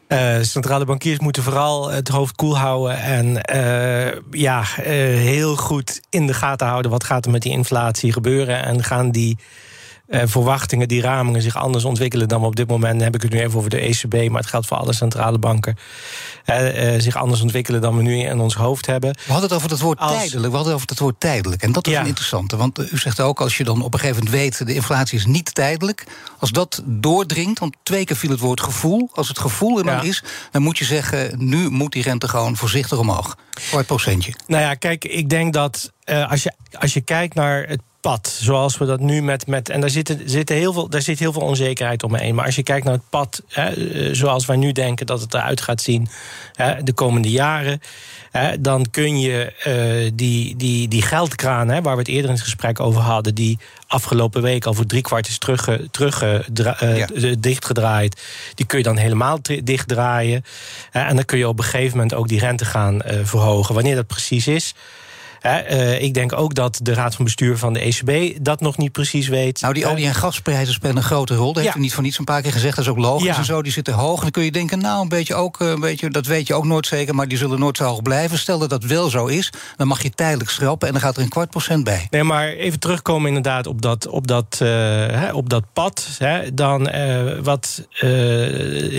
Uh, 0.09 0.37
centrale 0.41 0.85
bankiers 0.85 1.19
moeten 1.19 1.43
vooral 1.43 1.91
het 1.91 2.09
hoofd 2.09 2.37
koel 2.37 2.59
houden 2.59 2.99
en 2.99 3.27
uh, 3.55 4.21
ja, 4.31 4.61
uh, 4.61 4.87
heel 5.19 5.57
goed 5.57 6.01
in 6.11 6.27
de 6.27 6.35
gaten 6.35 6.67
houden 6.67 6.91
wat 6.91 7.05
gaat 7.05 7.25
er 7.25 7.31
met 7.31 7.43
die 7.43 7.53
inflatie 7.53 8.13
gebeuren 8.13 8.65
en 8.65 8.85
gaan 8.85 9.11
die 9.11 9.39
uh, 10.09 10.23
verwachtingen, 10.25 10.89
die 10.89 11.01
ramingen 11.01 11.43
zich 11.43 11.57
anders 11.57 11.85
ontwikkelen 11.85 12.29
dan 12.29 12.41
we 12.41 12.47
op 12.47 12.57
dit 12.57 12.69
moment. 12.69 12.95
Dan 12.95 13.03
heb 13.03 13.15
ik 13.15 13.23
het 13.23 13.33
nu 13.33 13.41
even 13.41 13.59
over 13.59 13.71
de 13.71 13.79
ECB, 13.79 14.31
maar 14.31 14.41
het 14.41 14.51
geldt 14.51 14.67
voor 14.67 14.77
alle 14.77 14.93
centrale 14.93 15.39
banken. 15.39 15.77
Uh, 16.47 16.95
uh, 16.95 17.01
zich 17.01 17.17
anders 17.17 17.41
ontwikkelen 17.41 17.81
dan 17.81 17.97
we 17.97 18.03
nu 18.03 18.19
in 18.19 18.41
ons 18.41 18.55
hoofd 18.55 18.87
hebben. 18.87 19.11
We 19.11 19.33
hadden 19.33 19.49
het 19.49 19.59
over 19.59 19.71
het 19.71 19.81
woord 19.81 19.99
tijdelijk. 19.99 20.33
We 20.33 20.57
hadden 20.57 20.65
het 20.65 20.75
over 20.75 20.89
het 20.89 20.99
woord 20.99 21.21
tijdelijk. 21.21 21.63
En 21.63 21.73
dat 21.73 21.87
is 21.87 21.93
ja. 21.93 22.01
een 22.01 22.07
interessante. 22.07 22.57
Want 22.57 22.93
u 22.93 22.99
zegt 22.99 23.21
ook, 23.21 23.41
als 23.41 23.57
je 23.57 23.65
dan 23.65 23.83
op 23.83 23.95
een 23.95 24.01
gegeven 24.01 24.25
moment 24.25 24.43
weet, 24.43 24.67
de 24.67 24.75
inflatie 24.75 25.19
is 25.19 25.27
niet 25.27 25.55
tijdelijk. 25.55 26.05
Als 26.39 26.51
dat 26.51 26.83
doordringt, 26.85 27.59
want 27.59 27.77
twee 27.83 28.05
keer 28.05 28.17
viel 28.17 28.31
het 28.31 28.41
woord 28.41 28.61
gevoel. 28.61 29.11
Als 29.13 29.29
het 29.29 29.39
gevoel 29.39 29.79
er 29.79 29.85
dan 29.85 29.95
ja. 29.95 30.03
is, 30.03 30.23
dan 30.51 30.63
moet 30.63 30.79
je 30.79 30.85
zeggen, 30.85 31.49
nu 31.49 31.69
moet 31.71 31.93
die 31.93 32.03
rente 32.03 32.29
gewoon 32.29 32.57
voorzichtig 32.57 32.99
omhoog. 32.99 33.37
Voor 33.61 33.79
het 33.79 33.87
procentje. 33.87 34.35
Nou 34.47 34.63
ja, 34.63 34.75
kijk, 34.75 35.05
ik 35.05 35.29
denk 35.29 35.53
dat 35.53 35.93
als, 36.05 36.43
je, 36.43 36.53
als 36.79 36.95
je 36.95 37.01
kijkt 37.01 37.35
naar 37.35 37.69
het 37.69 37.81
pad. 38.05 38.39
Zoals 38.41 38.79
we 38.79 38.85
dat 38.85 39.01
nu 39.01 39.23
met. 39.23 39.47
met 39.47 39.69
en 39.69 39.81
daar, 39.81 39.91
zitten, 39.91 40.21
zitten 40.25 40.57
heel 40.57 40.73
veel, 40.73 40.89
daar 40.89 41.03
zit 41.03 41.19
heel 41.19 41.33
veel 41.33 41.43
onzekerheid 41.43 42.03
omheen. 42.03 42.35
Maar 42.35 42.45
als 42.45 42.57
je 42.57 42.63
kijkt 42.63 42.85
naar 42.85 42.95
het 42.95 43.09
pad, 43.11 43.43
hè, 43.49 44.15
zoals 44.15 44.47
wij 44.47 44.57
nu 44.57 44.73
denken 44.73 45.07
dat 45.07 45.21
het 45.21 45.35
eruit 45.35 45.61
gaat 45.61 45.81
zien 45.81 46.09
hè, 46.53 46.83
de 46.83 46.93
komende 46.93 47.31
jaren. 47.31 47.81
Hè, 48.31 48.61
dan 48.61 48.91
kun 48.91 49.21
je 49.21 49.53
uh, 49.67 50.11
die, 50.15 50.57
die, 50.57 50.89
die 50.89 51.03
geldkraan, 51.03 51.69
hè, 51.69 51.83
waar 51.83 51.95
we 51.95 51.99
het 51.99 52.09
eerder 52.09 52.31
in 52.31 52.37
het 52.37 52.45
gesprek 52.45 52.81
over 52.81 53.01
hadden, 53.01 53.35
die 53.35 53.59
afgelopen 53.87 54.43
week 54.43 54.65
al 54.65 54.75
voor 54.75 54.87
drie 54.87 55.03
kwart 55.03 55.29
is 55.29 55.39
terug, 55.39 55.69
terug 55.91 56.23
uh, 56.23 56.97
ja. 56.97 57.35
dichtgedraaid. 57.39 58.23
Die 58.55 58.67
kun 58.67 58.79
je 58.79 58.85
dan 58.85 58.97
helemaal 58.97 59.39
dichtdraaien. 59.65 60.45
en 60.91 61.17
dan 61.17 61.25
kun 61.25 61.39
je 61.39 61.49
op 61.49 61.59
een 61.59 61.65
gegeven 61.65 61.97
moment 61.97 62.15
ook 62.15 62.29
die 62.29 62.39
rente 62.39 62.65
gaan 62.65 62.95
uh, 62.95 63.19
verhogen. 63.23 63.75
Wanneer 63.75 63.95
dat 63.95 64.07
precies 64.07 64.47
is. 64.47 64.75
Uh, 65.45 66.03
ik 66.03 66.15
denk 66.15 66.33
ook 66.33 66.55
dat 66.55 66.81
de 66.83 66.95
Raad 66.95 67.15
van 67.15 67.25
Bestuur 67.25 67.59
van 67.59 67.73
de 67.73 67.81
ECB 67.81 68.39
dat 68.45 68.61
nog 68.61 68.77
niet 68.77 68.93
precies 68.93 69.29
weet. 69.29 69.61
Nou, 69.61 69.75
die 69.75 69.87
olie- 69.87 70.07
en 70.07 70.15
gasprijzen 70.15 70.75
spelen 70.75 70.97
een 70.97 71.03
grote 71.03 71.35
rol. 71.35 71.53
Dat 71.53 71.63
heeft 71.63 71.77
u 71.77 71.81
niet 71.81 71.95
van 71.95 72.03
niets 72.03 72.19
een 72.19 72.25
paar 72.25 72.43
keer 72.43 72.53
gezegd. 72.53 72.77
Dat 72.77 72.85
is 72.85 72.91
ook 72.91 72.99
logisch 72.99 73.37
en 73.37 73.45
zo. 73.45 73.63
Die 73.63 73.73
zitten 73.73 73.95
hoog. 73.95 74.17
En 74.17 74.23
dan 74.23 74.31
kun 74.31 74.45
je 74.45 74.53
denken, 74.53 74.79
nou, 74.79 75.03
een 75.03 75.09
beetje 75.09 75.35
ook, 75.35 75.61
een 75.61 75.81
beetje, 75.81 76.11
dat 76.11 76.27
weet 76.27 76.47
je 76.47 76.55
ook 76.55 76.65
nooit 76.65 76.87
zeker, 76.87 77.15
maar 77.15 77.29
die 77.29 77.39
zullen 77.39 77.59
nooit 77.59 77.77
zo 77.77 77.85
hoog 77.85 78.03
blijven. 78.03 78.39
Stel 78.39 78.59
dat 78.59 78.71
dat 78.71 78.85
wel 78.85 79.11
zo 79.11 79.27
is, 79.27 79.53
dan 79.77 79.87
mag 79.87 80.03
je 80.03 80.11
tijdelijk 80.11 80.51
schrappen 80.51 80.87
en 80.89 80.95
dan 80.95 81.03
gaat 81.03 81.17
er 81.17 81.23
een 81.23 81.29
kwart 81.29 81.51
procent 81.51 81.85
bij. 81.85 82.07
Nee, 82.11 82.23
maar 82.23 82.49
even 82.49 82.79
terugkomen 82.79 83.29
inderdaad 83.29 83.67
op 83.67 83.83
dat, 83.83 84.07
op 84.07 84.27
dat, 84.27 84.59
uh, 84.63 84.69
hè, 84.69 85.33
op 85.33 85.51
dat 85.51 85.65
pad. 85.73 86.09
Hè, 86.19 86.55
dan 86.55 86.95
uh, 86.95 87.39
wat 87.43 87.87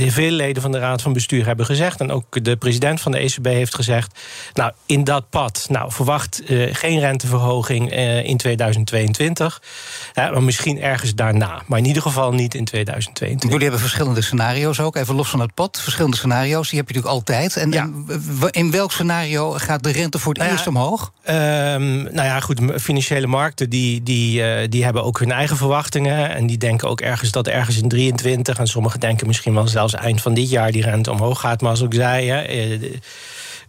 veel 0.08 0.32
leden 0.32 0.62
van 0.62 0.72
de 0.72 0.80
Raad 0.80 1.02
van 1.02 1.14
Bestuur 1.14 1.46
hebben 1.46 1.66
gezegd, 1.66 2.00
en 2.00 2.12
ook 2.12 2.44
de 2.44 2.56
president 2.56 3.02
van 3.02 3.12
de 3.12 3.18
ECB 3.18 3.46
heeft 3.46 3.76
gezegd. 3.76 4.20
Nou, 4.54 4.72
in 4.86 5.04
dat 5.04 5.30
pad, 5.30 5.66
nou, 5.70 5.92
verwacht 5.92 6.35
uh, 6.48 6.76
geen 6.76 7.00
renteverhoging 7.00 7.92
uh, 7.92 8.26
in 8.26 8.38
2022. 8.38 9.62
Uh, 10.14 10.32
maar 10.32 10.44
misschien 10.44 10.82
ergens 10.82 11.16
daarna. 11.16 11.62
Maar 11.66 11.80
in 11.80 11.86
ieder 11.86 12.02
geval 12.02 12.32
niet 12.32 12.54
in 12.56 12.66
2022. 12.66 13.50
Jullie 13.50 13.64
hebben 13.64 13.82
verschillende 13.82 14.22
scenario's 14.22 14.80
ook. 14.80 14.96
Even 14.96 15.16
los 15.16 15.30
van 15.30 15.40
het 15.40 15.54
pad. 15.54 15.80
Verschillende 15.82 16.18
scenario's. 16.18 16.70
Die 16.70 16.80
heb 16.80 16.90
je 16.90 16.96
natuurlijk 16.96 17.28
altijd. 17.28 17.56
En, 17.56 17.72
ja. 17.72 17.90
en 18.08 18.50
in 18.52 18.72
welk 18.72 18.92
scenario 18.92 19.52
gaat 19.52 19.84
de 19.84 19.92
rente 19.92 20.20
voor 20.20 20.34
het 20.34 20.42
nou 20.42 20.54
eerst 20.54 20.68
omhoog? 20.68 21.12
Um, 21.30 21.34
nou 22.04 22.14
ja, 22.14 22.40
goed. 22.40 22.60
Financiële 22.82 23.28
markten 23.28 23.70
die, 23.70 24.04
die, 24.04 24.68
die 24.70 24.84
hebben 24.84 25.04
ook 25.04 25.20
hun 25.20 25.32
eigen 25.32 25.58
verwachtingen. 25.58 26.36
En 26.36 26.48
die 26.48 26.58
denken 26.58 26.90
ook 26.90 27.02
ergens 27.02 27.32
dat 27.32 27.48
ergens 27.48 27.82
in 27.82 27.90
23. 27.90 28.58
En 28.58 28.68
sommigen 28.68 29.00
denken 29.00 29.28
misschien 29.28 29.54
wel 29.54 29.68
zelfs 29.68 29.94
eind 29.94 30.22
van 30.22 30.34
dit 30.34 30.50
jaar 30.50 30.72
die 30.72 30.84
rente 30.84 31.12
omhoog 31.12 31.40
gaat. 31.40 31.62
Maar 31.62 31.72
als 31.72 31.82
ik 31.82 31.94
zei. 31.94 32.30
Hè, 32.30 32.78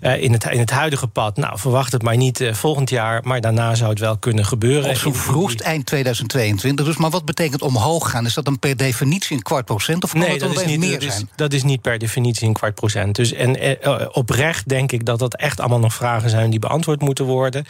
uh, 0.01 0.23
in, 0.23 0.33
het, 0.33 0.45
in 0.45 0.59
het 0.59 0.71
huidige 0.71 1.07
pad. 1.07 1.37
Nou, 1.37 1.59
verwacht 1.59 1.93
het 1.93 2.03
maar 2.03 2.17
niet 2.17 2.41
uh, 2.41 2.53
volgend 2.53 2.91
jaar, 2.91 3.21
maar 3.25 3.41
daarna 3.41 3.75
zou 3.75 3.91
het 3.91 3.99
wel 3.99 4.19
kunnen 4.19 4.45
gebeuren. 4.45 4.91
Of 4.91 4.99
zo 4.99 5.13
vroegst 5.13 5.61
eind 5.61 5.87
2022. 5.87 6.87
Dus, 6.87 6.97
maar 6.97 7.11
wat 7.11 7.25
betekent 7.25 7.63
omhoog 7.63 8.11
gaan? 8.11 8.27
Is 8.27 8.35
dat 8.35 8.45
dan 8.45 8.59
per 8.59 8.77
definitie 8.77 9.37
een 9.37 9.43
kwart 9.43 9.65
procent? 9.65 10.05
Of 10.05 10.11
kan 10.11 10.21
nee, 10.21 10.39
dat, 10.39 10.55
dat 10.55 10.63
is 10.63 10.67
niet, 10.67 10.79
meer 10.79 11.01
dat 11.01 11.03
zijn? 11.03 11.23
Is, 11.23 11.37
dat 11.37 11.53
is 11.53 11.63
niet 11.63 11.81
per 11.81 11.99
definitie 11.99 12.47
een 12.47 12.53
kwart 12.53 12.75
procent. 12.75 13.17
Dus, 13.17 13.33
en 13.33 13.65
uh, 13.65 14.07
oprecht 14.13 14.69
denk 14.69 14.93
ik 14.93 15.05
dat 15.05 15.19
dat 15.19 15.37
echt 15.37 15.61
allemaal 15.61 15.79
nog 15.79 15.95
vragen 15.95 16.31
zijn 16.31 16.51
die 16.51 16.59
beantwoord 16.59 17.01
moeten 17.01 17.25
worden. 17.25 17.65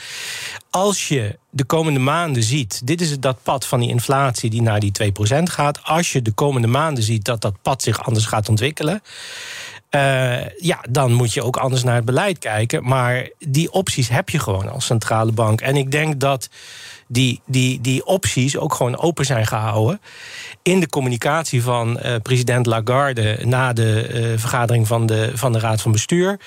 Als 0.70 1.08
je 1.08 1.38
de 1.50 1.64
komende 1.64 2.00
maanden 2.00 2.42
ziet, 2.42 2.86
dit 2.86 3.00
is 3.00 3.18
dat 3.20 3.42
pad 3.42 3.66
van 3.66 3.80
die 3.80 3.88
inflatie 3.88 4.50
die 4.50 4.62
naar 4.62 4.80
die 4.80 4.92
2% 5.02 5.42
gaat. 5.42 5.80
Als 5.82 6.12
je 6.12 6.22
de 6.22 6.32
komende 6.32 6.66
maanden 6.66 7.02
ziet 7.02 7.24
dat 7.24 7.40
dat 7.40 7.62
pad 7.62 7.82
zich 7.82 8.04
anders 8.04 8.26
gaat 8.26 8.48
ontwikkelen. 8.48 9.02
Uh, 9.96 10.48
ja, 10.58 10.84
dan 10.90 11.12
moet 11.12 11.32
je 11.32 11.42
ook 11.42 11.56
anders 11.56 11.82
naar 11.82 11.94
het 11.94 12.04
beleid 12.04 12.38
kijken. 12.38 12.88
Maar 12.88 13.28
die 13.38 13.72
opties 13.72 14.08
heb 14.08 14.28
je 14.28 14.38
gewoon 14.38 14.70
als 14.70 14.86
centrale 14.86 15.32
bank. 15.32 15.60
En 15.60 15.76
ik 15.76 15.90
denk 15.90 16.20
dat 16.20 16.48
die, 17.08 17.40
die, 17.46 17.80
die 17.80 18.06
opties 18.06 18.56
ook 18.56 18.74
gewoon 18.74 18.98
open 18.98 19.24
zijn 19.24 19.46
gehouden. 19.46 20.00
In 20.62 20.80
de 20.80 20.88
communicatie 20.88 21.62
van 21.62 21.98
uh, 22.04 22.14
president 22.22 22.66
Lagarde 22.66 23.38
na 23.44 23.72
de 23.72 24.08
uh, 24.14 24.38
vergadering 24.38 24.86
van 24.86 25.06
de, 25.06 25.30
van 25.34 25.52
de 25.52 25.58
Raad 25.58 25.82
van 25.82 25.92
Bestuur 25.92 26.40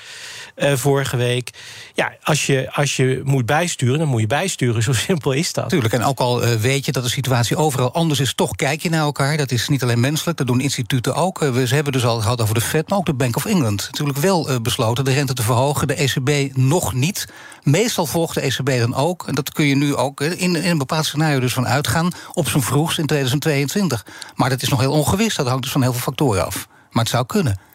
uh, 0.60 0.74
vorige 0.74 1.17
week. 1.17 1.50
Ja, 1.93 2.13
als 2.24 2.45
je, 2.45 2.69
als 2.72 2.95
je 2.95 3.22
moet 3.24 3.45
bijsturen, 3.45 4.00
dan 4.00 4.08
moet 4.08 4.22
je 4.22 4.28
bijsturen. 4.28 4.84
Zo 4.89 4.93
simpel 4.93 5.32
is 5.32 5.54
dat. 5.54 5.69
Tuurlijk, 5.69 5.93
en 5.93 6.04
ook 6.04 6.19
al 6.19 6.39
weet 6.39 6.86
je 6.86 6.91
dat 6.91 7.04
de 7.04 7.10
situatie 7.10 7.58
overal 7.58 7.93
anders 7.93 8.19
is, 8.19 8.34
toch 8.34 8.56
kijk 8.56 8.82
je 8.82 8.89
naar 8.89 9.02
elkaar. 9.02 9.38
Dat 9.38 9.52
is 9.52 9.67
niet 9.67 9.84
alleen 9.84 10.00
menselijk, 10.00 10.38
dat 10.38 10.48
doen 10.48 10.62
instituten 10.62 11.15
ook. 11.15 11.39
we 11.39 11.67
hebben 11.67 11.93
dus 11.93 12.06
al 12.06 12.22
gehad 12.22 12.41
over 12.41 12.54
de 12.54 12.62
Fed, 12.62 12.89
maar 12.89 12.98
ook 12.98 13.06
de 13.06 13.13
Bank 13.13 13.36
of 13.36 13.45
England. 13.45 13.88
Natuurlijk 13.91 14.17
wel 14.17 14.62
besloten 14.62 15.06
de 15.06 15.13
rente 15.13 15.34
te 15.34 15.43
verhogen, 15.43 15.88
de 15.88 15.93
ECB 15.93 16.56
nog 16.58 16.93
niet. 16.93 17.28
Meestal 17.63 18.06
volgt 18.06 18.34
de 18.34 18.41
ECB 18.41 18.80
dan 18.80 18.95
ook, 18.95 19.28
en 19.28 19.36
dat 19.36 19.52
kun 19.52 19.65
je 19.65 19.76
nu 19.76 19.95
ook 19.95 20.22
in, 20.22 20.38
in 20.38 20.56
een 20.56 20.78
bepaald 20.78 21.06
scenario 21.06 21.39
dus 21.39 21.54
van 21.54 21.67
uitgaan, 21.67 22.12
op 22.34 22.50
zijn 22.50 22.63
vroegst 22.63 23.00
in 23.00 23.06
2022. 23.06 24.06
Maar 24.36 24.50
dat 24.50 24.62
is 24.62 24.69
nog 24.69 24.80
heel 24.80 24.91
ongewis, 24.91 25.36
dat 25.36 25.48
hangt 25.48 25.63
dus 25.63 25.72
van 25.72 25.82
heel 25.82 25.91
veel 25.91 26.02
factoren 26.02 26.45
af. 26.45 26.67
Maar 26.91 27.04
het 27.04 27.12
zou 27.12 27.26
kunnen. 27.26 27.68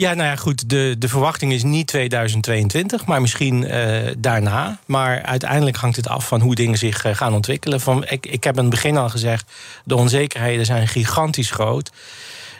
Ja, 0.00 0.14
nou 0.14 0.28
ja, 0.28 0.36
goed. 0.36 0.68
De, 0.70 0.96
de 0.98 1.08
verwachting 1.08 1.52
is 1.52 1.62
niet 1.62 1.86
2022, 1.86 3.06
maar 3.06 3.20
misschien 3.20 3.62
uh, 3.62 4.10
daarna. 4.18 4.78
Maar 4.86 5.22
uiteindelijk 5.22 5.76
hangt 5.76 5.96
het 5.96 6.08
af 6.08 6.26
van 6.26 6.40
hoe 6.40 6.54
dingen 6.54 6.78
zich 6.78 7.04
uh, 7.04 7.14
gaan 7.14 7.34
ontwikkelen. 7.34 7.80
Van, 7.80 8.04
ik, 8.08 8.26
ik 8.26 8.44
heb 8.44 8.54
in 8.56 8.60
het 8.60 8.70
begin 8.70 8.96
al 8.96 9.08
gezegd: 9.08 9.52
de 9.84 9.96
onzekerheden 9.96 10.66
zijn 10.66 10.88
gigantisch 10.88 11.50
groot. 11.50 11.90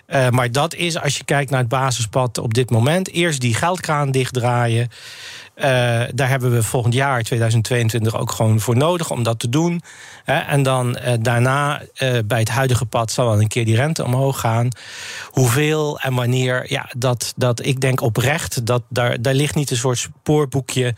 Uh, 0.09 0.29
maar 0.29 0.53
dat 0.53 0.74
is, 0.74 1.01
als 1.01 1.16
je 1.16 1.24
kijkt 1.24 1.51
naar 1.51 1.61
het 1.61 1.68
basispad 1.68 2.38
op 2.38 2.55
dit 2.55 2.70
moment, 2.70 3.11
eerst 3.11 3.40
die 3.40 3.55
geldkraan 3.55 4.11
dichtdraaien. 4.11 4.90
Uh, 5.59 5.64
daar 6.14 6.29
hebben 6.29 6.51
we 6.51 6.62
volgend 6.62 6.94
jaar, 6.94 7.23
2022, 7.23 8.16
ook 8.16 8.33
gewoon 8.33 8.61
voor 8.61 8.77
nodig 8.77 9.11
om 9.11 9.23
dat 9.23 9.38
te 9.38 9.49
doen. 9.49 9.83
en 10.25 10.62
dan 10.62 10.99
uh, 10.99 11.12
daarna, 11.21 11.83
bij 12.25 12.38
het 12.38 12.49
huidige 12.49 12.85
pad, 12.85 13.11
zal 13.11 13.29
dan 13.29 13.40
een 13.40 13.49
keer 13.49 13.64
die 13.64 13.77
rente 13.77 14.05
omhoog 14.05 14.40
gaan. 14.40 14.68
Hoeveel 15.31 16.01
en 16.01 16.14
wanneer, 16.14 16.73
ja, 16.73 16.90
dat, 16.97 17.33
dat 17.37 17.66
ik 17.66 17.81
denk 17.81 18.01
oprecht, 18.01 18.66
dat 18.66 18.83
daar, 18.88 19.23
daar 19.23 19.35
ligt 19.35 19.55
niet 19.55 19.71
een 19.71 19.77
soort 19.77 19.99
spoorboekje 19.99 20.94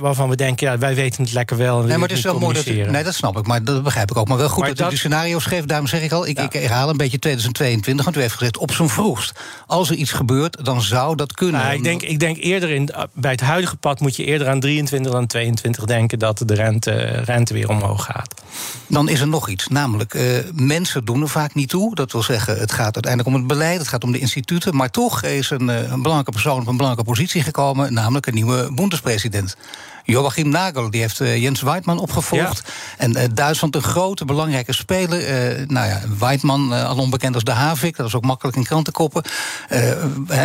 waarvan 0.00 0.28
we 0.28 0.36
denken, 0.36 0.66
ja, 0.66 0.78
wij 0.78 0.94
weten 0.94 1.22
het 1.22 1.32
lekker 1.32 1.56
wel. 1.56 1.80
En 1.80 1.86
nee, 1.86 1.98
maar 1.98 2.08
het 2.08 2.18
is 2.18 2.24
wel 2.24 2.38
mooi 2.38 2.54
dat. 2.54 2.66
Nee, 2.66 3.04
dat 3.04 3.14
snap 3.14 3.38
ik, 3.38 3.46
maar 3.46 3.64
dat 3.64 3.82
begrijp 3.82 4.10
ik 4.10 4.16
ook. 4.16 4.28
Maar 4.28 4.36
wel 4.38 4.48
goed 4.48 4.66
dat, 4.66 4.76
dat 4.76 4.86
u 4.86 4.90
die 4.90 4.98
scenario's 4.98 5.44
geeft. 5.44 5.68
Daarom 5.68 5.86
zeg 5.86 6.02
ik 6.02 6.12
al, 6.12 6.26
ik, 6.26 6.38
ik 6.38 6.52
herhaal 6.52 6.88
een 6.88 6.96
beetje 6.96 7.18
2022. 7.18 8.04
Want 8.04 8.16
u 8.16 8.20
heeft 8.20 8.34
gezegd, 8.34 8.58
op 8.58 8.72
zijn 8.72 8.88
vroegst. 8.88 9.40
Als 9.66 9.90
er 9.90 9.96
iets 9.96 10.12
gebeurt, 10.12 10.64
dan 10.64 10.82
zou 10.82 11.16
dat 11.16 11.32
kunnen. 11.32 11.60
Nou, 11.60 11.74
ik, 11.74 11.84
denk, 11.84 12.02
ik 12.02 12.18
denk 12.18 12.36
eerder 12.36 12.70
in, 12.70 12.90
bij 13.12 13.30
het 13.30 13.40
huidige 13.40 13.61
pad 13.80 14.00
moet 14.00 14.16
je 14.16 14.24
eerder 14.24 14.48
aan 14.48 14.60
23 14.60 15.12
dan 15.12 15.26
22 15.26 15.84
denken 15.84 16.18
dat 16.18 16.42
de 16.46 16.54
rente, 16.54 16.92
rente 17.24 17.54
weer 17.54 17.68
omhoog 17.68 18.04
gaat. 18.04 18.42
Dan 18.86 19.08
is 19.08 19.20
er 19.20 19.28
nog 19.28 19.48
iets, 19.48 19.68
namelijk 19.68 20.14
uh, 20.14 20.38
mensen 20.54 21.04
doen 21.04 21.22
er 21.22 21.28
vaak 21.28 21.54
niet 21.54 21.68
toe. 21.68 21.94
Dat 21.94 22.12
wil 22.12 22.22
zeggen, 22.22 22.58
het 22.58 22.72
gaat 22.72 22.94
uiteindelijk 22.94 23.26
om 23.26 23.34
het 23.34 23.46
beleid, 23.46 23.78
het 23.78 23.88
gaat 23.88 24.04
om 24.04 24.12
de 24.12 24.18
instituten. 24.18 24.76
Maar 24.76 24.90
toch 24.90 25.22
is 25.22 25.50
een, 25.50 25.68
uh, 25.68 25.76
een 25.76 26.02
belangrijke 26.02 26.30
persoon 26.30 26.60
op 26.60 26.66
een 26.66 26.76
belangrijke 26.76 27.10
positie 27.10 27.42
gekomen, 27.42 27.92
namelijk 27.92 28.26
een 28.26 28.34
nieuwe 28.34 28.72
boendespresident. 28.72 29.56
Joachim 30.04 30.48
Nagel 30.48 30.90
die 30.90 31.00
heeft 31.00 31.20
uh, 31.20 31.42
Jens 31.42 31.62
Weidmann 31.62 32.00
opgevolgd. 32.00 32.72
En 32.98 33.16
uh, 33.16 33.22
Duitsland 33.34 33.74
een 33.74 33.82
grote, 33.82 34.24
belangrijke 34.24 34.72
speler. 34.72 35.20
Uh, 35.20 35.66
nou 35.68 35.88
ja, 35.88 36.00
Weidmann, 36.18 36.72
al 36.72 36.96
onbekend 36.96 37.34
als 37.34 37.44
de 37.44 37.50
Havik. 37.50 37.96
Dat 37.96 38.06
is 38.06 38.14
ook 38.14 38.24
makkelijk 38.24 38.56
in 38.56 38.64
krantenkoppen. 38.64 39.22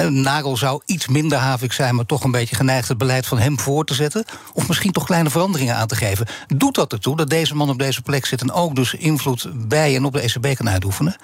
Nagel 0.10 0.58
zou 0.58 0.82
iets 0.86 1.08
minder 1.08 1.38
Havik 1.38 1.74
zijn... 1.74 1.96
maar 1.96 2.06
toch 2.06 2.24
een 2.24 2.32
beetje 2.32 2.56
geneigd 2.56 2.88
het 2.88 2.98
beleid 2.98 3.28
van 3.28 3.40
hem 3.40 3.60
voor 3.60 3.86
te 3.86 3.94
zetten. 3.94 4.26
Of 4.54 4.68
misschien 4.68 4.92
toch 4.92 5.06
kleine 5.06 5.30
veranderingen 5.30 5.76
aan 5.76 5.88
te 5.88 5.96
geven. 5.96 6.28
Doet 6.56 6.76
dat 6.76 6.94
ertoe 6.94 7.16
dat 7.16 7.30
deze 7.30 7.56
man 7.56 7.70
op 7.70 7.80
deze 7.80 8.02
plek 8.02 8.26
zit... 8.26 8.42
en 8.42 8.52
ook 8.52 8.76
dus 8.76 8.94
invloed 8.94 9.50
bij 9.68 9.96
en 9.96 10.06
op 10.06 10.14
de 10.14 10.22
ECB 10.22 10.56
kan 10.56 10.70
uitoefenen? 10.70 11.16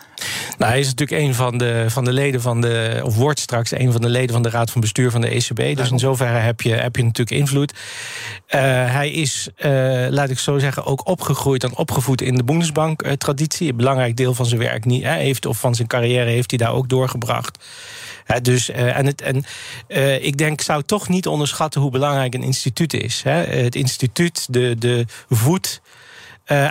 Nou, 0.57 0.71
hij 0.71 0.79
is 0.79 0.87
natuurlijk 0.87 1.21
een 1.21 1.35
van 1.35 1.57
de, 1.57 1.85
van 1.87 2.03
de 2.03 2.13
leden 2.13 2.41
van 2.41 2.61
de... 2.61 3.01
of 3.03 3.15
wordt 3.15 3.39
straks 3.39 3.71
een 3.71 3.91
van 3.91 4.01
de 4.01 4.09
leden 4.09 4.33
van 4.33 4.41
de 4.41 4.49
Raad 4.49 4.71
van 4.71 4.81
Bestuur 4.81 5.11
van 5.11 5.21
de 5.21 5.27
ECB. 5.27 5.77
Dus 5.77 5.91
in 5.91 5.99
zoverre 5.99 6.37
heb 6.37 6.61
je, 6.61 6.73
heb 6.73 6.95
je 6.95 7.03
natuurlijk 7.03 7.39
invloed. 7.39 7.73
Uh, 8.49 8.61
hij 8.91 9.11
is, 9.11 9.49
uh, 9.57 10.07
laat 10.09 10.29
ik 10.29 10.39
zo 10.39 10.59
zeggen, 10.59 10.85
ook 10.85 11.07
opgegroeid 11.07 11.63
en 11.63 11.77
opgevoed 11.77 12.21
in 12.21 12.35
de 12.35 12.43
Bundesbank-traditie. 12.43 13.69
Een 13.69 13.75
belangrijk 13.75 14.17
deel 14.17 14.33
van 14.33 14.45
zijn 14.45 14.59
werk 14.59 14.85
niet, 14.85 15.03
heeft, 15.03 15.45
of 15.45 15.59
van 15.59 15.75
zijn 15.75 15.87
carrière 15.87 16.29
heeft 16.29 16.49
hij 16.49 16.59
daar 16.59 16.73
ook 16.73 16.89
doorgebracht. 16.89 17.65
Dus, 18.41 18.69
en 18.69 19.05
het, 19.05 19.21
en, 19.21 19.43
ik 20.23 20.37
denk, 20.37 20.61
zou 20.61 20.83
toch 20.83 21.09
niet 21.09 21.27
onderschatten 21.27 21.81
hoe 21.81 21.91
belangrijk 21.91 22.33
een 22.33 22.43
instituut 22.43 22.93
is. 22.93 23.21
Het 23.25 23.75
instituut, 23.75 24.47
de, 24.49 24.75
de 24.79 25.05
voet. 25.29 25.81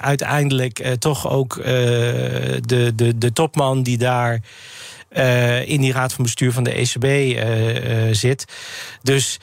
Uiteindelijk 0.00 0.96
toch 0.98 1.28
ook 1.28 1.54
de, 1.64 2.92
de, 2.94 3.18
de 3.18 3.32
topman 3.32 3.82
die 3.82 3.98
daar 3.98 4.40
in 5.64 5.80
die 5.80 5.92
raad 5.92 6.12
van 6.12 6.24
bestuur 6.24 6.52
van 6.52 6.64
de 6.64 6.72
ECB 6.72 7.38
zit. 8.14 8.44
Dus 9.02 9.38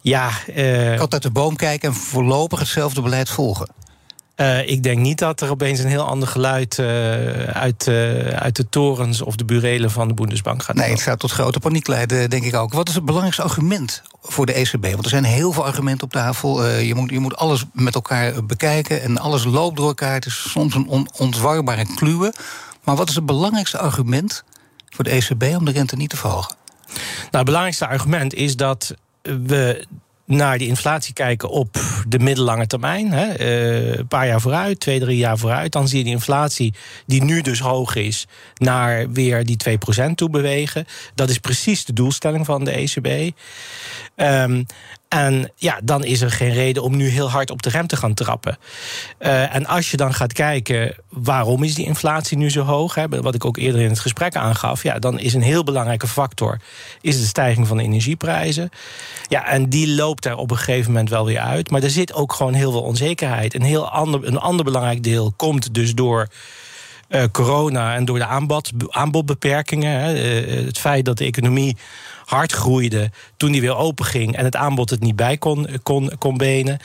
ja, 0.00 0.30
uh, 0.56 0.98
kan 0.98 1.12
uit 1.12 1.22
de 1.22 1.30
boom 1.30 1.56
kijken 1.56 1.88
en 1.88 1.94
voorlopig 1.94 2.58
hetzelfde 2.58 3.02
beleid 3.02 3.28
volgen. 3.28 3.68
Uh, 4.40 4.68
ik 4.68 4.82
denk 4.82 4.98
niet 4.98 5.18
dat 5.18 5.40
er 5.40 5.50
opeens 5.50 5.78
een 5.78 5.88
heel 5.88 6.06
ander 6.06 6.28
geluid 6.28 6.78
uh, 6.78 6.86
uit, 7.44 7.86
uh, 7.86 8.26
uit 8.26 8.56
de 8.56 8.68
torens 8.68 9.22
of 9.22 9.36
de 9.36 9.44
burelen 9.44 9.90
van 9.90 10.08
de 10.08 10.14
Bundesbank 10.14 10.62
gaat. 10.62 10.76
Nee, 10.76 10.90
het 10.90 11.02
gaat 11.02 11.18
tot 11.18 11.30
grote 11.30 11.58
paniek 11.58 11.86
leiden, 11.86 12.30
denk 12.30 12.44
ik 12.44 12.54
ook. 12.54 12.72
Wat 12.72 12.88
is 12.88 12.94
het 12.94 13.04
belangrijkste 13.04 13.42
argument 13.42 14.02
voor 14.22 14.46
de 14.46 14.52
ECB? 14.52 14.82
Want 14.82 15.04
er 15.04 15.10
zijn 15.10 15.24
heel 15.24 15.52
veel 15.52 15.64
argumenten 15.64 16.04
op 16.04 16.12
tafel. 16.12 16.66
je, 16.66 16.94
moet, 16.94 17.10
je 17.10 17.18
moet 17.18 17.36
alles 17.36 17.64
met 17.72 17.94
elkaar 17.94 18.44
bekijken 18.44 19.02
en 19.02 19.18
alles 19.18 19.44
loopt 19.44 19.76
door 19.76 19.86
elkaar. 19.86 20.14
Het 20.14 20.26
is 20.26 20.50
soms 20.50 20.74
een 20.74 20.88
on 20.88 21.08
ontwarbare 21.16 21.86
kluwe. 21.94 22.32
Maar 22.84 22.96
wat 22.96 23.08
is 23.08 23.14
het 23.14 23.26
belangrijkste 23.26 23.78
argument 23.78 24.44
voor 24.88 25.04
de 25.04 25.10
ECB 25.10 25.42
om 25.56 25.64
de 25.64 25.72
rente 25.72 25.96
niet 25.96 26.10
te 26.10 26.16
verhogen? 26.16 26.54
Nou, 26.86 27.28
het 27.30 27.44
belangrijkste 27.44 27.86
argument 27.86 28.34
is 28.34 28.56
dat 28.56 28.94
we 29.22 29.86
naar 30.30 30.58
die 30.58 30.68
inflatie 30.68 31.14
kijken 31.14 31.48
op 31.48 31.76
de 32.08 32.18
middellange 32.18 32.66
termijn, 32.66 33.12
hè, 33.12 33.40
uh, 33.40 33.96
een 33.96 34.06
paar 34.06 34.26
jaar 34.26 34.40
vooruit, 34.40 34.80
twee, 34.80 35.00
drie 35.00 35.16
jaar 35.16 35.38
vooruit, 35.38 35.72
dan 35.72 35.88
zie 35.88 35.98
je 35.98 36.04
die 36.04 36.12
inflatie, 36.12 36.74
die 37.06 37.24
nu 37.24 37.40
dus 37.40 37.60
hoog 37.60 37.94
is, 37.94 38.26
naar 38.54 39.10
weer 39.12 39.44
die 39.44 39.56
2% 39.56 40.10
toe 40.14 40.30
bewegen. 40.30 40.86
Dat 41.14 41.30
is 41.30 41.38
precies 41.38 41.84
de 41.84 41.92
doelstelling 41.92 42.46
van 42.46 42.64
de 42.64 42.70
ECB. 42.70 43.06
Um, 43.06 43.32
ehm, 44.14 44.62
en 45.10 45.50
ja, 45.56 45.80
dan 45.82 46.04
is 46.04 46.20
er 46.20 46.30
geen 46.30 46.52
reden 46.52 46.82
om 46.82 46.96
nu 46.96 47.08
heel 47.08 47.30
hard 47.30 47.50
op 47.50 47.62
de 47.62 47.70
rem 47.70 47.86
te 47.86 47.96
gaan 47.96 48.14
trappen. 48.14 48.58
Uh, 49.20 49.54
en 49.54 49.66
als 49.66 49.90
je 49.90 49.96
dan 49.96 50.14
gaat 50.14 50.32
kijken 50.32 50.94
waarom 51.08 51.62
is 51.62 51.74
die 51.74 51.86
inflatie 51.86 52.36
nu 52.36 52.50
zo 52.50 52.62
hoog, 52.62 52.94
hè, 52.94 53.08
wat 53.08 53.34
ik 53.34 53.44
ook 53.44 53.56
eerder 53.56 53.80
in 53.80 53.88
het 53.88 53.98
gesprek 53.98 54.36
aangaf, 54.36 54.82
ja, 54.82 54.98
dan 54.98 55.18
is 55.18 55.34
een 55.34 55.42
heel 55.42 55.64
belangrijke 55.64 56.06
factor 56.06 56.60
is 57.00 57.20
de 57.20 57.26
stijging 57.26 57.66
van 57.66 57.76
de 57.76 57.82
energieprijzen. 57.82 58.70
Ja, 59.28 59.46
en 59.46 59.68
die 59.68 59.94
loopt 59.94 60.24
er 60.24 60.36
op 60.36 60.50
een 60.50 60.56
gegeven 60.56 60.92
moment 60.92 61.10
wel 61.10 61.24
weer 61.24 61.40
uit. 61.40 61.70
Maar 61.70 61.82
er 61.82 61.90
zit 61.90 62.12
ook 62.12 62.32
gewoon 62.32 62.54
heel 62.54 62.70
veel 62.70 62.82
onzekerheid. 62.82 63.54
Een 63.54 63.62
heel 63.62 63.90
ander, 63.90 64.26
een 64.26 64.38
ander 64.38 64.64
belangrijk 64.64 65.02
deel 65.02 65.32
komt 65.36 65.74
dus 65.74 65.94
door. 65.94 66.28
Uh, 67.08 67.22
corona 67.32 67.94
en 67.94 68.04
door 68.04 68.18
de 68.18 68.26
aanbod, 68.26 68.70
aanbodbeperkingen. 68.88 70.00
Hè, 70.00 70.14
uh, 70.46 70.66
het 70.66 70.78
feit 70.78 71.04
dat 71.04 71.18
de 71.18 71.24
economie 71.24 71.76
hard 72.30 72.52
groeide 72.52 73.10
toen 73.36 73.52
die 73.52 73.60
weer 73.60 73.76
open 73.76 74.04
ging 74.04 74.36
en 74.36 74.44
het 74.44 74.56
aanbod 74.56 74.90
het 74.90 75.00
niet 75.00 75.16
bij 75.16 75.36
kon, 75.36 75.66
kon, 75.82 76.10
kon 76.18 76.36
benen. 76.36 76.78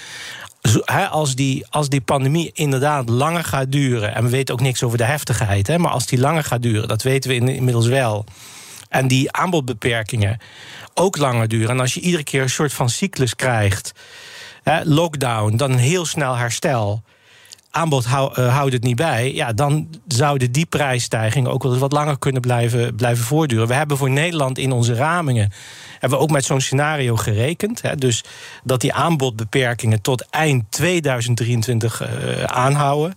Als 1.10 1.36
die, 1.36 1.66
als 1.70 1.90
die 1.90 2.02
pandemie 2.02 2.52
inderdaad 2.54 3.10
langer 3.10 3.44
gaat 3.44 3.72
duren, 3.72 4.16
en 4.16 4.24
we 4.24 4.30
weten 4.30 4.54
ook 4.54 4.62
niks 4.62 4.84
over 4.84 4.98
de 4.98 5.04
heftigheid, 5.04 5.78
maar 5.78 5.92
als 5.92 6.06
die 6.06 6.20
langer 6.20 6.44
gaat 6.44 6.62
duren, 6.62 6.88
dat 6.88 7.02
weten 7.02 7.30
we 7.30 7.36
inmiddels 7.36 7.88
wel. 7.88 8.26
En 8.90 9.08
die 9.08 9.32
aanbodbeperkingen 9.32 10.40
ook 10.94 11.18
langer 11.18 11.48
duren. 11.48 11.70
En 11.70 11.80
als 11.80 11.94
je 11.94 12.00
iedere 12.00 12.24
keer 12.24 12.42
een 12.42 12.50
soort 12.50 12.74
van 12.74 12.90
cyclus 12.90 13.36
krijgt, 13.36 13.92
lockdown, 14.84 15.56
dan 15.56 15.76
heel 15.76 16.06
snel 16.06 16.36
herstel 16.36 17.04
aanbod 17.76 18.06
uh, 18.06 18.56
houdt 18.56 18.74
het 18.74 18.84
niet 18.84 18.96
bij, 18.96 19.34
ja, 19.34 19.54
dan 19.54 19.88
zouden 20.08 20.52
die 20.52 20.66
prijsstijgingen 20.66 21.52
ook 21.52 21.64
wel 21.64 21.72
eens 21.72 21.82
wat 21.82 21.92
langer 21.92 22.20
kunnen 22.20 22.42
blijven, 22.42 22.96
blijven 22.96 23.24
voortduren. 23.24 23.68
We 23.68 23.74
hebben 23.74 23.98
voor 23.98 24.10
Nederland 24.10 24.58
in 24.58 24.72
onze 24.72 24.94
ramingen 24.94 25.52
hebben 26.00 26.20
we 26.20 26.26
ook 26.26 26.32
met 26.32 26.46
zo'n 26.46 26.62
scenario 26.62 27.16
gerekend. 27.16 27.82
Hè, 27.82 27.96
dus 27.96 28.24
dat 28.64 28.82
die 28.82 28.94
aanbodbeperkingen 28.94 30.02
tot 30.02 30.30
eind 30.30 30.64
2023 30.70 32.02
uh, 32.02 32.44
aanhouden. 32.44 33.16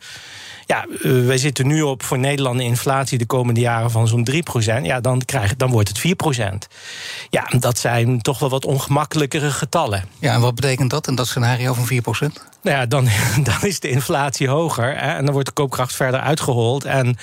Ja, 0.68 0.87
uh, 0.88 1.26
wij 1.26 1.38
zitten 1.38 1.66
nu 1.66 1.83
op 1.83 2.02
voor 2.02 2.18
Nederland 2.18 2.61
een 2.61 2.66
inflatie 2.66 3.18
de 3.18 3.26
komende 3.26 3.61
jaren 3.61 3.90
van 3.90 4.09
zo'n 4.09 4.28
3%. 4.31 4.35
Ja, 4.83 5.00
dan, 5.00 5.24
krijg, 5.24 5.57
dan 5.57 5.70
wordt 5.70 5.88
het 5.88 5.98
4%. 5.98 6.72
Ja, 7.31 7.46
dat 7.59 7.78
zijn 7.78 8.20
toch 8.20 8.38
wel 8.38 8.48
wat 8.48 8.64
ongemakkelijkere 8.64 9.50
getallen. 9.50 10.04
Ja, 10.18 10.35
en 10.35 10.40
wat 10.40 10.54
betekent 10.54 10.90
dat 10.90 11.09
in 11.09 11.14
dat 11.14 11.26
scenario 11.26 11.74
van 11.74 11.88
4%? 11.92 11.92
Nou 12.62 12.76
ja, 12.76 12.87
dan, 12.87 13.09
dan 13.48 13.61
is 13.61 13.81
de 13.81 13.90
inflatie 13.90 14.48
hoger 14.48 14.98
hè, 14.98 15.16
en 15.16 15.24
dan 15.24 15.33
wordt 15.33 15.48
de 15.48 15.54
koopkracht 15.54 15.94
verder 15.94 16.20
uitgehold. 16.20 16.85
En 16.85 17.16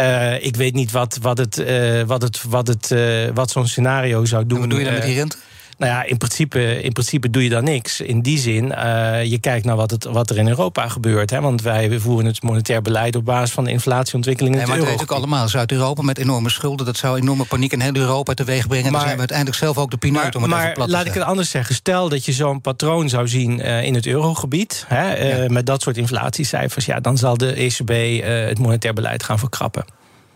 uh, 0.00 0.44
ik 0.44 0.56
weet 0.56 0.74
niet 0.74 0.90
wat, 0.90 1.18
wat, 1.22 1.38
het, 1.38 1.58
uh, 1.58 2.02
wat, 2.02 2.22
het, 2.22 2.42
wat, 2.48 2.66
het, 2.66 2.94
wat 3.34 3.50
zo'n 3.50 3.66
scenario 3.66 4.24
zou 4.24 4.46
doen. 4.46 4.56
En 4.56 4.60
wat 4.60 4.70
doe 4.70 4.78
je 4.78 4.84
dan 4.84 4.94
met 4.94 5.02
die 5.02 5.14
rente? 5.14 5.36
Nou 5.80 5.92
ja, 5.92 6.04
in 6.04 6.16
principe, 6.16 6.82
in 6.82 6.92
principe 6.92 7.30
doe 7.30 7.42
je 7.42 7.48
dan 7.48 7.64
niks. 7.64 8.00
In 8.00 8.20
die 8.20 8.38
zin, 8.38 8.64
uh, 8.64 9.24
je 9.24 9.38
kijkt 9.38 9.64
naar 9.64 9.76
wat, 9.76 9.90
het, 9.90 10.04
wat 10.04 10.30
er 10.30 10.38
in 10.38 10.48
Europa 10.48 10.88
gebeurt. 10.88 11.30
Hè, 11.30 11.40
want 11.40 11.62
wij 11.62 11.98
voeren 11.98 12.26
het 12.26 12.42
monetair 12.42 12.82
beleid 12.82 13.16
op 13.16 13.24
basis 13.24 13.50
van 13.50 13.64
de 13.64 13.70
inflatieontwikkelingen 13.70 14.60
in 14.60 14.68
nee, 14.68 14.78
maar 14.78 14.90
het 14.90 15.00
ook 15.00 15.10
allemaal. 15.10 15.48
Zuid-Europa 15.48 16.02
met 16.02 16.18
enorme 16.18 16.50
schulden. 16.50 16.86
Dat 16.86 16.96
zou 16.96 17.18
enorme 17.18 17.44
paniek 17.44 17.72
in 17.72 17.80
heel 17.80 17.96
Europa 17.96 18.34
teweeg 18.34 18.66
brengen. 18.66 18.82
Maar, 18.84 18.92
dan 18.92 19.00
zijn 19.00 19.12
we 19.12 19.18
uiteindelijk 19.18 19.58
zelf 19.58 19.78
ook 19.78 19.90
de 19.90 19.96
pineut 19.96 20.34
om 20.34 20.42
het 20.42 20.50
maar, 20.50 20.62
even 20.62 20.74
plat 20.74 20.86
te 20.86 20.92
laat 20.92 21.06
ik 21.06 21.14
het 21.14 21.22
anders 21.22 21.50
zeggen. 21.50 21.74
Stel 21.74 22.08
dat 22.08 22.24
je 22.24 22.32
zo'n 22.32 22.60
patroon 22.60 23.08
zou 23.08 23.28
zien 23.28 23.58
uh, 23.58 23.84
in 23.84 23.94
het 23.94 24.06
eurogebied. 24.06 24.84
Hè, 24.88 25.18
uh, 25.18 25.42
ja. 25.42 25.48
Met 25.48 25.66
dat 25.66 25.82
soort 25.82 25.96
inflatiecijfers. 25.96 26.86
Ja, 26.86 27.00
dan 27.00 27.18
zal 27.18 27.36
de 27.36 27.52
ECB 27.52 28.22
het 28.48 28.58
monetair 28.58 28.94
beleid 28.94 29.22
gaan 29.22 29.38
verkrappen. 29.38 29.84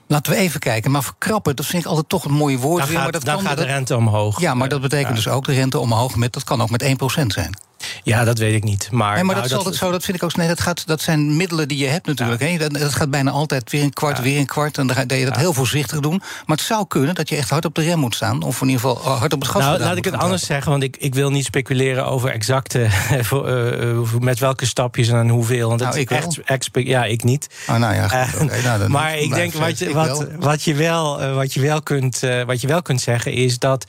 Laten 0.06 0.32
we 0.32 0.38
even 0.38 0.60
kijken. 0.60 0.90
Maar 0.90 1.02
verkrappen, 1.02 1.56
dat 1.56 1.66
vind 1.66 1.82
ik 1.82 1.88
altijd 1.88 2.08
toch 2.08 2.24
een 2.24 2.32
mooi 2.32 2.58
woord. 2.58 2.78
Dan 2.78 2.88
weer, 2.88 2.96
gaat, 2.96 3.02
maar 3.04 3.12
dat 3.12 3.24
dan 3.24 3.36
kan, 3.36 3.46
gaat 3.46 3.56
de 3.56 3.64
rente 3.64 3.96
omhoog. 3.96 4.40
Ja, 4.40 4.54
maar 4.54 4.68
dat 4.68 4.80
betekent 4.80 5.08
ja. 5.08 5.14
dus 5.14 5.28
ook 5.28 5.44
de 5.44 5.52
rente 5.52 5.78
omhoog. 5.78 6.16
Met, 6.16 6.32
dat 6.32 6.44
kan 6.44 6.62
ook 6.62 6.70
met 6.70 6.82
1% 6.84 7.26
zijn. 7.26 7.58
Ja, 8.02 8.24
dat 8.24 8.38
weet 8.38 8.54
ik 8.54 8.64
niet. 8.64 8.88
Maar, 8.90 9.14
Nee, 9.14 9.24
maar 9.24 9.34
nou, 9.34 9.48
dat, 9.48 9.50
is 9.50 9.56
altijd 9.56 9.76
zo, 9.76 9.90
dat 9.90 10.04
vind 10.04 10.16
ik 10.16 10.22
ook. 10.22 10.36
Nee, 10.36 10.48
dat, 10.48 10.60
gaat, 10.60 10.86
dat 10.86 11.00
zijn 11.00 11.36
middelen 11.36 11.68
die 11.68 11.78
je 11.78 11.86
hebt 11.86 12.06
natuurlijk. 12.06 12.40
hè. 12.40 12.56
Dat, 12.56 12.72
dat 12.72 12.94
gaat 12.94 13.10
bijna 13.10 13.30
altijd 13.30 13.70
weer 13.70 13.82
een 13.82 13.92
kwart, 13.92 14.20
weer 14.20 14.38
een 14.38 14.46
kwart. 14.46 14.78
En 14.78 14.86
dan 14.86 14.96
ga 14.96 15.14
je 15.14 15.24
dat 15.24 15.36
heel 15.36 15.52
voorzichtig 15.52 16.00
doen. 16.00 16.22
Maar 16.46 16.56
het 16.56 16.66
zou 16.66 16.86
kunnen 16.86 17.14
dat 17.14 17.28
je 17.28 17.36
echt 17.36 17.50
hard 17.50 17.64
op 17.64 17.74
de 17.74 17.82
rem 17.82 17.98
moet 17.98 18.14
staan. 18.14 18.42
Of 18.42 18.60
in 18.60 18.68
ieder 18.68 18.80
geval 18.80 18.96
oh, 18.96 19.18
hard 19.18 19.32
op 19.32 19.40
het 19.40 19.50
gas 19.50 19.62
Nou, 19.62 19.78
laat 19.78 19.96
ik 19.96 20.04
het 20.04 20.18
anders 20.18 20.46
zeggen, 20.46 20.70
want 20.70 20.82
ik, 20.82 20.96
ik 20.96 21.14
wil 21.14 21.30
niet 21.30 21.44
speculeren 21.44 22.06
over 22.06 22.30
exacte. 22.30 22.82
eh, 23.10 23.90
eh, 23.90 24.12
met 24.20 24.38
welke 24.38 24.66
stapjes 24.66 25.08
en 25.08 25.28
hoeveel. 25.28 25.68
Want 25.68 25.80
Nou, 25.80 25.98
ik 25.98 26.10
echt, 26.10 26.70
ja, 26.72 27.04
ik 27.04 27.24
niet. 27.24 27.46
Oh, 27.68 27.76
nou 27.76 27.94
ja, 27.94 28.26
goed, 28.26 28.50
Eh, 28.50 28.64
nou, 28.64 28.88
maar 28.98 29.18
ik 29.18 29.34
denk 29.34 29.52
wat 29.52 29.78
je, 29.78 29.92
wat, 29.92 30.26
wat 30.38 30.62
je 30.62 30.74
wel, 30.74 31.22
eh, 31.22 31.34
wat 31.34 31.54
je 31.54 31.60
wel, 31.60 31.82
kunt, 31.82 32.22
eh, 32.22 32.42
wat 32.42 32.60
je 32.60 32.66
wel 32.66 32.82
kunt 32.82 33.00
zeggen 33.00 33.32
is 33.32 33.58
dat. 33.58 33.84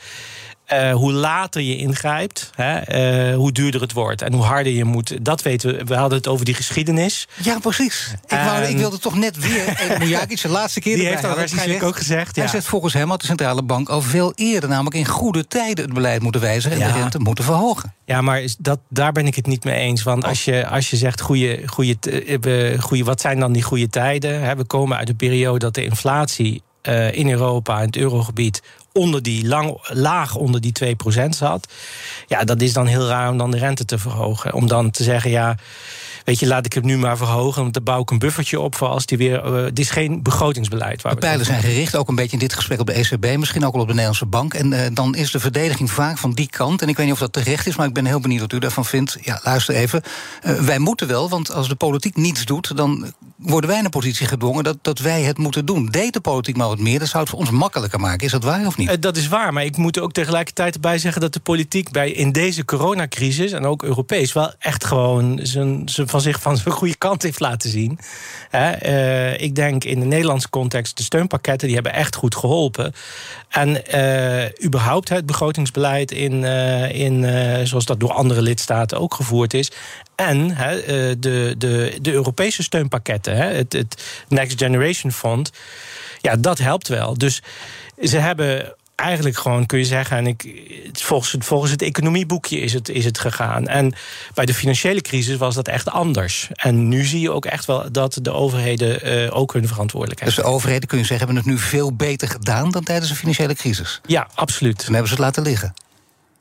Eh, 0.66 0.94
hoe 0.94 1.12
later 1.12 1.62
je 1.62 1.78
ingrijpt, 1.78 2.50
hè, 2.56 2.78
eh, 2.78 3.36
hoe 3.36 3.52
duurder 3.52 3.82
het 3.82 3.92
wordt. 3.94 4.22
En 4.22 4.34
hoe 4.34 4.44
harder 4.44 4.74
je 4.74 4.84
moet. 4.86 5.26
Dat 5.26 5.42
weten 5.42 5.76
we. 5.78 5.84
We 5.84 5.96
hadden 5.96 6.18
het 6.18 6.28
over 6.28 6.46
die 6.46 6.54
geschiedenis. 6.54 7.28
Ja, 7.44 7.60
precies. 7.60 8.14
Ik, 8.28 8.38
wou, 8.46 8.62
ik 8.64 8.70
En- 8.70 8.78
wilde 8.78 9.00
toch 9.00 9.16
net 9.18 9.38
weer. 9.40 9.64
Mujagic, 10.00 10.42
de 10.42 10.50
laatste 10.50 10.80
keer. 10.80 10.96
Die 10.96 11.08
heeft 11.08 11.22
dat 11.22 11.36
waarschijnlijk 11.36 11.84
ook 11.84 11.98
gezegd. 11.98 12.36
Hij 12.36 12.46
Ja. 12.46 12.52
zegt 12.52 12.66
volgens 12.66 12.94
hem 12.94 13.10
had 13.10 13.20
de 13.22 13.26
centrale 13.28 13.64
bank 13.64 13.90
al 13.90 14.02
veel 14.02 14.32
eerder, 14.36 14.70
namelijk 14.70 14.96
in 14.96 15.06
goede 15.06 15.48
tijden, 15.48 15.86
het 15.86 15.94
beleid 15.94 16.22
moeten 16.22 16.42
wijzigen 16.42 16.82
en 16.82 16.88
Ja. 16.88 16.94
de 16.94 17.00
rente 17.00 17.20
moeten 17.20 17.44
verhogen. 17.44 17.94
Ja, 18.06 18.22
maar 18.22 18.42
dat, 18.60 18.80
daar 18.90 19.12
ben 19.12 19.28
ik 19.28 19.36
het 19.36 19.46
niet 19.48 19.64
mee 19.64 19.80
eens. 19.80 20.04
Want 20.04 20.26
als 20.26 20.46
je, 20.46 20.68
als 20.68 20.90
je 20.90 20.98
zegt, 20.98 21.22
goede, 21.22 21.62
goede, 21.66 21.98
eh, 22.42 22.80
goede, 22.82 23.04
wat 23.04 23.22
zijn 23.22 23.40
dan 23.40 23.52
die 23.52 23.64
goede 23.64 23.90
tijden? 23.90 24.42
Hè, 24.44 24.56
we 24.56 24.66
komen 24.66 24.98
uit 24.98 25.10
een 25.10 25.16
periode 25.16 25.60
dat 25.60 25.74
de 25.74 25.84
inflatie 25.84 26.62
in 27.12 27.30
Europa, 27.30 27.80
in 27.80 27.86
het 27.86 27.96
eurogebied... 27.98 28.62
onder 28.98 29.24
die 29.24 29.48
lang, 29.48 29.78
laag 29.84 30.36
onder 30.36 30.62
die 30.62 30.96
2% 31.26 31.30
zat. 31.30 31.68
Ja, 32.28 32.44
dat 32.44 32.62
is 32.62 32.74
dan 32.74 32.88
heel 32.88 33.08
raar 33.08 33.30
om 33.30 33.38
dan 33.38 33.52
de 33.52 33.58
rente 33.58 33.86
te 33.86 33.98
verhogen. 33.98 34.54
Om 34.54 34.68
dan 34.68 34.92
te 34.92 35.04
zeggen, 35.04 35.32
ja, 35.32 35.58
weet 36.26 36.40
je, 36.40 36.48
laat 36.48 36.66
ik 36.66 36.74
hem 36.74 36.86
nu 36.86 36.98
maar 36.98 37.18
verhogen... 37.18 37.62
want 37.62 37.74
dan 37.74 37.84
bouw 37.84 38.02
ik 38.02 38.12
een 38.12 38.20
buffertje 38.20 38.60
op 38.60 38.76
voor 38.76 38.88
als 38.88 39.06
die 39.06 39.18
weer... 39.18 39.46
het 39.46 39.80
is 39.80 39.90
geen 39.90 40.24
begrotingsbeleid. 40.24 41.02
Waar 41.02 41.12
De 41.12 41.20
het 41.20 41.28
pijlen 41.28 41.46
zijn 41.46 41.62
gericht, 41.62 41.96
ook 41.96 42.08
een 42.08 42.16
beetje 42.16 42.32
in 42.32 42.40
dit 42.40 42.54
gesprek 42.54 42.80
op 42.80 42.88
de 42.88 42.94
ECB, 42.94 43.38
misschien 43.38 43.66
ook 43.66 43.74
wel 43.74 43.82
op 43.82 43.88
de 43.88 43.94
Nederlandse 43.94 44.26
bank. 44.26 44.54
En 44.54 44.74
eh, 44.74 44.90
dan 44.94 45.16
is 45.16 45.32
de 45.32 45.40
verdediging 45.40 45.92
vaak 45.92 46.18
van 46.18 46.34
die 46.34 46.50
kant. 46.50 46.82
En 46.82 46.90
ik 46.90 46.98
weet 46.98 47.06
niet 47.06 47.16
of 47.16 47.22
dat 47.22 47.34
terecht 47.34 47.68
is, 47.68 47.76
maar 47.76 47.88
ik 47.88 47.94
ben 47.94 48.06
heel 48.06 48.20
benieuwd 48.20 48.42
wat 48.42 48.54
u 48.54 48.60
daarvan 48.60 48.86
vindt. 48.86 49.18
Ja, 49.22 49.40
luister 49.44 49.76
even. 49.76 50.02
Eh, 50.42 50.54
wij 50.54 50.80
moeten 50.80 51.08
wel, 51.08 51.30
want 51.30 51.52
als 51.52 51.68
de 51.68 51.76
politiek 51.76 52.16
niets 52.16 52.46
doet, 52.46 52.78
dan 52.78 53.14
worden 53.36 53.70
wij 53.70 53.80
in 53.80 53.86
een 53.86 53.92
positie 53.92 54.28
gedwongen 54.28 54.64
dat, 54.64 54.78
dat 54.82 55.00
wij 55.00 55.22
het 55.22 55.38
moeten 55.38 55.66
doen. 55.66 55.86
Deed 55.86 56.14
de 56.14 56.20
politiek 56.20 56.58
maar 56.58 56.68
wat 56.68 56.80
meer, 56.80 57.00
dat 57.00 57.08
zou 57.08 57.22
het 57.24 57.32
voor 57.32 57.40
ons 57.40 57.50
makkelijker 57.50 58.00
maken. 58.00 58.26
Is 58.26 58.32
dat 58.32 58.44
waar 58.44 58.66
of 58.66 58.78
niet? 58.78 58.90
Eh, 58.90 58.96
dat 59.00 59.18
is 59.18 59.28
waar, 59.28 59.54
maar 59.54 59.66
ik 59.66 59.78
moet 59.78 60.00
ook 60.00 60.12
tegelijkertijd 60.12 60.74
erbij 60.74 60.98
zeggen 60.98 61.22
dat 61.22 61.34
de 61.34 61.40
politiek 61.40 61.92
bij 61.92 62.12
in 62.12 62.32
deze 62.32 62.66
coronacrisis 62.66 63.52
en 63.52 63.66
ook 63.66 63.84
Europees 63.84 64.34
wel 64.34 64.54
echt 64.60 64.86
gewoon 64.86 65.40
zijn, 65.44 65.90
zijn 65.90 66.08
van 66.08 66.22
zich 66.22 66.42
van 66.42 66.58
zijn 66.58 66.76
goede 66.76 66.96
kant 66.98 67.24
heeft 67.24 67.40
laten 67.40 67.70
zien. 67.70 68.00
Eh, 68.52 69.42
ik 69.42 69.56
denk 69.56 69.84
in 69.84 70.00
de 70.00 70.06
Nederlandse 70.06 70.50
context 70.50 70.98
de 70.98 71.04
steunpakketten 71.04 71.68
die 71.68 71.76
hebben 71.76 71.94
echt 71.94 72.16
goed 72.16 72.36
geholpen. 72.36 72.94
En 73.50 73.86
eh, 73.88 74.66
überhaupt 74.66 75.10
het 75.10 75.26
begrotingsbeleid 75.26 76.12
in, 76.12 76.44
in 76.94 77.24
zoals 77.68 77.86
dat 77.86 78.00
door 78.00 78.12
andere 78.12 78.42
lidstaten 78.42 79.00
ook 79.00 79.14
gevoerd 79.14 79.54
is. 79.54 79.72
En 80.16 80.56
hè, 80.56 80.80
eh, 80.80 81.16
de, 81.20 81.56
de, 81.58 81.98
de 82.02 82.12
Europese 82.12 82.64
steunpakketten, 82.64 83.36
hè, 83.36 83.54
het, 83.54 83.74
het 83.74 84.04
Next 84.28 84.58
Generation 84.58 85.12
Fund, 85.12 85.52
ja, 86.22 86.36
dat 86.36 86.58
helpt 86.58 86.88
wel. 86.88 87.18
Dus 87.18 87.42
ze 88.02 88.18
hebben 88.18 88.76
eigenlijk 88.96 89.38
gewoon, 89.38 89.66
kun 89.66 89.78
je 89.80 89.86
zeggen, 89.86 90.18
en 90.18 90.28
ik, 90.28 90.62
volgens, 90.94 91.32
het, 91.32 91.46
volgens 91.46 91.72
het 91.72 91.82
economieboekje 91.82 92.60
is 92.60 92.74
het, 92.74 92.90
is 92.90 93.06
het 93.06 93.20
gegaan. 93.20 93.68
En 93.68 93.94
bij 94.34 94.46
de 94.46 94.54
financiële 94.54 95.02
crisis 95.02 95.38
was 95.38 95.56
dat 95.56 95.68
echt 95.68 95.90
anders. 95.90 96.50
En 96.54 96.88
nu 96.88 97.04
zie 97.06 97.20
je 97.20 97.32
ook 97.32 97.46
echt 97.46 97.66
wel 97.66 97.92
dat 97.92 98.20
de 98.22 98.32
overheden 98.32 99.02
eh, 99.02 99.38
ook 99.38 99.54
hun 99.54 99.68
verantwoordelijkheid 99.68 100.36
Dus 100.36 100.44
de 100.44 100.52
overheden, 100.52 100.88
kun 100.88 100.98
je 100.98 101.06
zeggen, 101.06 101.26
hebben 101.26 101.44
het 101.46 101.54
nu 101.54 101.60
veel 101.62 101.96
beter 101.96 102.28
gedaan 102.28 102.72
dan 102.72 102.84
tijdens 102.84 103.10
de 103.10 103.16
financiële 103.16 103.56
crisis. 103.56 104.02
Ja, 104.06 104.28
absoluut. 104.34 104.78
Toen 104.78 104.94
hebben 104.94 105.08
ze 105.08 105.14
het 105.14 105.24
laten 105.24 105.44
liggen. 105.44 105.74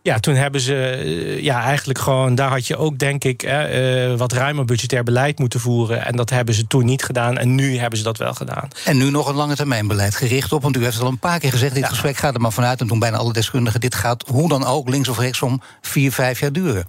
Ja, 0.05 0.19
toen 0.19 0.35
hebben 0.35 0.61
ze 0.61 0.75
eh, 0.75 1.43
ja, 1.43 1.63
eigenlijk 1.63 1.99
gewoon, 1.99 2.35
daar 2.35 2.51
had 2.51 2.67
je 2.67 2.77
ook, 2.77 2.99
denk 2.99 3.25
ik, 3.25 3.41
hè, 3.41 3.63
eh, 3.63 4.19
wat 4.19 4.33
ruimer 4.33 4.65
budgetair 4.65 5.03
beleid 5.03 5.39
moeten 5.39 5.61
voeren. 5.61 6.05
En 6.05 6.17
dat 6.17 6.31
hebben 6.31 6.55
ze 6.55 6.67
toen 6.67 6.85
niet 6.85 7.03
gedaan. 7.03 7.39
En 7.39 7.55
nu 7.55 7.79
hebben 7.79 7.99
ze 7.99 8.05
dat 8.05 8.19
wel 8.19 8.35
gedaan. 8.35 8.69
En 8.85 8.97
nu 8.97 9.11
nog 9.11 9.29
een 9.29 9.35
lange 9.35 9.55
termijn 9.55 9.87
beleid 9.87 10.15
gericht 10.15 10.53
op. 10.53 10.63
Want 10.63 10.77
u 10.77 10.83
heeft 10.83 10.95
het 10.95 11.03
al 11.03 11.09
een 11.09 11.19
paar 11.19 11.39
keer 11.39 11.51
gezegd. 11.51 11.75
Dit 11.75 11.89
gesprek 11.89 12.17
gaat 12.17 12.35
er 12.35 12.41
maar 12.41 12.53
vanuit. 12.53 12.81
En 12.81 12.87
toen 12.87 12.99
bijna 12.99 13.17
alle 13.17 13.33
deskundigen. 13.33 13.81
Dit 13.81 13.95
gaat 13.95 14.25
hoe 14.29 14.49
dan 14.49 14.65
ook, 14.65 14.89
links 14.89 15.09
of 15.09 15.19
rechtsom, 15.19 15.63
vier, 15.81 16.13
vijf 16.13 16.41
jaar 16.41 16.53
duren. 16.53 16.87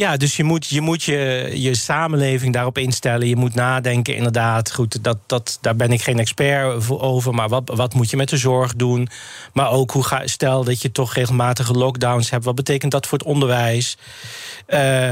Ja, 0.00 0.16
dus 0.16 0.36
je 0.36 0.44
moet 0.44 0.66
je, 0.66 0.80
moet 0.80 1.02
je, 1.02 1.50
je 1.54 1.74
samenleving 1.74 2.52
daarop 2.52 2.78
instellen. 2.78 3.28
Je 3.28 3.36
moet 3.36 3.54
nadenken, 3.54 4.14
inderdaad. 4.14 4.72
Goed, 4.72 5.04
dat, 5.04 5.18
dat, 5.26 5.58
daar 5.60 5.76
ben 5.76 5.92
ik 5.92 6.02
geen 6.02 6.18
expert 6.18 6.90
over. 6.90 7.34
Maar 7.34 7.48
wat, 7.48 7.62
wat 7.74 7.94
moet 7.94 8.10
je 8.10 8.16
met 8.16 8.28
de 8.28 8.36
zorg 8.36 8.74
doen? 8.74 9.08
Maar 9.52 9.70
ook, 9.70 9.90
hoe 9.90 10.04
ga, 10.04 10.26
stel 10.26 10.64
dat 10.64 10.82
je 10.82 10.92
toch 10.92 11.14
regelmatige 11.14 11.72
lockdowns 11.72 12.30
hebt. 12.30 12.44
Wat 12.44 12.54
betekent 12.54 12.92
dat 12.92 13.06
voor 13.06 13.18
het 13.18 13.26
onderwijs? 13.26 13.96
Eh, 14.66 15.10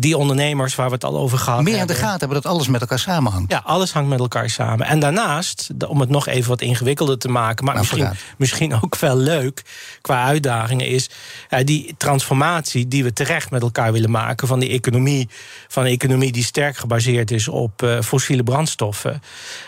die 0.00 0.16
ondernemers 0.16 0.74
waar 0.74 0.86
we 0.86 0.94
het 0.94 1.04
al 1.04 1.16
over 1.16 1.38
gehad 1.38 1.62
Meer 1.62 1.72
in 1.72 1.78
hebben. 1.78 1.96
de 1.96 2.02
gaten 2.02 2.18
hebben 2.18 2.42
dat 2.42 2.52
alles 2.52 2.68
met 2.68 2.80
elkaar 2.80 2.98
samenhangt. 2.98 3.52
Ja, 3.52 3.62
alles 3.64 3.92
hangt 3.92 4.08
met 4.08 4.18
elkaar 4.18 4.50
samen. 4.50 4.86
En 4.86 5.00
daarnaast, 5.00 5.68
om 5.88 6.00
het 6.00 6.08
nog 6.08 6.26
even 6.26 6.48
wat 6.48 6.60
ingewikkelder 6.60 7.18
te 7.18 7.28
maken, 7.28 7.64
maar 7.64 7.74
Nou, 7.74 7.86
misschien, 7.86 8.12
misschien 8.36 8.74
ook 8.82 8.96
wel 8.96 9.16
leuk 9.16 9.62
qua 10.00 10.24
uitdagingen, 10.24 10.86
is 10.86 11.10
eh, 11.48 11.64
die 11.64 11.94
transformatie 11.96 12.88
die 12.88 13.04
we 13.04 13.12
terecht 13.12 13.50
met 13.50 13.62
elkaar 13.62 13.92
willen 13.92 14.10
maken 14.10 14.48
van 14.48 14.58
die 14.60 14.70
economie, 14.70 15.28
van 15.68 15.84
een 15.84 15.90
economie 15.90 16.32
die 16.32 16.44
sterk 16.44 16.76
gebaseerd 16.76 17.30
is 17.30 17.48
op 17.48 17.82
eh, 17.82 18.00
fossiele 18.00 18.42
brandstoffen, 18.42 19.22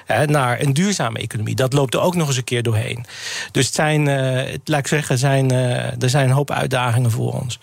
eh, 0.06 0.20
naar 0.20 0.60
een 0.60 0.72
duurzame 0.72 1.18
economie. 1.18 1.54
Dat 1.54 1.72
loopt 1.72 1.94
er 1.94 2.00
ook 2.00 2.14
nog 2.14 2.28
eens 2.28 2.36
een 2.36 2.44
keer 2.44 2.62
doorheen. 2.62 3.04
Dus 3.52 3.66
het 3.66 3.74
zijn, 3.74 4.04
laat 4.64 4.78
ik 4.80 4.86
zeggen, 4.86 5.18
zijn, 5.18 5.50
er 6.00 6.10
zijn 6.10 6.28
een 6.28 6.34
hoop 6.34 6.50
uitdagingen 6.50 7.10
voor 7.10 7.32
ons. 7.32 7.58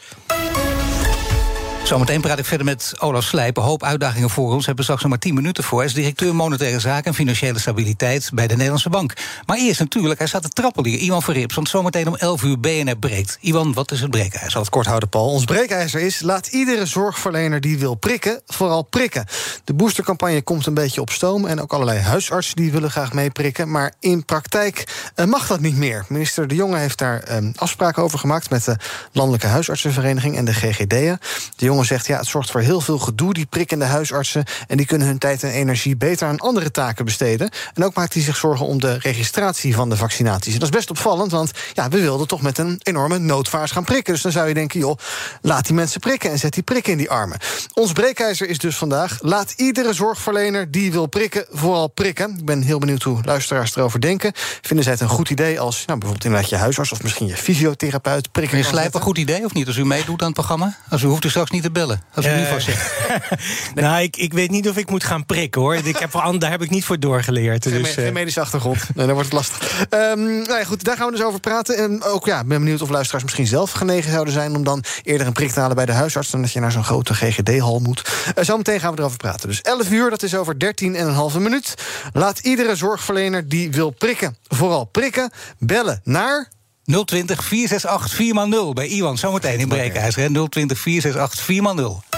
Zometeen 1.87 2.21
praat 2.21 2.39
ik 2.39 2.45
verder 2.45 2.65
met 2.65 2.93
Olaf 2.99 3.23
Slijpen. 3.23 3.63
Hoop 3.63 3.83
uitdagingen 3.83 4.29
voor 4.29 4.53
ons. 4.53 4.65
Hebben 4.65 4.75
we 4.75 4.83
straks 4.83 5.01
nog 5.01 5.09
maar 5.11 5.19
10 5.19 5.33
minuten 5.33 5.63
voor. 5.63 5.77
Hij 5.77 5.87
is 5.87 5.93
directeur 5.93 6.35
monetaire 6.35 6.79
zaken 6.79 7.05
en 7.05 7.13
financiële 7.13 7.59
stabiliteit 7.59 8.29
bij 8.33 8.47
de 8.47 8.53
Nederlandse 8.53 8.89
Bank. 8.89 9.13
Maar 9.45 9.57
eerst 9.57 9.79
natuurlijk, 9.79 10.19
hij 10.19 10.27
staat 10.27 10.41
te 10.41 10.49
trappelen 10.49 10.89
hier. 10.89 10.99
Iwan 10.99 11.21
Verrips, 11.21 11.55
want 11.55 11.69
zometeen 11.69 12.07
om 12.07 12.15
11 12.15 12.43
uur 12.43 12.59
BNR 12.59 12.97
breekt. 12.97 13.37
Iwan, 13.41 13.73
wat 13.73 13.91
is 13.91 14.01
het 14.01 14.09
breekijzer? 14.09 14.51
zal 14.51 14.61
het 14.61 14.69
kort 14.69 14.85
houden, 14.85 15.09
Paul. 15.09 15.29
Ons 15.29 15.45
breekijzer 15.45 16.01
is: 16.01 16.21
laat 16.21 16.47
iedere 16.47 16.85
zorgverlener 16.85 17.61
die 17.61 17.79
wil 17.79 17.95
prikken, 17.95 18.41
vooral 18.45 18.83
prikken. 18.83 19.25
De 19.63 19.73
boostercampagne 19.73 20.41
komt 20.41 20.65
een 20.65 20.73
beetje 20.73 21.01
op 21.01 21.09
stoom. 21.09 21.45
En 21.45 21.61
ook 21.61 21.73
allerlei 21.73 21.99
huisartsen 21.99 22.55
die 22.55 22.71
willen 22.71 22.91
graag 22.91 23.13
meeprikken. 23.13 23.71
Maar 23.71 23.93
in 23.99 24.25
praktijk 24.25 25.09
eh, 25.15 25.25
mag 25.25 25.47
dat 25.47 25.59
niet 25.59 25.77
meer. 25.77 26.05
Minister 26.07 26.47
De 26.47 26.55
Jonge 26.55 26.77
heeft 26.77 26.97
daar 26.97 27.19
eh, 27.19 27.37
afspraken 27.55 28.03
over 28.03 28.19
gemaakt 28.19 28.49
met 28.49 28.65
de 28.65 28.77
Landelijke 29.11 29.47
Huisartsenvereniging 29.47 30.37
en 30.37 30.45
de 30.45 30.53
GGD'en. 30.53 31.19
De 31.55 31.65
Jonge 31.65 31.75
zegt: 31.85 32.07
ja, 32.07 32.17
het 32.17 32.27
zorgt 32.27 32.51
voor 32.51 32.61
heel 32.61 32.81
veel 32.81 32.97
gedoe, 32.97 33.33
die 33.33 33.45
prikkende 33.45 33.85
huisartsen. 33.85 34.43
En 34.67 34.77
die 34.77 34.85
kunnen 34.85 35.07
hun 35.07 35.17
tijd 35.17 35.43
en 35.43 35.51
energie 35.51 35.97
beter 35.97 36.27
aan 36.27 36.39
andere 36.39 36.71
taken 36.71 37.05
besteden. 37.05 37.49
En 37.73 37.83
ook 37.85 37.93
maakt 37.93 38.13
hij 38.13 38.23
zich 38.23 38.35
zorgen 38.35 38.65
om 38.65 38.79
de 38.79 38.97
registratie 39.01 39.75
van 39.75 39.89
de 39.89 39.97
vaccinaties. 39.97 40.53
Dat 40.53 40.63
is 40.63 40.69
best 40.69 40.89
opvallend, 40.89 41.31
want 41.31 41.51
ja, 41.73 41.89
we 41.89 42.01
wilden 42.01 42.27
toch 42.27 42.41
met 42.41 42.57
een 42.57 42.79
enorme 42.83 43.17
noodvaars 43.17 43.71
gaan 43.71 43.83
prikken. 43.83 44.13
Dus 44.13 44.21
dan 44.21 44.31
zou 44.31 44.47
je 44.47 44.53
denken, 44.53 44.79
joh, 44.79 44.97
laat 45.41 45.65
die 45.65 45.75
mensen 45.75 45.99
prikken 45.99 46.31
en 46.31 46.39
zet 46.39 46.53
die 46.53 46.63
prikken 46.63 46.91
in 46.91 46.97
die 46.97 47.09
armen. 47.09 47.37
Ons 47.73 47.91
breekijzer 47.91 48.49
is 48.49 48.57
dus 48.57 48.77
vandaag: 48.77 49.17
laat 49.21 49.53
iedere 49.55 49.93
zorgverlener 49.93 50.71
die 50.71 50.91
wil 50.91 51.07
prikken, 51.07 51.45
vooral 51.51 51.87
prikken. 51.87 52.35
Ik 52.37 52.45
ben 52.45 52.61
heel 52.61 52.79
benieuwd 52.79 53.03
hoe 53.03 53.19
luisteraars 53.23 53.75
erover 53.75 54.01
denken. 54.01 54.31
Vinden 54.61 54.83
zij 54.83 54.93
het 54.93 55.01
een 55.01 55.09
goed 55.09 55.29
idee 55.29 55.59
als 55.59 55.75
nou, 55.75 55.99
bijvoorbeeld 55.99 56.25
inderdaad 56.25 56.49
je 56.49 56.55
huisarts 56.55 56.91
of 56.91 57.03
misschien 57.03 57.27
je 57.27 57.37
fysiotherapeut 57.37 58.31
prikken? 58.31 58.59
Kan 58.59 58.69
Slijpen, 58.69 58.91
zetten? 58.91 59.01
goed 59.01 59.17
idee 59.17 59.45
of 59.45 59.53
niet? 59.53 59.67
Als 59.67 59.77
u 59.77 59.85
meedoet 59.85 60.19
aan 60.19 60.25
het 60.25 60.35
programma? 60.35 60.77
Als 60.89 61.01
u 61.01 61.07
hoeft 61.07 61.23
u 61.23 61.29
straks 61.29 61.51
niet 61.51 61.63
te 61.67 61.79
bellen. 61.79 62.01
Als 62.13 62.25
u 62.25 62.29
nu 62.29 62.41
Eh, 62.43 62.51
vast 62.51 62.65
zegt. 62.65 62.93
Nou, 63.75 64.01
ik, 64.01 64.17
ik 64.17 64.33
weet 64.33 64.49
niet 64.51 64.69
of 64.69 64.77
ik 64.77 64.89
moet 64.89 65.03
gaan 65.03 65.25
prikken 65.25 65.61
hoor. 65.61 65.75
Ik 65.75 65.97
heb, 65.97 66.11
voor- 66.11 66.39
daar 66.39 66.51
heb 66.51 66.61
ik 66.61 66.69
niet 66.69 66.85
voor 66.85 66.99
doorgeleerd. 66.99 67.63
Geen, 67.67 67.81
Dus, 67.81 67.95
eh, 67.95 68.03
geen 68.03 68.13
medische 68.13 68.39
achtergrond. 68.41 68.77
Nee, 68.95 69.05
dan 69.05 69.15
wordt 69.15 69.31
het 69.31 69.33
lastig. 69.33 69.85
Ehm, 69.89 70.23
nou 70.23 70.57
ja, 70.59 70.63
goed, 70.63 70.83
daar 70.83 70.97
gaan 70.97 71.05
we 71.05 71.11
dus 71.15 71.23
over 71.25 71.39
praten. 71.39 71.77
En 71.77 72.03
ook 72.03 72.25
ja, 72.25 72.39
ik 72.39 72.47
ben 72.47 72.59
benieuwd 72.59 72.81
of 72.81 72.89
luisteraars 72.89 73.23
misschien 73.23 73.47
zelf 73.47 73.71
genegen 73.71 74.11
zouden 74.11 74.33
zijn... 74.33 74.55
om 74.55 74.63
dan 74.63 74.83
eerder 75.03 75.27
een 75.27 75.33
prik 75.33 75.51
te 75.51 75.59
halen 75.59 75.75
bij 75.75 75.85
de 75.85 75.91
huisarts... 75.91 76.29
dan 76.29 76.41
dat 76.41 76.51
je 76.51 76.59
naar 76.59 76.71
zo'n 76.71 76.83
grote 76.83 77.13
GGD-hal 77.13 77.79
moet. 77.79 78.01
Uh, 78.37 78.43
zometeen 78.43 78.79
gaan 78.79 78.93
we 78.93 78.99
erover 78.99 79.17
praten. 79.17 79.47
Dus 79.49 79.61
11 79.61 79.91
uur, 79.91 80.09
dat 80.09 80.23
is 80.23 80.35
over 80.35 80.59
13 80.59 80.95
en 80.95 81.07
een 81.07 81.13
halve 81.13 81.39
minuut. 81.39 81.73
Laat 82.13 82.39
iedere 82.39 82.75
zorgverlener 82.75 83.47
die 83.49 83.71
wil 83.71 83.89
prikken, 83.89 84.37
vooral 84.47 84.85
prikken... 84.85 85.31
bellen 85.59 86.01
naar... 86.03 86.47
020 86.87 87.43
468 87.43 88.13
4x0 88.13 88.73
bij 88.73 88.87
Iwan. 88.87 89.17
Zometeen 89.17 89.59
in 89.59 89.67
breekijzer. 89.67 90.21
hè? 90.21 90.47
020 90.49 90.79
468 90.79 91.45
4x0. 91.45 92.15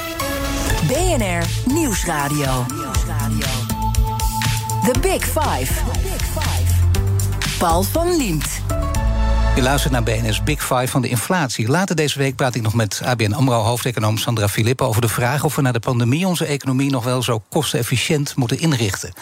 BNR 0.88 1.74
Nieuwsradio. 1.74 2.65
The 4.84 4.99
Big 5.01 5.24
Five. 5.24 5.74
Paul 7.57 7.84
van 7.84 8.17
Liemt. 8.17 8.61
Je 9.55 9.61
luistert 9.61 9.93
naar 9.93 10.03
BNS 10.03 10.43
Big 10.43 10.61
Five 10.61 10.88
van 10.88 11.01
de 11.01 11.09
inflatie. 11.09 11.67
Later 11.67 11.95
deze 11.95 12.17
week 12.17 12.36
praat 12.36 12.55
ik 12.55 12.61
nog 12.61 12.74
met 12.74 13.01
ABN 13.03 13.32
AMRO-hoofdeconoom 13.32 14.17
Sandra 14.17 14.47
Filippo... 14.47 14.86
over 14.86 15.01
de 15.01 15.07
vraag 15.07 15.43
of 15.43 15.55
we 15.55 15.61
na 15.61 15.72
de 15.72 15.80
pandemie 15.80 16.28
onze 16.28 16.45
economie 16.45 16.89
nog 16.91 17.03
wel 17.03 17.24
zo 17.24 17.41
kostenefficiënt 17.49 18.36
moeten 18.36 18.59
inrichten. 18.59 19.13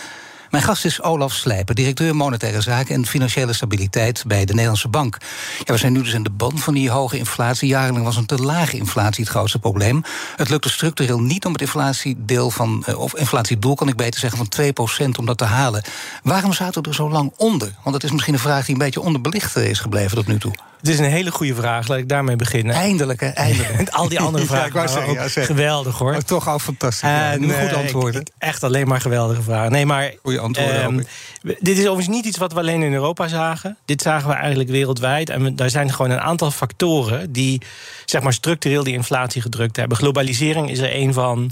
Mijn 0.50 0.64
gast 0.64 0.86
is 0.86 1.02
Olaf 1.02 1.34
Slijper, 1.34 1.76
directeur 1.76 2.16
monetaire 2.16 2.62
zaken 2.62 2.95
en 2.95 3.06
financiële 3.06 3.54
stabiliteit 3.54 4.24
bij 4.28 4.45
de 4.45 4.52
Nederlandse 4.52 4.88
Bank. 4.88 5.18
Ja, 5.64 5.74
we 5.74 5.80
zijn 5.80 5.93
nu 5.93 6.02
dus 6.02 6.14
in 6.14 6.24
de 6.24 6.30
band 6.30 6.64
van 6.64 6.74
die 6.74 6.89
hoge 6.89 7.18
inflatie. 7.18 7.68
Jarenlang 7.68 8.06
was 8.06 8.16
een 8.16 8.26
te 8.26 8.38
lage 8.38 8.78
inflatie 8.78 9.24
het 9.24 9.34
grootste 9.34 9.60
probleem. 9.60 10.04
Het 10.36 10.50
lukte 10.50 10.70
structureel 10.70 11.20
niet 11.20 11.45
om 11.45 11.52
het 11.52 11.62
inflatiedeel 11.62 12.52
van, 12.52 12.84
eh, 12.86 13.00
of 13.00 13.16
inflatiedoel 13.16 13.76
kan 13.76 13.88
ik 13.88 13.95
beter 13.95 14.20
zeggen, 14.20 14.38
van 14.38 14.48
2% 14.48 15.18
om 15.18 15.26
dat 15.26 15.38
te 15.38 15.45
halen. 15.45 15.84
Waarom 16.24 16.54
zaten 16.54 16.82
we 16.84 16.89
er 16.89 16.95
zo 16.95 17.10
lang 17.10 17.32
onder? 17.38 17.74
Want 17.84 17.95
dat 17.95 18.04
is 18.04 18.12
misschien 18.12 18.34
een 18.34 18.39
vraag 18.39 18.66
die 18.66 18.74
een 18.74 18.82
beetje 18.82 19.02
onderbelicht 19.02 19.56
is 19.56 19.80
gebleven 19.80 20.18
tot 20.18 20.28
nu 20.28 20.39
toe. 20.39 20.54
Het 20.80 20.88
is 20.88 20.99
een 20.99 21.05
hele 21.05 21.32
goede 21.32 21.55
vraag. 21.55 21.88
Laat 21.88 21.97
ik 21.97 22.09
daarmee 22.09 22.36
beginnen. 22.36 22.75
Eindelijk, 22.75 23.19
hè? 23.19 23.28
Eindelijk. 23.28 23.89
Al 23.99 24.09
die 24.09 24.19
andere 24.19 24.45
vragen 24.55 24.82
ja, 24.82 24.88
zeggen, 24.88 25.09
ook 25.09 25.30
ja, 25.30 25.43
geweldig, 25.43 25.97
hoor. 25.97 26.11
Maar 26.11 26.23
toch 26.23 26.47
al 26.47 26.59
fantastisch. 26.59 27.09
Uh, 27.09 27.59
goed 27.59 27.73
antwoorden. 27.73 28.21
Ik, 28.21 28.28
echt 28.38 28.63
alleen 28.63 28.88
maar 28.88 29.01
geweldige 29.01 29.41
vragen. 29.41 29.71
Nee, 29.71 29.86
maar... 29.86 30.13
Goeie 30.23 30.39
antwoorden, 30.39 30.84
um, 30.84 31.05
Dit 31.41 31.78
is 31.78 31.86
overigens 31.86 32.15
niet 32.15 32.25
iets 32.25 32.38
wat 32.38 32.53
we 32.53 32.59
alleen 32.59 32.82
in 32.82 32.93
Europa 32.93 33.28
zagen. 33.28 33.78
Dit 33.86 34.01
zagen 34.01 34.30
we 34.30 34.36
eigenlijk 34.36 34.69
wereldwijd. 34.69 35.30
En 35.30 35.43
we, 35.43 35.55
daar 35.55 35.69
zijn 35.69 35.93
gewoon 35.93 36.11
een 36.11 36.21
aantal 36.21 36.51
factoren... 36.51 37.32
die 37.32 37.61
zeg 38.05 38.21
maar, 38.21 38.34
structureel 38.34 38.84
die 38.84 38.93
inflatie 38.93 39.41
gedrukt 39.41 39.75
hebben. 39.75 39.97
Globalisering 39.97 40.69
is 40.69 40.80
er 40.80 40.95
een 40.95 41.13
van. 41.13 41.51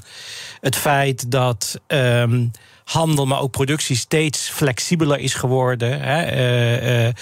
Het 0.62 0.76
feit 0.76 1.32
dat... 1.32 1.80
Um, 1.88 2.52
handel, 2.86 3.26
maar 3.26 3.40
ook 3.40 3.52
productie 3.52 3.96
steeds 3.96 4.50
flexibeler 4.50 5.20
is 5.20 5.34
geworden. 5.34 6.02
Hè. 6.02 6.36
Uh, 6.36 7.06
uh, 7.06 7.14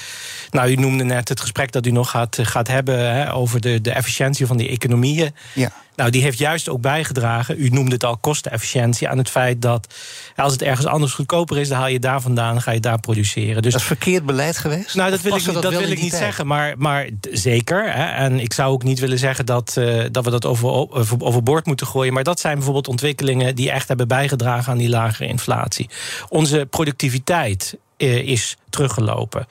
nou, 0.49 0.69
u 0.69 0.75
noemde 0.75 1.03
net 1.03 1.29
het 1.29 1.39
gesprek 1.39 1.71
dat 1.71 1.85
u 1.85 1.91
nog 1.91 2.09
gaat, 2.09 2.37
gaat 2.41 2.67
hebben 2.67 3.13
hè, 3.13 3.33
over 3.33 3.61
de, 3.61 3.81
de 3.81 3.91
efficiëntie 3.91 4.45
van 4.45 4.57
die 4.57 4.69
economieën. 4.69 5.35
Ja. 5.53 5.71
Nou, 5.95 6.09
die 6.09 6.21
heeft 6.21 6.37
juist 6.37 6.69
ook 6.69 6.81
bijgedragen, 6.81 7.55
u 7.57 7.69
noemde 7.69 7.93
het 7.93 8.03
al 8.03 8.17
kostenefficiëntie, 8.17 9.09
aan 9.09 9.17
het 9.17 9.29
feit 9.29 9.61
dat 9.61 9.93
als 10.35 10.51
het 10.51 10.61
ergens 10.61 10.87
anders 10.87 11.13
goedkoper 11.13 11.59
is, 11.59 11.67
dan 11.67 11.77
haal 11.77 11.87
je 11.87 11.99
daar 11.99 12.21
vandaan, 12.21 12.61
ga 12.61 12.71
je 12.71 12.79
daar 12.79 12.99
produceren. 12.99 13.61
Dus, 13.61 13.71
dat 13.71 13.81
is 13.81 13.87
verkeerd 13.87 14.25
beleid 14.25 14.57
geweest? 14.57 14.95
Nou, 14.95 15.11
dat 15.11 15.21
wil 15.21 15.35
ik, 15.35 15.43
dat 15.45 15.61
dat 15.61 15.71
wil 15.71 15.91
ik 15.91 16.01
niet 16.01 16.13
zeggen, 16.13 16.47
maar, 16.47 16.73
maar 16.77 17.09
zeker. 17.31 17.93
Hè, 17.93 18.05
en 18.05 18.39
ik 18.39 18.53
zou 18.53 18.71
ook 18.71 18.83
niet 18.83 18.99
willen 18.99 19.19
zeggen 19.19 19.45
dat, 19.45 19.75
uh, 19.79 20.03
dat 20.11 20.23
we 20.23 20.31
dat 20.31 20.45
over, 20.45 20.69
over, 20.69 21.21
overboord 21.21 21.65
moeten 21.65 21.87
gooien. 21.87 22.13
Maar 22.13 22.23
dat 22.23 22.39
zijn 22.39 22.55
bijvoorbeeld 22.55 22.87
ontwikkelingen 22.87 23.55
die 23.55 23.71
echt 23.71 23.87
hebben 23.87 24.07
bijgedragen 24.07 24.71
aan 24.71 24.77
die 24.77 24.89
lagere 24.89 25.27
inflatie. 25.27 25.89
Onze 26.29 26.67
productiviteit 26.69 27.77
is 28.03 28.57
teruggelopen. 28.69 29.47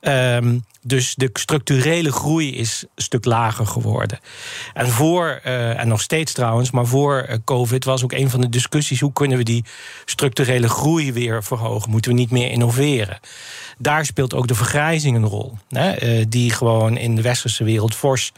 Um, 0.00 0.64
dus 0.82 1.14
de 1.14 1.30
structurele 1.32 2.12
groei 2.12 2.56
is 2.56 2.84
een 2.94 3.02
stuk 3.02 3.24
lager 3.24 3.66
geworden. 3.66 4.18
En 4.74 4.88
voor, 4.88 5.40
uh, 5.46 5.80
en 5.80 5.88
nog 5.88 6.00
steeds 6.00 6.32
trouwens, 6.32 6.70
maar 6.70 6.86
voor 6.86 7.26
uh, 7.28 7.36
COVID 7.44 7.84
was 7.84 8.04
ook 8.04 8.12
een 8.12 8.30
van 8.30 8.40
de 8.40 8.48
discussies: 8.48 9.00
hoe 9.00 9.12
kunnen 9.12 9.38
we 9.38 9.44
die 9.44 9.64
structurele 10.04 10.68
groei 10.68 11.12
weer 11.12 11.44
verhogen? 11.44 11.90
Moeten 11.90 12.10
we 12.10 12.16
niet 12.18 12.30
meer 12.30 12.50
innoveren? 12.50 13.20
Daar 13.78 14.04
speelt 14.04 14.34
ook 14.34 14.46
de 14.46 14.54
vergrijzing 14.54 15.16
een 15.16 15.26
rol, 15.26 15.58
hè, 15.68 16.02
uh, 16.02 16.24
die 16.28 16.50
gewoon 16.50 16.96
in 16.96 17.14
de 17.14 17.22
westerse 17.22 17.64
wereld 17.64 17.94
fors, 17.94 18.32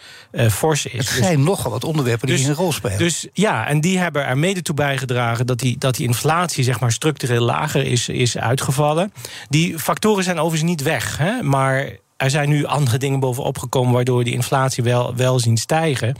fors 0.51 0.86
is. 0.86 0.93
Het 0.93 1.18
zijn 1.18 1.36
dus, 1.36 1.47
nogal 1.47 1.70
wat 1.70 1.84
onderwerpen 1.84 2.26
die 2.26 2.36
dus, 2.36 2.47
een 2.47 2.55
rol 2.55 2.72
spelen. 2.72 2.99
Dus 2.99 3.26
ja, 3.32 3.66
en 3.66 3.80
die 3.80 3.99
hebben 3.99 4.26
er 4.26 4.38
mede 4.38 4.62
toe 4.62 4.74
bijgedragen 4.74 5.47
dat 5.47 5.59
die, 5.59 5.78
dat 5.78 5.95
die 5.95 6.07
inflatie 6.07 6.64
zeg 6.64 6.80
maar, 6.80 6.93
structureel 6.93 7.45
lager 7.45 7.84
is, 7.84 8.09
is 8.09 8.38
uitgevallen. 8.38 9.12
Die 9.49 9.78
factoren 9.78 10.24
zijn 10.24 10.39
overigens 10.39 10.70
niet 10.70 10.83
weg, 10.83 11.18
hè, 11.18 11.43
maar 11.43 11.91
er 12.16 12.30
zijn 12.30 12.49
nu 12.49 12.64
andere 12.64 12.99
dingen 12.99 13.20
bovenop 13.20 13.59
gekomen 13.59 13.93
waardoor 13.93 14.24
die 14.24 14.33
inflatie 14.33 14.85
wel, 14.85 15.16
wel 15.16 15.39
zien 15.39 15.57
stijgen. 15.57 16.16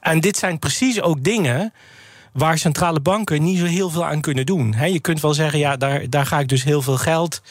En 0.00 0.20
dit 0.20 0.36
zijn 0.36 0.58
precies 0.58 1.00
ook 1.00 1.24
dingen 1.24 1.72
waar 2.32 2.58
centrale 2.58 3.00
banken 3.00 3.42
niet 3.42 3.58
zo 3.58 3.64
heel 3.64 3.90
veel 3.90 4.06
aan 4.06 4.20
kunnen 4.20 4.46
doen. 4.46 4.74
je 4.92 5.00
kunt 5.00 5.20
wel 5.20 5.34
zeggen, 5.34 5.58
ja, 5.58 5.76
daar, 5.76 6.10
daar 6.10 6.26
ga 6.26 6.38
ik 6.38 6.48
dus 6.48 6.64
heel 6.64 6.82
veel 6.82 6.96
geld 6.96 7.42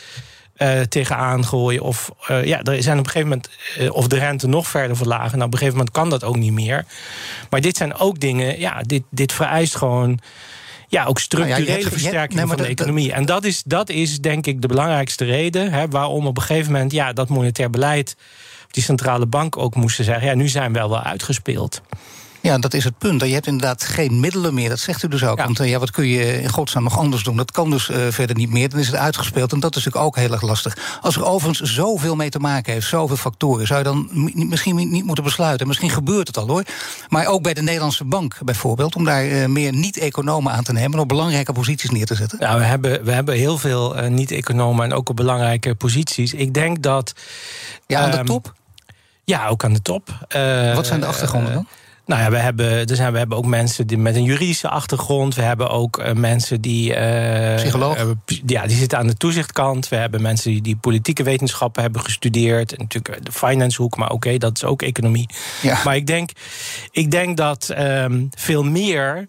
uh, 0.58 0.82
tegenaan 0.82 1.46
gooien. 1.46 1.82
Of 1.82 2.12
uh, 2.32 2.46
ja, 2.46 2.62
er 2.62 2.84
zijn 2.84 3.00
op 3.00 3.06
een 3.06 3.12
gegeven 3.12 3.30
moment. 3.30 3.50
Uh, 3.80 3.94
of 3.94 4.08
de 4.08 4.18
rente 4.18 4.48
nog 4.48 4.68
verder 4.68 4.98
verlagen. 4.98 5.38
Nou, 5.38 5.46
op 5.46 5.54
een 5.54 5.58
gegeven 5.58 5.78
moment 5.78 5.96
kan 5.96 6.10
dat 6.10 6.24
ook 6.24 6.36
niet 6.36 6.54
meer. 6.54 6.86
Maar 7.50 7.62
dit 7.62 7.78
zijn 7.78 7.96
ook 7.96 8.20
dingen. 8.20 8.60
Ja, 8.60 8.82
dit, 8.82 9.04
dit 9.10 9.32
vereist 9.32 9.76
gewoon 9.76 10.20
ja, 10.90 11.06
ook 11.06 11.20
structurele 11.20 11.66
nou 11.66 11.80
ja, 11.80 11.90
versterking 11.90 12.48
van 12.48 12.58
de 12.58 12.66
economie. 12.66 13.14
En 13.14 13.26
dat 13.26 13.44
is, 13.44 13.64
dat 13.64 13.90
is 13.90 14.20
denk 14.20 14.46
ik 14.46 14.62
de 14.62 14.68
belangrijkste 14.68 15.26
reden 15.26 15.72
hè, 15.72 15.88
waarom 15.88 16.28
op 16.28 16.38
een 16.38 16.44
gegeven 16.44 16.72
moment 16.72 16.92
ja, 16.92 17.14
dat 17.14 17.30
monetair 17.30 17.70
beleid, 17.70 18.16
die 18.72 18.84
centrale 18.84 19.26
bank 19.26 19.58
ook 19.58 19.76
moesten 19.76 20.06
zeggen: 20.06 20.28
ja, 20.28 20.34
nu 20.34 20.48
zijn 20.48 20.74
we 20.74 20.80
wel 20.80 20.90
wel 20.90 21.02
uitgespeeld. 21.02 21.82
Ja, 22.42 22.58
dat 22.58 22.74
is 22.74 22.84
het 22.84 22.98
punt. 22.98 23.22
Je 23.22 23.34
hebt 23.34 23.48
inderdaad 23.48 23.84
geen 23.84 24.20
middelen 24.20 24.54
meer. 24.54 24.70
Dat 24.70 24.80
zegt 24.80 25.04
u 25.04 25.08
dus 25.08 25.24
ook. 25.24 25.38
Ja. 25.38 25.44
Want 25.44 25.58
ja, 25.58 25.80
wat 25.80 25.92
kun 25.92 26.08
je 26.08 26.42
in 26.42 26.50
godsnaam 26.50 26.84
nog 26.84 26.98
anders 26.98 27.24
doen? 27.24 27.38
Dat 27.38 27.52
kan 27.52 27.70
dus 27.70 27.90
uh, 27.90 27.98
verder 28.10 28.36
niet 28.36 28.50
meer. 28.50 28.70
Dan 28.70 28.80
is 28.80 28.88
het 28.88 28.96
uitgespeeld. 28.96 29.52
En 29.52 29.60
dat 29.60 29.76
is 29.76 29.84
natuurlijk 29.84 30.06
ook 30.06 30.16
heel 30.16 30.32
erg 30.32 30.42
lastig. 30.42 30.78
Als 31.02 31.16
er 31.16 31.26
overigens 31.26 31.74
zoveel 31.74 32.16
mee 32.16 32.30
te 32.30 32.40
maken 32.40 32.74
heeft, 32.74 32.88
zoveel 32.88 33.16
factoren, 33.16 33.68
zou 33.68 33.80
je 33.80 33.86
dan 33.86 34.10
misschien 34.34 34.76
niet 34.76 35.06
moeten 35.06 35.24
besluiten. 35.24 35.68
Misschien 35.68 35.90
gebeurt 35.90 36.28
het 36.28 36.38
al 36.38 36.48
hoor. 36.48 36.64
Maar 37.10 37.28
ook 37.28 37.42
bij 37.42 37.54
de 37.54 37.62
Nederlandse 37.62 38.06
bank 38.06 38.36
bijvoorbeeld, 38.44 38.96
om 38.96 39.06
daar 39.06 39.26
uh, 39.26 39.46
meer 39.46 39.74
niet-economen 39.74 40.52
aan 40.54 40.64
te 40.64 40.74
nemen 40.74 40.94
en 40.94 41.00
op 41.00 41.08
belangrijke 41.08 41.54
posities 41.54 41.90
neer 41.90 42.06
te 42.06 42.16
zetten. 42.16 42.38
Ja, 42.42 42.58
we 42.58 42.64
hebben, 42.64 43.04
we 43.04 43.12
hebben 43.12 43.36
heel 43.36 43.58
veel 43.58 43.96
niet-economen 44.10 44.86
en 44.86 44.94
ook 44.94 45.10
op 45.10 45.16
belangrijke 45.16 45.76
posities. 45.76 46.34
Ik 46.34 46.54
denk 46.54 46.82
dat. 46.82 47.14
Ja, 47.88 48.02
aan 48.02 48.12
de 48.12 48.18
um, 48.18 48.26
top? 48.26 48.54
Ja, 49.24 49.48
ook 49.48 49.64
aan 49.64 49.74
de 49.74 49.82
top. 49.82 50.08
Wat 50.76 50.88
zijn 50.88 51.00
de 51.00 51.06
achtergronden 51.06 51.54
dan? 51.54 51.68
Nou 52.10 52.22
ja, 52.22 52.30
we 52.30 52.38
hebben, 52.38 52.88
er 52.88 52.96
zijn, 52.96 53.12
we 53.12 53.18
hebben 53.18 53.38
ook 53.38 53.46
mensen 53.46 53.88
die 53.88 53.98
met 53.98 54.16
een 54.16 54.24
juridische 54.24 54.70
achtergrond. 54.70 55.36
We 55.36 55.42
hebben 55.42 55.70
ook 55.70 56.00
uh, 56.00 56.12
mensen 56.14 56.62
die. 56.62 56.96
Uh, 56.96 57.56
Psycholoog? 57.56 58.04
Uh, 58.04 58.10
ja, 58.46 58.68
die 58.68 58.78
zitten 58.78 58.98
aan 58.98 59.08
de 59.08 59.18
toezichtkant. 59.18 59.90
We 59.90 59.96
hebben 59.96 60.22
mensen 60.22 60.52
die, 60.52 60.62
die 60.62 60.76
politieke 60.76 61.24
wetenschappen 61.24 61.82
hebben 61.82 62.02
gestudeerd. 62.02 62.72
En 62.72 62.78
natuurlijk 62.80 63.26
de 63.26 63.32
finance 63.32 63.82
hoek, 63.82 63.98
maar 63.98 64.08
oké, 64.08 64.16
okay, 64.16 64.38
dat 64.38 64.56
is 64.56 64.64
ook 64.64 64.82
economie. 64.82 65.30
Ja. 65.62 65.82
Maar 65.84 65.96
ik 65.96 66.08
denk, 66.08 66.30
ik 66.92 67.12
denk 67.12 67.38
dat 67.38 67.74
um, 67.80 68.30
veel 68.36 68.64
meer 68.64 69.28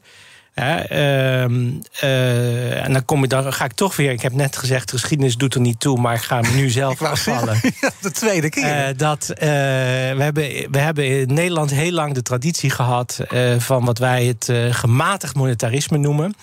um, 0.62 1.80
uh, 2.04 2.84
en 2.84 2.92
dan, 2.92 3.04
kom 3.04 3.24
ik, 3.24 3.30
dan 3.30 3.52
ga 3.52 3.64
ik 3.64 3.72
toch 3.72 3.96
weer. 3.96 4.10
Ik 4.10 4.22
heb 4.22 4.32
net 4.32 4.56
gezegd, 4.56 4.90
geschiedenis 4.90 5.36
doet 5.36 5.54
er 5.54 5.60
niet 5.60 5.80
toe, 5.80 6.00
maar 6.00 6.14
ik 6.14 6.20
ga 6.20 6.40
me 6.40 6.48
nu 6.48 6.70
zelf 6.80 7.02
afvallen. 7.02 7.60
de 8.00 8.10
tweede 8.10 8.48
keer. 8.48 8.88
Uh, 8.88 8.96
dat, 8.96 9.26
uh, 9.30 9.36
we, 9.38 10.22
hebben, 10.22 10.44
we 10.70 10.78
hebben 10.78 11.06
in 11.20 11.34
Nederland 11.34 11.70
heel 11.70 11.92
lang 11.92 12.14
de 12.14 12.22
traditie 12.22 12.70
gehad 12.70 13.20
van 13.58 13.84
wat 13.84 13.98
wij 13.98 14.24
het 14.24 14.52
gematigd 14.70 15.34
monetarisme 15.34 15.98
noemen. 15.98 16.34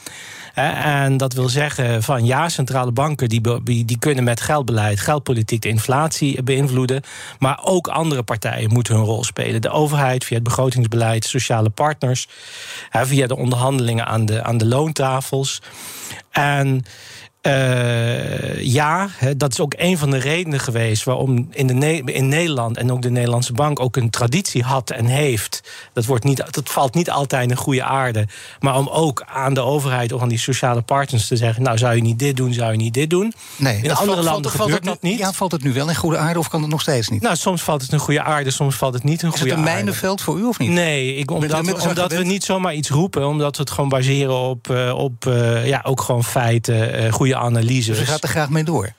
En 0.57 1.17
dat 1.17 1.33
wil 1.33 1.49
zeggen 1.49 2.03
van 2.03 2.25
ja, 2.25 2.49
centrale 2.49 2.91
banken 2.91 3.29
die, 3.29 3.41
die 3.63 3.99
kunnen 3.99 4.23
met 4.23 4.41
geldbeleid, 4.41 4.99
geldpolitiek 4.99 5.61
de 5.61 5.69
inflatie 5.69 6.43
beïnvloeden. 6.43 7.01
Maar 7.39 7.59
ook 7.63 7.87
andere 7.87 8.23
partijen 8.23 8.73
moeten 8.73 8.95
hun 8.95 9.03
rol 9.03 9.23
spelen. 9.23 9.61
De 9.61 9.69
overheid 9.69 10.23
via 10.23 10.35
het 10.35 10.43
begrotingsbeleid, 10.43 11.25
sociale 11.25 11.69
partners, 11.69 12.27
via 12.91 13.27
de 13.27 13.35
onderhandelingen 13.35 14.05
aan 14.05 14.25
de, 14.25 14.43
aan 14.43 14.57
de 14.57 14.65
loontafels. 14.65 15.61
En 16.31 16.85
uh, 17.47 18.61
ja, 18.61 19.07
dat 19.37 19.51
is 19.51 19.59
ook 19.59 19.73
een 19.77 19.97
van 19.97 20.09
de 20.09 20.17
redenen 20.17 20.59
geweest 20.59 21.03
waarom 21.03 21.47
in, 21.51 21.67
de 21.67 22.01
in 22.05 22.27
Nederland 22.27 22.77
en 22.77 22.91
ook 22.91 23.01
de 23.01 23.09
Nederlandse 23.09 23.53
bank 23.53 23.79
ook 23.79 23.95
een 23.95 24.09
traditie 24.09 24.63
had 24.63 24.89
en 24.89 25.05
heeft. 25.05 25.61
Dat, 25.93 26.05
wordt 26.05 26.23
niet, 26.23 26.37
dat 26.37 26.69
valt 26.69 26.93
niet 26.93 27.09
altijd 27.09 27.49
in 27.49 27.57
goede 27.57 27.83
aarde. 27.83 28.27
Maar 28.59 28.75
om 28.75 28.87
ook 28.87 29.23
aan 29.25 29.53
de 29.53 29.61
overheid 29.61 30.11
of 30.11 30.21
aan 30.21 30.29
die 30.29 30.39
sociale 30.39 30.81
partners 30.81 31.27
te 31.27 31.35
zeggen: 31.35 31.63
Nou, 31.63 31.77
zou 31.77 31.95
je 31.95 32.01
niet 32.01 32.19
dit 32.19 32.37
doen, 32.37 32.53
zou 32.53 32.71
je 32.71 32.77
niet 32.77 32.93
dit 32.93 33.09
doen. 33.09 33.33
Nee, 33.55 33.81
in 33.81 33.91
andere 33.91 33.95
valt, 33.95 34.23
landen 34.23 34.51
valt, 34.51 34.63
gebeurt 34.63 34.85
valt 34.85 35.01
dat 35.01 35.09
niet. 35.09 35.19
Ja, 35.19 35.31
valt 35.31 35.51
het 35.51 35.63
nu 35.63 35.73
wel 35.73 35.89
in 35.89 35.95
goede 35.95 36.17
aarde 36.17 36.39
of 36.39 36.49
kan 36.49 36.61
het 36.61 36.71
nog 36.71 36.81
steeds 36.81 37.09
niet? 37.09 37.21
Nou, 37.21 37.35
soms 37.35 37.61
valt 37.61 37.81
het 37.81 37.91
in 37.91 37.99
goede 37.99 38.21
aarde, 38.21 38.51
soms 38.51 38.75
valt 38.75 38.93
het 38.93 39.03
niet 39.03 39.23
in 39.23 39.29
goede 39.29 39.43
aarde. 39.43 39.49
Is 39.49 39.59
het 39.59 39.67
een 39.67 39.73
mijnenveld 39.73 40.21
voor 40.21 40.39
u 40.39 40.43
of 40.43 40.59
niet? 40.59 40.69
Nee, 40.69 41.15
ik, 41.15 41.31
omdat, 41.31 41.65
we, 41.65 41.89
omdat 41.89 42.11
we 42.11 42.23
niet 42.23 42.43
zomaar 42.43 42.73
iets 42.73 42.89
roepen, 42.89 43.27
omdat 43.27 43.55
we 43.55 43.61
het 43.61 43.71
gewoon 43.71 43.89
baseren 43.89 44.35
op, 44.35 44.67
uh, 44.71 44.93
op 44.97 45.25
uh, 45.25 45.67
ja, 45.67 45.81
ook 45.83 46.01
gewoon 46.01 46.23
feiten, 46.23 47.11
goede 47.11 47.35
analyses. 47.37 47.97
Dus 47.97 48.07
gaat 48.07 48.23
er 48.23 48.29
graag 48.29 48.49
mee 48.49 48.63
door? 48.63 48.93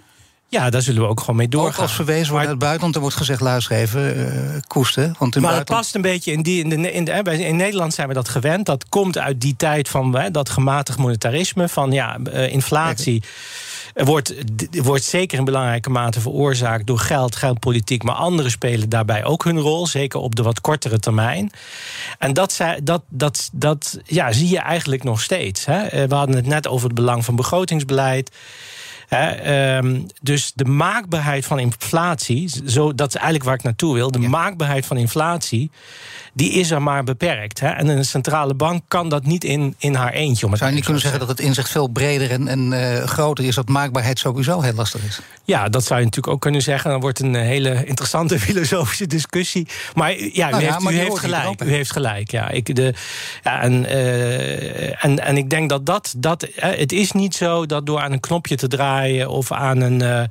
Ja, 0.51 0.71
daar 0.71 0.83
zullen 0.83 1.03
we 1.03 1.09
ook 1.09 1.21
gewoon 1.21 1.37
mee 1.37 1.49
doorgaan. 1.49 1.75
Ook 1.75 1.81
als 1.81 1.95
verwezen 1.95 2.29
wordt 2.29 2.43
naar 2.43 2.49
het 2.49 2.59
buitenland, 2.59 2.95
er 2.95 3.01
wordt 3.01 3.17
gezegd, 3.17 3.41
luister 3.41 3.77
even, 3.77 4.19
uh, 4.19 4.61
koesten. 4.67 5.15
Want 5.19 5.37
in 5.37 5.43
maar 5.43 5.51
buitenland... 5.51 5.59
het 5.59 5.69
past 5.69 5.95
een 5.95 6.01
beetje 6.01 6.33
in 6.33 6.43
die. 6.43 6.63
In, 6.63 6.69
de, 6.69 6.93
in, 6.93 7.05
de, 7.05 7.45
in 7.45 7.57
Nederland 7.57 7.95
zijn 7.95 8.09
we 8.09 8.15
dat 8.15 8.29
gewend. 8.29 8.67
Dat 8.67 8.89
komt 8.89 9.19
uit 9.19 9.41
die 9.41 9.57
tijd 9.57 9.89
van 9.89 10.17
hè, 10.17 10.31
dat 10.31 10.49
gematigd 10.49 10.99
monetarisme. 10.99 11.69
Van 11.69 11.93
ja, 11.93 12.19
uh, 12.33 12.53
inflatie. 12.53 13.23
Wordt, 13.95 14.35
wordt 14.71 15.05
zeker 15.05 15.39
in 15.39 15.45
belangrijke 15.45 15.91
mate 15.91 16.21
veroorzaakt 16.21 16.87
door 16.87 16.99
geld, 16.99 17.37
geldpolitiek. 17.37 18.03
Maar 18.03 18.15
anderen 18.15 18.51
spelen 18.51 18.89
daarbij 18.89 19.25
ook 19.25 19.45
hun 19.45 19.59
rol. 19.59 19.87
Zeker 19.87 20.21
op 20.21 20.37
de 20.37 20.43
wat 20.43 20.61
kortere 20.61 20.99
termijn. 20.99 21.51
En 22.19 22.33
dat, 22.33 22.59
dat, 22.83 23.03
dat, 23.09 23.51
dat 23.53 23.99
ja, 24.05 24.33
zie 24.33 24.49
je 24.49 24.59
eigenlijk 24.59 25.05
nog 25.05 25.21
steeds. 25.21 25.65
Hè. 25.65 26.09
We 26.09 26.15
hadden 26.15 26.37
het 26.37 26.47
net 26.47 26.69
over 26.69 26.87
het 26.87 26.95
belang 26.95 27.25
van 27.25 27.37
begrotingsbeleid. 27.37 28.31
He, 29.09 29.77
um, 29.77 30.07
dus 30.21 30.39
dus 30.39 30.53
de 30.55 30.65
maakbaarheid 30.65 31.47
van 31.47 31.59
inflatie, 31.59 32.51
zo, 32.67 32.95
dat 32.95 33.09
is 33.09 33.15
eigenlijk 33.15 33.45
waar 33.45 33.55
ik 33.55 33.63
naartoe 33.63 33.95
wil. 33.95 34.11
De 34.11 34.19
maakbaarheid 34.19 34.87
van 34.87 34.97
inflatie, 34.97 35.71
die 36.39 36.51
is 36.51 36.71
er 36.71 36.83
maar 36.83 37.05
beperkt. 37.05 37.61
Hè? 37.61 37.69
En 37.69 37.89
een 37.89 38.05
centrale 38.05 38.55
bank 38.55 38.83
kan 38.89 39.09
dat 39.09 39.25
niet 39.25 39.45
in, 39.45 39.75
in 39.79 39.95
haar 39.95 40.13
eentje. 40.13 40.45
Om 40.45 40.51
het 40.51 40.59
Zou 40.59 40.71
je 40.71 40.77
niet 40.77 40.85
kunnen 40.85 41.03
zeggen 41.03 41.21
dat 41.21 41.29
het 41.29 41.41
inzicht 41.41 41.71
veel 41.71 41.89
breder 41.89 42.31
en, 42.31 42.49
en 42.49 42.73
eh, 42.73 43.05
groter 43.05 43.45
is, 43.45 43.55
dat 43.55 43.69
maakbaarheid 43.69 44.19
sowieso 44.19 44.61
heel 44.61 44.73
lastig 44.73 45.05
is? 45.05 45.21
Ja, 45.45 45.69
dat 45.69 45.85
zou 45.85 45.99
je 45.99 46.05
natuurlijk 46.05 46.35
ook 46.35 46.41
kunnen 46.41 46.63
zeggen. 46.63 46.91
Dan 46.91 47.01
wordt 47.01 47.21
een 47.21 47.35
eh, 47.35 47.43
hele 47.43 47.85
interessante 47.85 48.39
filosofische 48.49 49.07
discussie. 49.07 49.69
Maar 49.95 50.11
eh, 50.11 50.35
ja, 50.35 50.49
u 50.49 50.51
Nou 50.51 50.63
ja, 50.63 50.71
heeft, 50.71 50.83
maar 50.83 50.93
u 50.93 50.97
heeft 50.97 51.19
gelijk. 51.19 51.63
U 51.63 51.71
heeft 51.71 51.93
gelijk. 51.93 52.31
Ja, 52.31 52.49
ik, 52.49 52.75
de, 52.75 52.95
ja, 53.43 53.61
en, 53.61 53.87
en, 55.01 55.25
en 55.25 55.37
ik 55.37 55.51
denk 55.51 55.69
dat 55.69 55.87
dat. 55.87 56.15
dat 56.17 56.49
het 56.57 56.93
is 56.93 57.13
niet 57.13 57.35
zo 57.35 57.67
dat 57.67 57.87
door 57.87 58.01
aan 58.01 58.13
een 58.13 58.21
knopje 58.21 58.57
te 58.57 58.69
draaien 58.69 59.31
of 59.31 59.53
aan 59.53 59.81
een, 59.81 60.29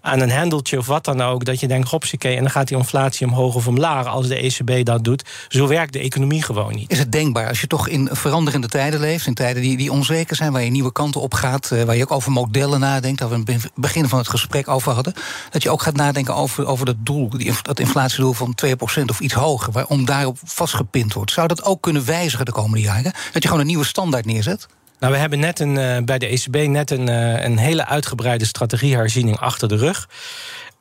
aan 0.00 0.20
een 0.20 0.30
hendeltje 0.30 0.78
of 0.78 0.86
wat 0.86 1.04
dan 1.04 1.20
ook, 1.20 1.44
dat 1.44 1.60
je 1.60 1.68
denkt, 1.68 1.88
hopsakee, 1.88 2.36
en 2.36 2.42
dan 2.42 2.50
gaat 2.50 2.68
die 2.68 2.76
inflatie 2.76 3.26
omhoog 3.26 3.54
of 3.54 3.66
omlaag 3.66 4.06
als 4.06 4.28
de 4.28 4.36
ECB 4.36 4.84
dat 4.84 5.04
doet. 5.04 5.22
Zo 5.48 5.66
werkt 5.66 5.92
de 5.92 5.98
economie 5.98 6.42
gewoon 6.42 6.74
niet. 6.74 6.90
Is 6.90 6.98
het 6.98 7.12
denkbaar 7.12 7.48
als 7.48 7.60
je 7.60 7.66
toch 7.66 7.88
in 7.88 8.08
veranderende 8.12 8.68
tijden 8.68 9.00
leeft, 9.00 9.26
in 9.26 9.34
tijden 9.34 9.62
die, 9.62 9.76
die 9.76 9.92
onzeker 9.92 10.36
zijn, 10.36 10.52
waar 10.52 10.62
je 10.62 10.70
nieuwe 10.70 10.92
kanten 10.92 11.20
op 11.20 11.34
gaat, 11.34 11.70
eh, 11.70 11.82
waar 11.82 11.96
je 11.96 12.02
ook 12.02 12.10
over 12.10 12.32
modellen 12.32 12.80
nadenkt, 12.80 13.20
waar 13.20 13.28
we 13.28 13.34
in 13.34 13.44
het 13.46 13.70
begin 13.74 14.08
van 14.08 14.18
het 14.18 14.28
gesprek 14.28 14.68
over 14.68 14.92
hadden, 14.92 15.14
dat 15.50 15.62
je 15.62 15.70
ook 15.70 15.82
gaat 15.82 15.96
nadenken 15.96 16.34
over, 16.34 16.66
over 16.66 16.86
dat 16.86 16.96
doel, 16.98 17.30
dat 17.62 17.80
inflatiedoel 17.80 18.32
van 18.32 18.54
2% 18.54 19.10
of 19.10 19.20
iets 19.20 19.34
hoger, 19.34 19.72
waarom 19.72 20.04
daarop 20.04 20.38
vastgepind 20.44 21.14
wordt. 21.14 21.32
Zou 21.32 21.48
dat 21.48 21.64
ook 21.64 21.82
kunnen 21.82 22.04
wijzigen 22.04 22.44
de 22.44 22.52
komende 22.52 22.80
jaren? 22.80 23.12
Dat 23.32 23.42
je 23.42 23.48
gewoon 23.48 23.60
een 23.60 23.66
nieuwe 23.66 23.84
standaard 23.84 24.24
neerzet? 24.24 24.68
Nou, 25.02 25.14
we 25.14 25.20
hebben 25.20 25.38
net 25.38 25.60
een, 25.60 25.78
eh, 25.78 26.02
bij 26.04 26.18
de 26.18 26.32
ECB 26.32 26.68
net 26.68 26.90
een, 26.90 27.08
eh, 27.08 27.44
een 27.44 27.58
hele 27.58 27.86
uitgebreide 27.86 28.44
strategieherziening 28.44 29.38
achter 29.38 29.68
de 29.68 29.76
rug. 29.76 30.08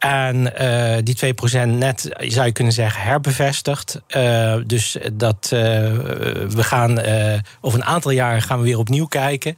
En 0.02 0.58
eh, 0.58 0.98
die 1.04 1.16
2% 1.16 1.68
net, 1.68 2.10
zou 2.18 2.46
je 2.46 2.52
kunnen 2.52 2.74
zeggen, 2.74 3.02
herbevestigd. 3.02 4.02
Eh, 4.08 4.56
dus 4.66 4.98
dat 5.14 5.50
eh, 5.54 5.60
we 6.50 6.64
gaan 6.64 7.00
over 7.62 7.80
een 7.80 7.86
aantal 7.86 8.12
jaren 8.12 8.42
gaan 8.42 8.58
we 8.58 8.64
weer 8.64 8.78
opnieuw 8.78 9.06
kijken 9.06 9.58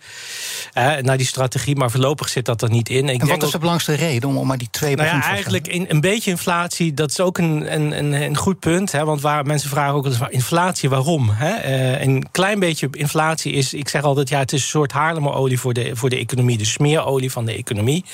naar 1.01 1.17
die 1.17 1.25
strategie. 1.25 1.75
Maar 1.75 1.91
voorlopig 1.91 2.29
zit 2.29 2.45
dat 2.45 2.61
er 2.61 2.69
niet 2.69 2.89
in. 2.89 2.97
Ik 2.97 3.09
en 3.09 3.17
denk 3.17 3.29
wat 3.29 3.43
is 3.43 3.51
de 3.51 3.57
belangrijkste 3.57 4.05
reden 4.05 4.29
om, 4.29 4.37
om 4.37 4.47
maar 4.47 4.57
die 4.57 4.69
2% 4.77 4.81
nou 4.81 5.03
ja, 5.03 5.23
eigenlijk 5.23 5.67
in, 5.67 5.85
een 5.87 6.01
beetje 6.01 6.31
inflatie, 6.31 6.93
dat 6.93 7.09
is 7.09 7.19
ook 7.19 7.37
een, 7.37 7.73
een, 7.73 7.97
een, 7.97 8.13
een 8.13 8.37
goed 8.37 8.59
punt. 8.59 8.91
Hè, 8.91 9.05
want 9.05 9.21
waar 9.21 9.45
mensen 9.45 9.69
vragen 9.69 9.93
ook 9.93 10.05
eens, 10.05 10.17
inflatie, 10.29 10.89
waarom? 10.89 11.29
Hè? 11.29 11.63
Een 12.01 12.25
klein 12.31 12.59
beetje 12.59 12.87
inflatie 12.91 13.53
is, 13.53 13.73
ik 13.73 13.89
zeg 13.89 14.03
altijd, 14.03 14.29
ja, 14.29 14.39
het 14.39 14.53
is 14.53 14.61
een 14.61 14.67
soort 14.67 14.91
Haarlemmerolie 14.91 15.59
voor 15.59 15.73
de, 15.73 15.95
voor 15.95 16.09
de 16.09 16.17
economie. 16.17 16.57
De 16.57 16.65
smeerolie 16.65 17.31
van 17.31 17.45
de 17.45 17.53
economie. 17.53 18.05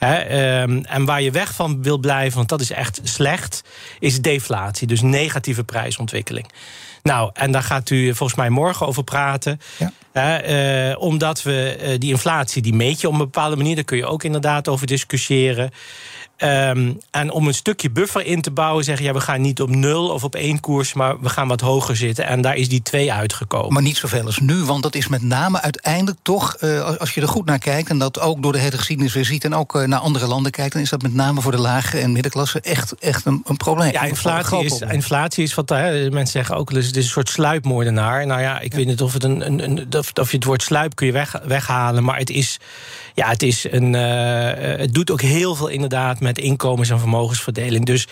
Hè, 0.00 0.14
ehm, 0.14 0.82
en 0.82 1.04
waar 1.04 1.22
je 1.22 1.30
weg 1.30 1.54
van 1.54 1.82
wil 1.82 1.98
blijven, 1.98 2.36
want 2.36 2.48
dat 2.48 2.60
is 2.60 2.70
echt 2.70 3.00
slecht, 3.02 3.62
is 3.98 4.20
deflatie. 4.20 4.86
Dus 4.86 5.00
negatieve 5.00 5.64
prijsontwikkeling. 5.64 6.50
Nou, 7.02 7.30
en 7.32 7.52
daar 7.52 7.62
gaat 7.62 7.90
u 7.90 8.14
volgens 8.14 8.38
mij 8.38 8.50
morgen 8.50 8.86
over 8.86 9.04
praten. 9.04 9.60
Ja. 10.12 10.40
Eh, 10.40 11.00
omdat 11.00 11.42
we 11.42 11.76
eh, 11.80 11.98
die 11.98 12.10
inflatie, 12.10 12.62
die 12.62 12.74
meet 12.74 13.00
je 13.00 13.06
op 13.06 13.12
een 13.12 13.18
bepaalde 13.18 13.56
manier. 13.56 13.74
Daar 13.74 13.84
kun 13.84 13.96
je 13.96 14.06
ook 14.06 14.24
inderdaad 14.24 14.68
over 14.68 14.86
discussiëren. 14.86 15.70
Ehm, 16.40 16.92
en 17.10 17.30
om 17.30 17.46
een 17.46 17.54
stukje 17.54 17.90
buffer 17.90 18.26
in 18.26 18.40
te 18.40 18.50
bouwen, 18.50 18.84
zeggen 18.84 19.04
ja, 19.04 19.12
we 19.12 19.20
gaan 19.20 19.40
niet 19.40 19.60
op 19.60 19.68
nul 19.70 20.08
of 20.08 20.24
op 20.24 20.34
één 20.34 20.60
koers, 20.60 20.92
maar 20.92 21.20
we 21.20 21.28
gaan 21.28 21.48
wat 21.48 21.60
hoger 21.60 21.96
zitten. 21.96 22.26
En 22.26 22.40
daar 22.40 22.56
is 22.56 22.68
die 22.68 22.82
twee 22.82 23.12
uitgekomen. 23.12 23.72
Maar 23.72 23.82
niet 23.82 23.96
zoveel 23.96 24.24
als 24.26 24.38
nu, 24.38 24.64
want 24.64 24.82
dat 24.82 24.94
is 24.94 25.08
met 25.08 25.22
name 25.22 25.60
uiteindelijk 25.60 26.18
toch, 26.22 26.54
eh, 26.54 26.96
als- 26.98 27.14
je 27.14 27.20
er 27.20 27.28
goed 27.28 27.44
naar 27.46 27.58
kijkt 27.58 27.90
en 27.90 27.98
dat 27.98 28.20
ook 28.20 28.42
door 28.42 28.52
de 28.52 28.58
hele 28.58 28.76
geschiedenis 28.78 29.12
weer 29.14 29.24
ziet 29.24 29.44
en 29.44 29.54
ook 29.54 29.74
eh, 29.74 29.82
naar 29.86 29.98
andere 29.98 30.26
landen 30.26 30.52
kijkt, 30.52 30.72
dan 30.72 30.82
is 30.82 30.90
dat 30.90 31.02
met 31.02 31.14
name 31.14 31.40
voor 31.40 31.52
de 31.52 31.58
lage 31.60 31.98
en 31.98 32.12
middenklasse 32.12 32.60
echt, 32.60 32.94
echt 32.98 33.24
een, 33.26 33.42
een 33.44 33.56
probleem. 33.56 33.92
Ja, 33.92 34.02
inflatie 34.02 34.64
is, 34.64 34.68
probleem. 34.76 34.90
inflatie 34.90 35.42
is 35.44 35.54
wat 35.54 35.68
hè, 35.68 36.10
mensen 36.10 36.32
zeggen 36.32 36.56
ook 36.56 36.72
eens, 36.72 36.86
het 36.86 36.96
is 36.96 37.04
een 37.04 37.10
soort 37.10 37.28
sluipmoordenaar. 37.28 38.26
Nou 38.26 38.40
ja, 38.40 38.60
ik 38.60 38.72
weet 38.74 38.86
niet 38.86 39.02
of, 39.02 39.12
het 39.12 39.24
een, 39.24 39.46
een, 39.46 39.64
een, 39.64 39.86
of, 39.98 40.12
of 40.14 40.30
je 40.30 40.36
het 40.36 40.44
woord 40.46 40.62
sluip 40.62 40.94
kun 40.94 41.06
je 41.06 41.12
weg, 41.12 41.40
weghalen, 41.44 42.04
maar 42.04 42.18
het 42.18 42.30
is, 42.30 42.58
ja, 43.20 43.28
het 43.28 43.42
is 43.42 43.66
een, 43.70 43.94
eh, 43.94 44.78
het 44.78 44.94
doet 44.94 45.10
ook 45.10 45.20
heel 45.20 45.54
veel 45.54 45.68
inderdaad 45.68 46.20
met 46.20 46.38
inkomens- 46.38 46.90
en 46.90 46.98
vermogensverdeling. 46.98 47.86
Dus 47.86 48.08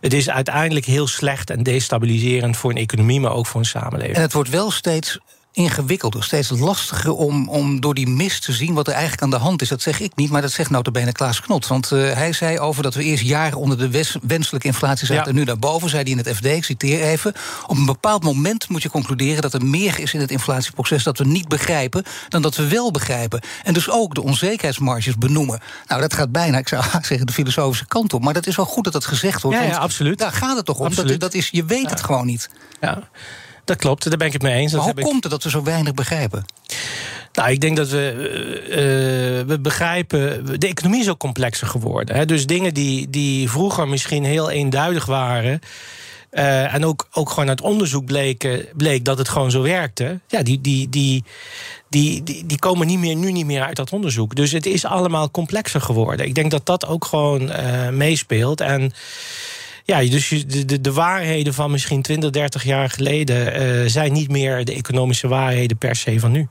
het 0.00 0.12
is 0.12 0.30
uiteindelijk 0.30 0.86
heel 0.86 1.06
slecht 1.06 1.50
en 1.50 1.62
destabiliserend 1.62 2.56
voor 2.56 2.70
een 2.70 2.76
economie, 2.76 3.20
maar 3.20 3.32
ook 3.32 3.46
voor 3.46 3.60
een 3.60 3.66
samenleving. 3.66 4.16
En 4.16 4.22
het 4.22 4.32
wordt 4.32 4.50
wel 4.50 4.70
steeds 4.70 5.18
ingewikkelder, 5.56 6.24
steeds 6.24 6.50
lastiger 6.50 7.12
om, 7.12 7.48
om 7.48 7.80
door 7.80 7.94
die 7.94 8.08
mist 8.08 8.42
te 8.42 8.52
zien 8.52 8.74
wat 8.74 8.86
er 8.86 8.92
eigenlijk 8.92 9.22
aan 9.22 9.30
de 9.30 9.36
hand 9.36 9.62
is. 9.62 9.68
Dat 9.68 9.82
zeg 9.82 10.00
ik 10.00 10.16
niet, 10.16 10.30
maar 10.30 10.42
dat 10.42 10.50
zegt 10.50 10.70
notabene 10.70 11.12
Klaas 11.12 11.40
Knot. 11.40 11.66
Want 11.66 11.92
eh, 11.92 12.12
hij 12.12 12.32
zei 12.32 12.58
over 12.58 12.82
dat 12.82 12.94
we 12.94 13.02
eerst 13.02 13.24
jaren 13.24 13.58
onder 13.58 13.78
de 13.78 13.90
wes- 13.90 14.16
wenselijke 14.22 14.66
inflatie 14.66 15.06
zaten... 15.06 15.22
Ja. 15.22 15.28
en 15.30 15.34
nu 15.34 15.44
daarboven, 15.44 15.88
zei 15.88 16.02
hij 16.02 16.12
in 16.12 16.18
het 16.18 16.36
FD, 16.36 16.44
ik 16.44 16.64
citeer 16.64 17.02
even... 17.02 17.34
op 17.66 17.76
een 17.76 17.86
bepaald 17.86 18.22
moment 18.22 18.68
moet 18.68 18.82
je 18.82 18.90
concluderen 18.90 19.42
dat 19.42 19.54
er 19.54 19.64
meer 19.64 20.00
is 20.00 20.14
in 20.14 20.20
het 20.20 20.30
inflatieproces... 20.30 21.02
dat 21.02 21.18
we 21.18 21.24
niet 21.24 21.48
begrijpen 21.48 22.04
dan 22.28 22.42
dat 22.42 22.56
we 22.56 22.68
wel 22.68 22.90
begrijpen. 22.90 23.40
En 23.62 23.74
dus 23.74 23.90
ook 23.90 24.14
de 24.14 24.22
onzekerheidsmarges 24.22 25.16
benoemen. 25.16 25.60
Nou, 25.86 26.00
dat 26.00 26.14
gaat 26.14 26.32
bijna, 26.32 26.58
ik 26.58 26.68
zou 26.68 26.84
zeggen, 27.02 27.26
de 27.26 27.32
filosofische 27.32 27.86
kant 27.86 28.12
op. 28.12 28.22
Maar 28.22 28.34
dat 28.34 28.46
is 28.46 28.56
wel 28.56 28.66
goed 28.66 28.84
dat 28.84 28.92
dat 28.92 29.04
gezegd 29.04 29.42
wordt. 29.42 29.58
Ja, 29.58 29.76
absoluut. 29.76 30.18
Daar 30.18 30.32
gaat 30.32 30.56
het 30.56 30.66
toch 30.66 30.78
om. 30.78 30.94
Dat, 30.94 31.20
dat 31.20 31.34
is, 31.34 31.48
je 31.52 31.64
weet 31.64 31.90
het 31.90 32.02
gewoon 32.02 32.26
niet. 32.26 32.48
Ja, 32.80 33.08
dat 33.66 33.76
klopt, 33.76 34.08
daar 34.08 34.16
ben 34.18 34.26
ik 34.26 34.32
het 34.32 34.42
mee 34.42 34.54
eens. 34.54 34.70
Dat 34.72 34.80
hoe 34.80 34.88
heb 34.88 34.98
ik- 34.98 35.04
komt 35.04 35.22
het 35.22 35.32
dat 35.32 35.42
we 35.42 35.50
zo 35.50 35.62
weinig 35.62 35.94
begrijpen? 35.94 36.44
Nou, 37.32 37.50
ik 37.50 37.60
denk 37.60 37.76
dat 37.76 37.88
we, 37.88 38.10
eh, 38.70 39.38
eh, 39.40 39.46
we 39.46 39.58
begrijpen. 39.60 40.44
De 40.60 40.66
economie 40.68 41.00
is 41.00 41.08
ook 41.08 41.18
complexer 41.18 41.66
geworden. 41.66 42.16
Hè? 42.16 42.24
Dus 42.26 42.46
dingen 42.46 42.74
die, 42.74 43.10
die 43.10 43.50
vroeger 43.50 43.88
misschien 43.88 44.24
heel 44.24 44.50
eenduidig 44.50 45.04
waren. 45.06 45.60
eh, 46.30 46.74
en 46.74 46.84
ook, 46.84 47.08
ook 47.12 47.30
gewoon 47.30 47.48
uit 47.48 47.60
onderzoek 47.60 48.04
bleken, 48.04 48.66
bleek 48.76 49.04
dat 49.04 49.18
het 49.18 49.28
gewoon 49.28 49.50
zo 49.50 49.62
werkte. 49.62 50.20
Ja, 50.28 50.42
die, 50.42 50.60
die, 50.60 50.88
die, 50.88 51.24
die, 51.88 52.22
die, 52.22 52.46
die 52.46 52.58
komen 52.58 52.86
niet 52.86 52.98
meer, 52.98 53.16
nu 53.16 53.32
niet 53.32 53.46
meer 53.46 53.62
uit 53.62 53.76
dat 53.76 53.92
onderzoek. 53.92 54.34
Dus 54.34 54.52
het 54.52 54.66
is 54.66 54.84
allemaal 54.84 55.30
complexer 55.30 55.80
geworden. 55.80 56.26
Ik 56.26 56.34
denk 56.34 56.50
dat 56.50 56.66
dat 56.66 56.86
ook 56.86 57.04
gewoon 57.04 57.50
meespeelt. 57.96 58.60
En 58.60 58.92
ja, 59.86 60.00
dus 60.00 60.28
de, 60.28 60.64
de, 60.64 60.80
de 60.80 60.92
waarheden 60.92 61.54
van 61.54 61.70
misschien 61.70 62.02
20, 62.02 62.30
30 62.30 62.64
jaar 62.64 62.90
geleden 62.90 63.52
eh, 63.52 63.90
zijn 63.90 64.12
niet 64.12 64.30
meer 64.30 64.64
de 64.64 64.74
economische 64.74 65.28
waarheden 65.28 65.76
per 65.76 65.96
se 65.96 66.20
van 66.20 66.30
nu. 66.32 66.48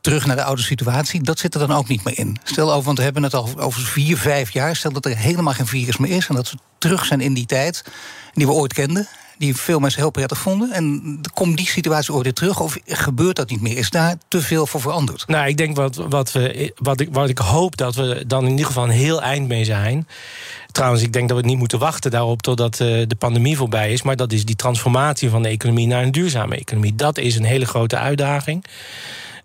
terug 0.00 0.26
naar 0.26 0.36
de 0.36 0.42
oude 0.44 0.62
situatie, 0.62 1.22
dat 1.22 1.38
zit 1.38 1.54
er 1.54 1.66
dan 1.66 1.76
ook 1.76 1.88
niet 1.88 2.04
meer 2.04 2.18
in. 2.18 2.36
Stel 2.44 2.72
over, 2.72 2.84
want 2.84 2.98
we 2.98 3.04
hebben 3.04 3.22
het 3.22 3.34
al 3.34 3.60
over 3.60 3.80
vier, 3.80 4.16
vijf 4.16 4.50
jaar. 4.50 4.76
Stel 4.76 4.92
dat 4.92 5.04
er 5.04 5.16
helemaal 5.16 5.52
geen 5.52 5.66
virus 5.66 5.96
meer 5.96 6.10
is 6.10 6.28
en 6.28 6.34
dat 6.34 6.50
we 6.50 6.58
terug 6.78 7.04
zijn 7.04 7.20
in 7.20 7.34
die 7.34 7.46
tijd 7.46 7.84
die 8.32 8.46
we 8.46 8.52
ooit 8.52 8.72
kenden. 8.72 9.08
Die 9.38 9.56
veel 9.56 9.78
mensen 9.78 10.00
heel 10.00 10.10
prettig 10.10 10.38
vonden. 10.38 10.70
En 10.72 11.20
komt 11.34 11.56
die 11.56 11.68
situatie 11.68 12.14
ooit 12.14 12.22
weer 12.22 12.32
terug? 12.32 12.60
Of 12.60 12.76
gebeurt 12.86 13.36
dat 13.36 13.50
niet 13.50 13.60
meer? 13.60 13.76
Is 13.76 13.90
daar 13.90 14.16
te 14.28 14.40
veel 14.40 14.66
voor 14.66 14.80
veranderd? 14.80 15.26
Nou, 15.26 15.48
ik 15.48 15.56
denk 15.56 15.76
wat, 15.76 15.96
wat, 15.96 16.32
we, 16.32 16.72
wat, 16.76 17.00
ik, 17.00 17.08
wat 17.12 17.28
ik 17.28 17.38
hoop 17.38 17.76
dat 17.76 17.94
we 17.94 18.24
dan 18.26 18.44
in 18.44 18.50
ieder 18.50 18.66
geval 18.66 18.84
een 18.84 18.90
heel 18.90 19.22
eind 19.22 19.48
mee 19.48 19.64
zijn. 19.64 20.08
Trouwens, 20.72 21.02
ik 21.02 21.12
denk 21.12 21.28
dat 21.28 21.38
we 21.40 21.46
niet 21.46 21.58
moeten 21.58 21.78
wachten 21.78 22.10
daarop 22.10 22.42
totdat 22.42 22.80
eh, 22.80 22.86
de 23.06 23.16
pandemie 23.18 23.56
voorbij 23.56 23.92
is. 23.92 24.02
Maar 24.02 24.16
dat 24.16 24.32
is 24.32 24.44
die 24.44 24.56
transformatie 24.56 25.30
van 25.30 25.42
de 25.42 25.48
economie 25.48 25.86
naar 25.86 26.02
een 26.02 26.12
duurzame 26.12 26.56
economie. 26.56 26.94
Dat 26.94 27.18
is 27.18 27.36
een 27.36 27.44
hele 27.44 27.66
grote 27.66 27.96
uitdaging. 27.96 28.64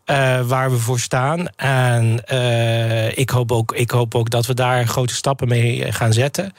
eh, 0.06 0.42
waar 0.42 0.72
we 0.72 0.78
voor 0.78 1.00
staan. 1.00 1.48
En 1.56 2.26
eh, 2.26 3.18
ik, 3.18 3.30
hoop 3.30 3.52
ook, 3.52 3.74
ik 3.76 3.92
hoop 3.92 4.16
ook 4.16 4.30
dat 4.30 4.46
we 4.46 4.54
daar 4.54 4.88
grote 4.88 5.14
stappen 5.16 5.48
mee 5.48 5.92
gaan 5.92 6.14
zetten. 6.14 6.54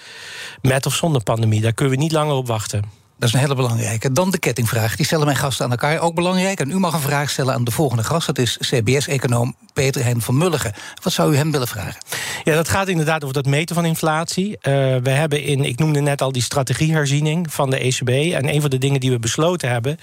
Met 0.62 0.87
of 0.87 0.95
zonder 0.95 1.22
pandemie. 1.22 1.61
Daar 1.61 1.72
kunnen 1.72 1.95
we 1.95 2.03
niet 2.03 2.12
langer 2.12 2.35
op 2.35 2.47
wachten. 2.47 3.03
Dat 3.19 3.29
is 3.29 3.35
een 3.35 3.41
hele 3.41 3.55
belangrijke. 3.55 4.12
Dan 4.12 4.31
de 4.31 4.39
kettingvraag. 4.39 4.97
Die 4.97 5.07
stellen 5.07 5.25
mijn 5.25 5.39
gasten 5.39 5.65
aan 5.65 5.71
elkaar. 5.71 5.99
Ook 5.99 6.15
belangrijk. 6.15 6.61
En 6.61 6.71
u 6.71 6.79
mag 6.79 6.95
een 6.95 7.01
vraag 7.01 7.31
stellen 7.31 7.55
aan 7.55 7.65
de 7.65 7.71
volgende 7.71 8.05
gast. 8.05 8.27
Dat 8.27 8.39
is 8.39 8.59
CBS-econoom 8.61 9.57
Peter 9.73 10.05
Hen 10.05 10.21
van 10.21 10.39
Mulligen. 10.39 10.73
Wat 11.03 11.12
zou 11.12 11.33
u 11.33 11.37
hem 11.37 11.51
willen 11.51 11.69
vragen? 11.69 12.03
Ja, 12.45 12.55
dat 12.55 12.69
gaat 12.69 12.89
inderdaad 12.89 13.23
over 13.23 13.35
dat 13.35 13.47
meten 13.47 13.75
van 13.75 13.85
inflatie. 13.85 14.59
Eh, 14.61 14.73
we 15.03 15.11
hebben 15.11 15.43
in, 15.43 15.65
ik 15.65 15.79
noemde 15.79 16.01
net 16.01 16.23
al 16.23 16.33
die 16.33 16.43
strategieherziening 16.43 17.53
van 17.53 17.71
de 17.71 17.79
ECB. 17.79 18.09
En 18.09 18.55
een 18.55 18.61
van 18.61 18.71
de 18.71 18.79
dingen 18.79 19.01
die 19.01 19.11
we 19.11 19.19
besloten 19.19 19.71
hebben, 19.71 19.99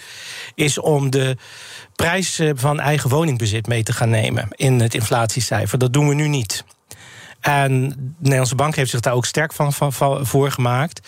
is 0.55 0.77
om 0.77 1.09
de 1.09 1.37
prijs 1.95 2.39
eh, 2.39 2.49
van 2.55 2.79
eigen 2.79 3.09
woningbezit 3.09 3.67
mee 3.67 3.83
te 3.83 3.93
gaan 3.93 4.09
nemen 4.09 4.47
in 4.51 4.79
het 4.79 4.93
inflatiecijfer. 4.93 5.77
Dat 5.77 5.93
doen 5.93 6.07
we 6.07 6.13
nu 6.13 6.27
niet. 6.27 6.63
En 7.41 7.89
de 7.89 7.95
Nederlandse 8.17 8.55
bank 8.55 8.75
heeft 8.75 8.89
zich 8.89 8.99
daar 8.99 9.13
ook 9.13 9.25
sterk 9.25 9.53
van, 9.53 9.73
van, 9.73 10.25
voor 10.25 10.51
gemaakt. 10.51 11.07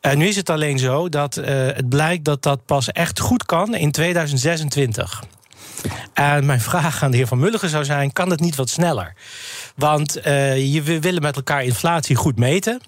En 0.00 0.18
nu 0.18 0.26
is 0.26 0.36
het 0.36 0.50
alleen 0.50 0.78
zo 0.78 1.08
dat 1.08 1.36
eh, 1.36 1.66
het 1.66 1.88
blijkt 1.88 2.24
dat 2.24 2.42
dat 2.42 2.64
pas 2.64 2.92
echt 2.92 3.20
goed 3.20 3.44
kan 3.44 3.74
in 3.74 3.90
2026. 3.90 5.22
En 6.12 6.46
mijn 6.46 6.60
vraag 6.60 7.02
aan 7.02 7.10
de 7.10 7.16
heer 7.16 7.26
Van 7.26 7.38
Mulligen 7.38 7.68
zou 7.68 7.84
zijn: 7.84 8.12
kan 8.12 8.30
het 8.30 8.40
niet 8.40 8.56
wat 8.56 8.68
sneller? 8.68 9.14
Want 9.76 10.16
eh, 10.16 10.72
je, 10.74 10.82
we 10.82 11.00
willen 11.00 11.22
met 11.22 11.36
elkaar 11.36 11.64
inflatie 11.64 12.16
goed 12.16 12.38
meten. 12.38 12.80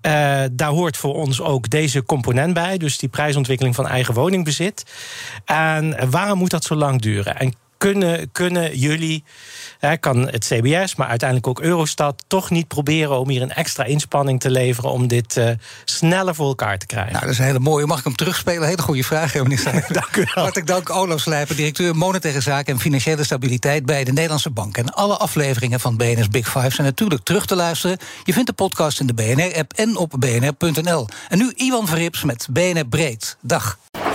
Eh, 0.00 0.42
daar 0.52 0.70
hoort 0.70 0.96
voor 0.96 1.14
ons 1.14 1.40
ook 1.40 1.70
deze 1.70 2.04
component 2.04 2.54
bij, 2.54 2.78
dus 2.78 2.98
die 2.98 3.08
prijsontwikkeling 3.08 3.74
van 3.74 3.88
eigen 3.88 4.14
woningbezit. 4.14 4.84
En 5.44 6.10
waarom 6.10 6.38
moet 6.38 6.50
dat 6.50 6.64
zo 6.64 6.74
lang 6.74 7.00
duren? 7.00 7.36
En 7.36 7.54
kunnen, 7.80 8.32
kunnen 8.32 8.78
jullie, 8.78 9.24
hè, 9.78 9.96
kan 9.96 10.28
het 10.28 10.44
CBS, 10.44 10.94
maar 10.94 11.08
uiteindelijk 11.08 11.48
ook 11.48 11.60
Eurostat, 11.60 12.24
toch 12.26 12.50
niet 12.50 12.68
proberen 12.68 13.18
om 13.18 13.28
hier 13.28 13.42
een 13.42 13.52
extra 13.52 13.84
inspanning 13.84 14.40
te 14.40 14.50
leveren 14.50 14.90
om 14.90 15.08
dit 15.08 15.36
uh, 15.36 15.50
sneller 15.84 16.34
voor 16.34 16.46
elkaar 16.46 16.78
te 16.78 16.86
krijgen? 16.86 17.12
Nou, 17.12 17.24
dat 17.24 17.32
is 17.32 17.38
een 17.38 17.44
hele 17.44 17.58
mooie. 17.58 17.86
Mag 17.86 17.98
ik 17.98 18.04
hem 18.04 18.16
terugspelen? 18.16 18.68
Hele 18.68 18.82
goede 18.82 19.04
vraag, 19.04 19.34
minister. 19.34 19.72
dank 19.88 20.16
u 20.16 20.24
wel. 20.34 20.42
Hartelijk 20.42 20.66
dank, 20.66 20.90
Olaf 20.90 21.20
Slijper, 21.20 21.56
directeur 21.56 21.96
Monetaire 21.96 22.40
Zaken 22.40 22.72
en 22.72 22.80
Financiële 22.80 23.24
Stabiliteit 23.24 23.86
bij 23.86 24.04
de 24.04 24.12
Nederlandse 24.12 24.50
Bank. 24.50 24.76
En 24.76 24.92
alle 24.92 25.16
afleveringen 25.16 25.80
van 25.80 25.96
BNS 25.96 26.28
Big 26.28 26.50
Five 26.50 26.70
zijn 26.70 26.86
natuurlijk 26.86 27.22
terug 27.22 27.46
te 27.46 27.56
luisteren. 27.56 27.98
Je 28.24 28.32
vindt 28.32 28.48
de 28.48 28.54
podcast 28.54 29.00
in 29.00 29.06
de 29.06 29.14
BNR-app 29.14 29.72
en 29.72 29.96
op 29.96 30.14
bnr.nl. 30.18 31.08
En 31.28 31.38
nu 31.38 31.52
Iwan 31.54 31.86
Verrips 31.86 32.24
met 32.24 32.46
BNR 32.50 32.86
Breed. 32.86 33.36
Dag. 33.40 33.78